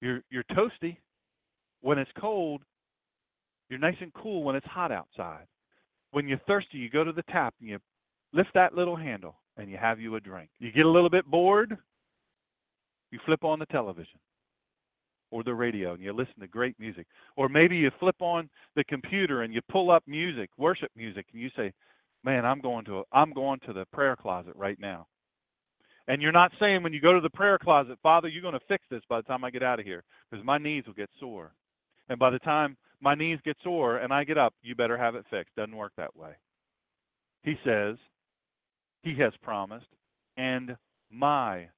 You're 0.00 0.22
you're 0.30 0.44
toasty 0.52 0.96
when 1.82 1.98
it's 1.98 2.10
cold. 2.18 2.62
You're 3.68 3.78
nice 3.78 3.96
and 4.00 4.12
cool 4.14 4.42
when 4.42 4.56
it's 4.56 4.66
hot 4.66 4.90
outside. 4.90 5.46
When 6.10 6.26
you're 6.26 6.40
thirsty, 6.46 6.78
you 6.78 6.90
go 6.90 7.04
to 7.04 7.12
the 7.12 7.22
tap 7.30 7.54
and 7.60 7.68
you 7.68 7.78
lift 8.32 8.50
that 8.54 8.74
little 8.74 8.96
handle 8.96 9.36
and 9.56 9.70
you 9.70 9.76
have 9.76 10.00
you 10.00 10.14
a 10.16 10.20
drink. 10.20 10.50
You 10.58 10.72
get 10.72 10.86
a 10.86 10.90
little 10.90 11.10
bit 11.10 11.26
bored, 11.26 11.76
you 13.10 13.18
flip 13.26 13.44
on 13.44 13.58
the 13.58 13.66
television 13.66 14.18
or 15.30 15.42
the 15.42 15.54
radio 15.54 15.94
and 15.94 16.02
you 16.02 16.12
listen 16.12 16.38
to 16.40 16.46
great 16.46 16.78
music. 16.78 17.06
Or 17.36 17.48
maybe 17.48 17.76
you 17.76 17.90
flip 17.98 18.16
on 18.20 18.48
the 18.76 18.84
computer 18.84 19.42
and 19.42 19.52
you 19.52 19.60
pull 19.70 19.90
up 19.90 20.02
music, 20.06 20.50
worship 20.58 20.90
music, 20.96 21.26
and 21.32 21.40
you 21.40 21.50
say, 21.56 21.72
"Man, 22.24 22.44
I'm 22.44 22.60
going 22.60 22.84
to 22.86 23.04
I'm 23.12 23.32
going 23.32 23.60
to 23.66 23.72
the 23.72 23.86
prayer 23.92 24.16
closet 24.16 24.54
right 24.56 24.78
now." 24.78 25.06
And 26.08 26.20
you're 26.20 26.32
not 26.32 26.52
saying 26.58 26.82
when 26.82 26.92
you 26.92 27.00
go 27.00 27.12
to 27.12 27.20
the 27.20 27.30
prayer 27.30 27.58
closet, 27.58 27.98
Father, 28.02 28.28
you're 28.28 28.42
going 28.42 28.58
to 28.58 28.66
fix 28.66 28.84
this 28.90 29.02
by 29.08 29.18
the 29.18 29.22
time 29.22 29.44
I 29.44 29.50
get 29.50 29.62
out 29.62 29.78
of 29.78 29.86
here 29.86 30.02
because 30.30 30.44
my 30.44 30.58
knees 30.58 30.84
will 30.86 30.94
get 30.94 31.10
sore. 31.20 31.52
And 32.08 32.18
by 32.18 32.30
the 32.30 32.40
time 32.40 32.76
my 33.00 33.14
knees 33.14 33.38
get 33.44 33.56
sore 33.62 33.98
and 33.98 34.12
I 34.12 34.24
get 34.24 34.36
up, 34.36 34.54
you 34.62 34.74
better 34.74 34.98
have 34.98 35.14
it 35.14 35.24
fixed. 35.30 35.54
Doesn't 35.54 35.76
work 35.76 35.92
that 35.96 36.16
way. 36.16 36.32
He 37.44 37.54
says, 37.64 37.96
He 39.02 39.14
has 39.18 39.32
promised, 39.42 39.86
and 40.36 40.76
my 41.10 41.68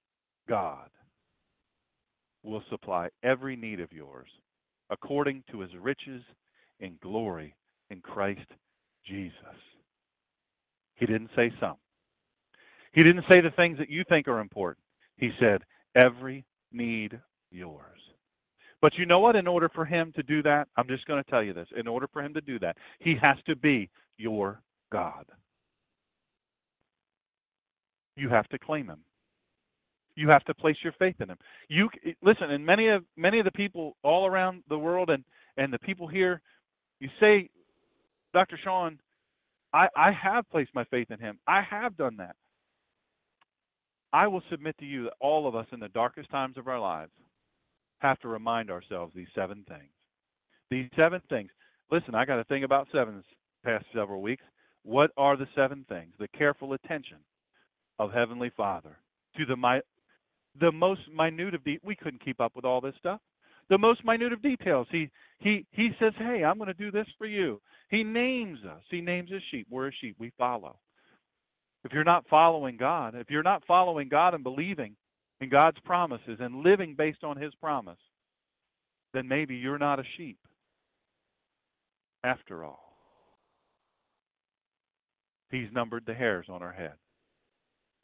God 0.48 0.90
will 2.42 2.62
supply 2.70 3.08
every 3.22 3.56
need 3.56 3.80
of 3.80 3.92
yours 3.92 4.28
according 4.90 5.42
to 5.50 5.60
his 5.60 5.70
riches 5.80 6.22
in 6.80 6.98
glory 7.02 7.56
in 7.90 8.00
Christ 8.00 8.46
Jesus. 9.06 9.32
He 10.94 11.06
didn't 11.06 11.30
say 11.34 11.50
some. 11.58 11.76
He 12.92 13.02
didn't 13.02 13.24
say 13.32 13.40
the 13.40 13.50
things 13.56 13.78
that 13.78 13.90
you 13.90 14.04
think 14.08 14.28
are 14.28 14.40
important. 14.40 14.84
He 15.16 15.30
said, 15.40 15.62
every 16.00 16.44
need 16.72 17.18
yours. 17.50 18.00
But 18.80 18.92
you 18.98 19.06
know 19.06 19.20
what? 19.20 19.34
In 19.34 19.46
order 19.46 19.70
for 19.74 19.84
him 19.84 20.12
to 20.14 20.22
do 20.22 20.42
that, 20.42 20.68
I'm 20.76 20.86
just 20.86 21.06
going 21.06 21.22
to 21.22 21.30
tell 21.30 21.42
you 21.42 21.54
this. 21.54 21.68
In 21.76 21.88
order 21.88 22.06
for 22.12 22.22
him 22.22 22.34
to 22.34 22.40
do 22.40 22.58
that, 22.58 22.76
he 23.00 23.16
has 23.20 23.36
to 23.46 23.56
be 23.56 23.88
your 24.18 24.60
God. 24.92 25.24
You 28.16 28.28
have 28.28 28.48
to 28.48 28.58
claim 28.58 28.88
him. 28.88 29.00
You 30.16 30.28
have 30.28 30.44
to 30.44 30.54
place 30.54 30.76
your 30.84 30.92
faith 30.98 31.16
in 31.20 31.28
him. 31.28 31.38
You 31.68 31.88
listen, 32.22 32.50
and 32.50 32.64
many 32.64 32.88
of 32.88 33.04
many 33.16 33.40
of 33.40 33.44
the 33.44 33.50
people 33.50 33.96
all 34.02 34.26
around 34.26 34.62
the 34.68 34.78
world 34.78 35.10
and 35.10 35.24
and 35.56 35.72
the 35.72 35.78
people 35.78 36.06
here, 36.06 36.40
you 37.00 37.08
say, 37.20 37.48
Dr. 38.32 38.58
Sean, 38.62 38.98
I, 39.72 39.88
I 39.96 40.10
have 40.12 40.48
placed 40.50 40.70
my 40.74 40.84
faith 40.84 41.10
in 41.10 41.18
him. 41.18 41.38
I 41.46 41.62
have 41.68 41.96
done 41.96 42.16
that. 42.18 42.36
I 44.12 44.28
will 44.28 44.42
submit 44.50 44.78
to 44.78 44.84
you 44.84 45.04
that 45.04 45.14
all 45.20 45.48
of 45.48 45.56
us 45.56 45.66
in 45.72 45.80
the 45.80 45.88
darkest 45.88 46.30
times 46.30 46.56
of 46.56 46.68
our 46.68 46.80
lives 46.80 47.12
have 47.98 48.18
to 48.20 48.28
remind 48.28 48.70
ourselves 48.70 49.12
these 49.14 49.26
seven 49.34 49.64
things. 49.68 49.90
These 50.70 50.88
seven 50.96 51.20
things. 51.28 51.50
Listen, 51.90 52.14
I 52.14 52.24
got 52.24 52.36
to 52.36 52.44
think 52.44 52.64
about 52.64 52.88
seven 52.92 53.22
past 53.64 53.84
several 53.94 54.22
weeks. 54.22 54.44
What 54.84 55.10
are 55.16 55.36
the 55.36 55.48
seven 55.56 55.84
things? 55.88 56.12
The 56.18 56.28
careful 56.28 56.74
attention 56.74 57.18
of 57.98 58.12
Heavenly 58.12 58.50
Father 58.56 58.96
to 59.36 59.46
the 59.46 59.82
the 60.60 60.72
most 60.72 61.00
minute 61.12 61.54
of 61.54 61.64
de- 61.64 61.80
we 61.82 61.96
couldn't 61.96 62.24
keep 62.24 62.40
up 62.40 62.54
with 62.54 62.64
all 62.64 62.80
this 62.80 62.94
stuff. 62.98 63.20
The 63.70 63.78
most 63.78 64.04
minute 64.04 64.32
of 64.32 64.42
details. 64.42 64.86
He 64.90 65.10
he 65.38 65.66
he 65.72 65.90
says 65.98 66.12
hey 66.18 66.44
i'm 66.44 66.58
going 66.58 66.68
to 66.68 66.74
do 66.74 66.90
this 66.90 67.06
for 67.18 67.26
you. 67.26 67.60
He 67.90 68.02
names 68.02 68.58
us. 68.64 68.82
He 68.90 69.00
names 69.00 69.30
his 69.30 69.42
sheep. 69.50 69.66
We're 69.70 69.88
a 69.88 69.92
sheep. 70.00 70.16
We 70.18 70.32
follow. 70.38 70.76
If 71.84 71.92
you're 71.92 72.04
not 72.04 72.26
following 72.28 72.76
god 72.76 73.14
if 73.14 73.30
you're 73.30 73.42
not 73.42 73.64
following 73.66 74.08
god 74.08 74.34
and 74.34 74.44
believing 74.44 74.96
in 75.40 75.48
god's 75.48 75.78
promises 75.84 76.38
and 76.40 76.62
living 76.62 76.94
based 76.96 77.24
on 77.24 77.36
his 77.36 77.54
promise 77.56 77.98
then 79.12 79.28
maybe 79.28 79.54
you're 79.56 79.78
not 79.78 80.00
a 80.00 80.04
sheep 80.16 80.38
after 82.24 82.64
all. 82.64 82.80
He's 85.50 85.68
numbered 85.72 86.04
the 86.06 86.14
hairs 86.14 86.46
on 86.48 86.62
our 86.62 86.72
head 86.72 86.94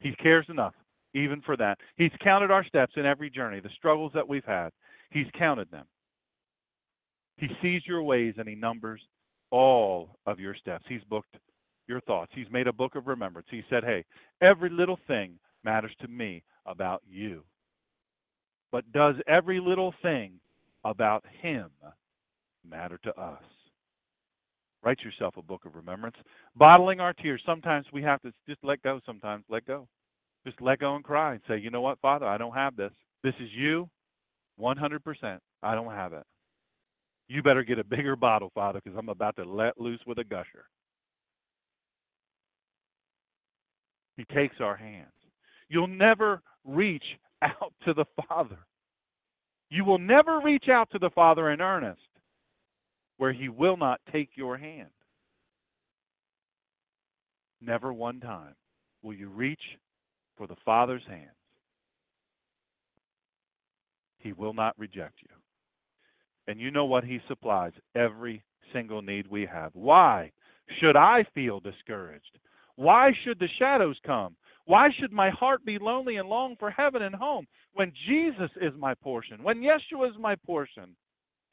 he 0.01 0.15
cares 0.15 0.45
enough 0.49 0.73
even 1.13 1.41
for 1.41 1.57
that. 1.57 1.77
He's 1.97 2.11
counted 2.23 2.51
our 2.51 2.65
steps 2.65 2.93
in 2.95 3.05
every 3.05 3.29
journey, 3.29 3.59
the 3.59 3.69
struggles 3.77 4.11
that 4.13 4.27
we've 4.27 4.45
had. 4.45 4.69
He's 5.09 5.27
counted 5.37 5.69
them. 5.71 5.85
He 7.37 7.47
sees 7.61 7.81
your 7.85 8.03
ways 8.03 8.35
and 8.37 8.47
he 8.47 8.55
numbers 8.55 9.01
all 9.51 10.17
of 10.25 10.39
your 10.39 10.55
steps. 10.55 10.85
He's 10.87 11.03
booked 11.09 11.35
your 11.87 12.01
thoughts. 12.01 12.31
He's 12.33 12.49
made 12.51 12.67
a 12.67 12.73
book 12.73 12.95
of 12.95 13.07
remembrance. 13.07 13.47
He 13.51 13.63
said, 13.69 13.83
Hey, 13.83 14.05
every 14.41 14.69
little 14.69 14.99
thing 15.07 15.39
matters 15.63 15.91
to 16.01 16.07
me 16.07 16.43
about 16.65 17.01
you. 17.09 17.43
But 18.71 18.89
does 18.93 19.15
every 19.27 19.59
little 19.59 19.93
thing 20.01 20.33
about 20.85 21.25
him 21.41 21.69
matter 22.67 22.99
to 23.03 23.19
us? 23.19 23.43
Write 24.83 24.99
yourself 25.01 25.35
a 25.37 25.41
book 25.41 25.65
of 25.65 25.75
remembrance. 25.75 26.15
Bottling 26.55 26.99
our 26.99 27.13
tears. 27.13 27.41
Sometimes 27.45 27.85
we 27.93 28.01
have 28.01 28.21
to 28.21 28.33
just 28.47 28.59
let 28.63 28.81
go, 28.81 28.99
sometimes 29.05 29.43
let 29.49 29.65
go. 29.65 29.87
Just 30.45 30.59
let 30.59 30.79
go 30.79 30.95
and 30.95 31.03
cry 31.03 31.33
and 31.33 31.41
say, 31.47 31.59
you 31.59 31.69
know 31.69 31.81
what, 31.81 31.99
Father, 31.99 32.25
I 32.25 32.37
don't 32.37 32.55
have 32.55 32.75
this. 32.75 32.91
This 33.23 33.35
is 33.39 33.49
you, 33.55 33.87
100%. 34.59 35.39
I 35.61 35.75
don't 35.75 35.91
have 35.91 36.13
it. 36.13 36.23
You 37.27 37.43
better 37.43 37.63
get 37.63 37.77
a 37.77 37.83
bigger 37.83 38.15
bottle, 38.15 38.51
Father, 38.55 38.81
because 38.83 38.97
I'm 38.97 39.09
about 39.09 39.35
to 39.35 39.43
let 39.43 39.79
loose 39.79 40.01
with 40.07 40.17
a 40.17 40.23
gusher. 40.23 40.65
He 44.17 44.25
takes 44.33 44.55
our 44.59 44.75
hands. 44.75 45.11
You'll 45.69 45.87
never 45.87 46.41
reach 46.65 47.05
out 47.43 47.73
to 47.85 47.93
the 47.93 48.05
Father. 48.27 48.57
You 49.69 49.85
will 49.85 49.99
never 49.99 50.39
reach 50.39 50.65
out 50.69 50.89
to 50.91 50.99
the 50.99 51.11
Father 51.11 51.51
in 51.51 51.61
earnest 51.61 52.01
where 53.21 53.33
He 53.33 53.49
will 53.49 53.77
not 53.77 54.01
take 54.11 54.29
your 54.33 54.57
hand. 54.57 54.89
Never 57.61 57.93
one 57.93 58.19
time 58.19 58.55
will 59.03 59.13
you 59.13 59.29
reach 59.29 59.61
for 60.35 60.47
the 60.47 60.55
Father's 60.65 61.03
hands. 61.07 61.29
He 64.17 64.33
will 64.33 64.55
not 64.55 64.73
reject 64.79 65.19
you. 65.21 65.35
And 66.47 66.59
you 66.59 66.71
know 66.71 66.85
what? 66.85 67.03
He 67.03 67.19
supplies 67.27 67.73
every 67.93 68.43
single 68.73 69.03
need 69.03 69.27
we 69.27 69.45
have. 69.45 69.69
Why 69.75 70.31
should 70.79 70.95
I 70.95 71.23
feel 71.35 71.59
discouraged? 71.59 72.39
Why 72.75 73.11
should 73.23 73.37
the 73.37 73.49
shadows 73.59 73.99
come? 74.03 74.35
Why 74.65 74.89
should 74.99 75.11
my 75.11 75.29
heart 75.29 75.63
be 75.63 75.77
lonely 75.79 76.15
and 76.15 76.27
long 76.27 76.55
for 76.57 76.71
heaven 76.71 77.03
and 77.03 77.13
home 77.13 77.45
when 77.75 77.93
Jesus 78.07 78.49
is 78.59 78.73
my 78.79 78.95
portion, 78.95 79.43
when 79.43 79.61
Yeshua 79.61 80.09
is 80.09 80.15
my 80.19 80.33
portion? 80.43 80.95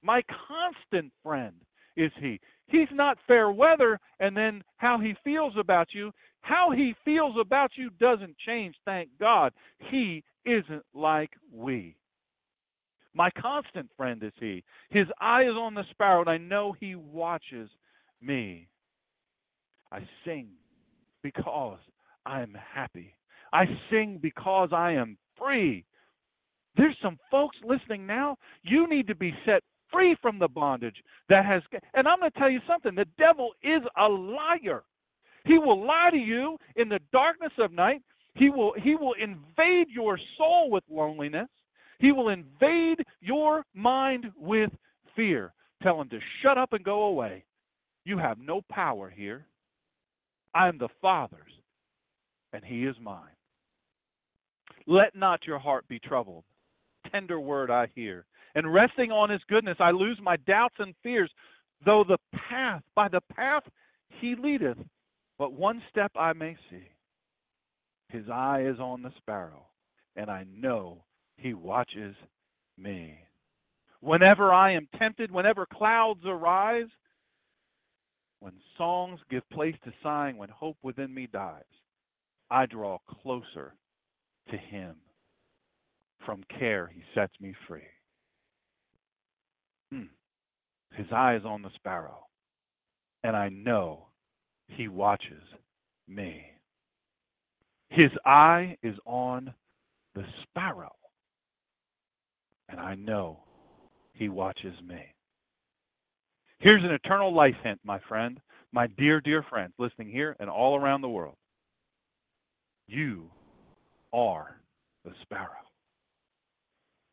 My 0.02 0.22
constant 0.48 1.12
friend 1.22 1.54
is 1.96 2.12
He. 2.20 2.40
He's 2.66 2.88
not 2.92 3.18
fair 3.26 3.50
weather 3.50 3.98
and 4.20 4.36
then 4.36 4.62
how 4.76 4.98
He 4.98 5.14
feels 5.24 5.54
about 5.58 5.88
you. 5.92 6.12
How 6.40 6.70
he 6.70 6.94
feels 7.04 7.34
about 7.38 7.72
you 7.76 7.90
doesn't 8.00 8.36
change, 8.38 8.74
thank 8.84 9.10
God. 9.20 9.52
He 9.90 10.24
isn't 10.44 10.84
like 10.94 11.30
we. 11.52 11.96
My 13.14 13.30
constant 13.30 13.90
friend 13.96 14.22
is 14.22 14.32
he. 14.38 14.64
His 14.90 15.06
eye 15.20 15.42
is 15.42 15.56
on 15.56 15.74
the 15.74 15.84
sparrow, 15.90 16.20
and 16.20 16.30
I 16.30 16.38
know 16.38 16.74
he 16.78 16.94
watches 16.94 17.68
me. 18.22 18.68
I 19.90 20.00
sing 20.24 20.48
because 21.22 21.80
I 22.24 22.40
am 22.40 22.56
happy. 22.74 23.14
I 23.52 23.64
sing 23.90 24.18
because 24.22 24.70
I 24.72 24.92
am 24.92 25.18
free. 25.38 25.84
There's 26.76 26.96
some 27.02 27.18
folks 27.30 27.56
listening 27.64 28.06
now. 28.06 28.36
You 28.62 28.88
need 28.88 29.08
to 29.08 29.14
be 29.14 29.34
set 29.44 29.62
free 29.92 30.16
from 30.20 30.38
the 30.38 30.48
bondage 30.48 30.96
that 31.28 31.44
has. 31.44 31.62
And 31.94 32.06
I'm 32.06 32.20
going 32.20 32.30
to 32.30 32.38
tell 32.38 32.50
you 32.50 32.60
something 32.66 32.94
the 32.94 33.06
devil 33.18 33.52
is 33.62 33.82
a 33.96 34.06
liar. 34.08 34.82
He 35.44 35.58
will 35.58 35.86
lie 35.86 36.10
to 36.10 36.18
you 36.18 36.58
in 36.76 36.88
the 36.88 37.00
darkness 37.12 37.52
of 37.58 37.72
night. 37.72 38.02
He 38.34 38.50
will, 38.50 38.74
he 38.82 38.94
will 38.94 39.14
invade 39.14 39.88
your 39.90 40.18
soul 40.36 40.70
with 40.70 40.84
loneliness. 40.90 41.48
He 41.98 42.12
will 42.12 42.28
invade 42.28 43.04
your 43.20 43.64
mind 43.74 44.26
with 44.38 44.70
fear. 45.16 45.52
Tell 45.82 46.00
him 46.00 46.08
to 46.10 46.18
shut 46.42 46.58
up 46.58 46.72
and 46.72 46.84
go 46.84 47.04
away. 47.04 47.44
You 48.04 48.18
have 48.18 48.38
no 48.38 48.62
power 48.70 49.10
here. 49.10 49.46
I 50.54 50.68
am 50.68 50.78
the 50.78 50.88
Father's, 51.02 51.52
and 52.52 52.64
he 52.64 52.84
is 52.84 52.96
mine. 53.00 53.36
Let 54.86 55.14
not 55.14 55.46
your 55.46 55.58
heart 55.58 55.86
be 55.88 55.98
troubled. 55.98 56.44
Tender 57.12 57.38
word 57.38 57.70
I 57.70 57.88
hear. 57.94 58.24
And 58.54 58.72
resting 58.72 59.10
on 59.10 59.30
his 59.30 59.42
goodness, 59.48 59.76
I 59.80 59.90
lose 59.90 60.18
my 60.22 60.36
doubts 60.36 60.76
and 60.78 60.94
fears. 61.02 61.30
Though 61.84 62.04
the 62.06 62.18
path, 62.48 62.82
by 62.94 63.08
the 63.08 63.20
path 63.34 63.62
he 64.20 64.34
leadeth, 64.34 64.78
but 65.38 65.52
one 65.52 65.82
step 65.90 66.12
I 66.18 66.32
may 66.32 66.56
see. 66.70 66.88
His 68.08 68.24
eye 68.32 68.64
is 68.66 68.80
on 68.80 69.02
the 69.02 69.12
sparrow, 69.18 69.66
and 70.16 70.30
I 70.30 70.44
know 70.50 71.04
he 71.36 71.54
watches 71.54 72.16
me. 72.76 73.18
Whenever 74.00 74.52
I 74.52 74.72
am 74.72 74.88
tempted, 74.98 75.30
whenever 75.30 75.66
clouds 75.66 76.22
arise, 76.24 76.88
when 78.40 78.54
songs 78.76 79.20
give 79.30 79.48
place 79.50 79.74
to 79.84 79.92
sighing, 80.02 80.36
when 80.36 80.48
hope 80.48 80.76
within 80.82 81.12
me 81.12 81.28
dies, 81.32 81.62
I 82.50 82.66
draw 82.66 82.98
closer 83.22 83.74
to 84.50 84.56
him. 84.56 84.96
From 86.24 86.42
care 86.58 86.86
he 86.86 87.02
sets 87.14 87.32
me 87.40 87.54
free. 87.66 87.86
His 90.92 91.06
eye 91.12 91.36
is 91.36 91.44
on 91.44 91.62
the 91.62 91.70
sparrow, 91.76 92.26
and 93.22 93.36
I 93.36 93.48
know 93.50 94.08
he 94.68 94.88
watches 94.88 95.42
me. 96.08 96.44
His 97.90 98.10
eye 98.24 98.76
is 98.82 98.96
on 99.06 99.54
the 100.14 100.24
sparrow, 100.42 100.94
and 102.68 102.80
I 102.80 102.94
know 102.94 103.40
he 104.12 104.28
watches 104.28 104.74
me. 104.86 105.14
Here's 106.60 106.82
an 106.82 106.90
eternal 106.90 107.32
life 107.34 107.54
hint, 107.62 107.80
my 107.84 108.00
friend, 108.08 108.40
my 108.72 108.88
dear, 108.98 109.20
dear 109.20 109.44
friends 109.48 109.72
listening 109.78 110.10
here 110.10 110.36
and 110.40 110.50
all 110.50 110.76
around 110.76 111.02
the 111.02 111.08
world. 111.08 111.36
You 112.88 113.30
are 114.12 114.60
the 115.04 115.12
sparrow. 115.22 115.48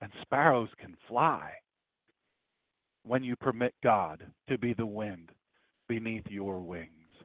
And 0.02 0.12
sparrows 0.24 0.70
can 0.80 0.96
fly 1.08 1.52
when 3.06 3.24
you 3.24 3.36
permit 3.36 3.74
God 3.84 4.26
to 4.50 4.58
be 4.58 4.74
the 4.74 4.86
wind 4.86 5.32
beneath 5.88 6.28
your 6.30 6.60
wings. 6.62 6.95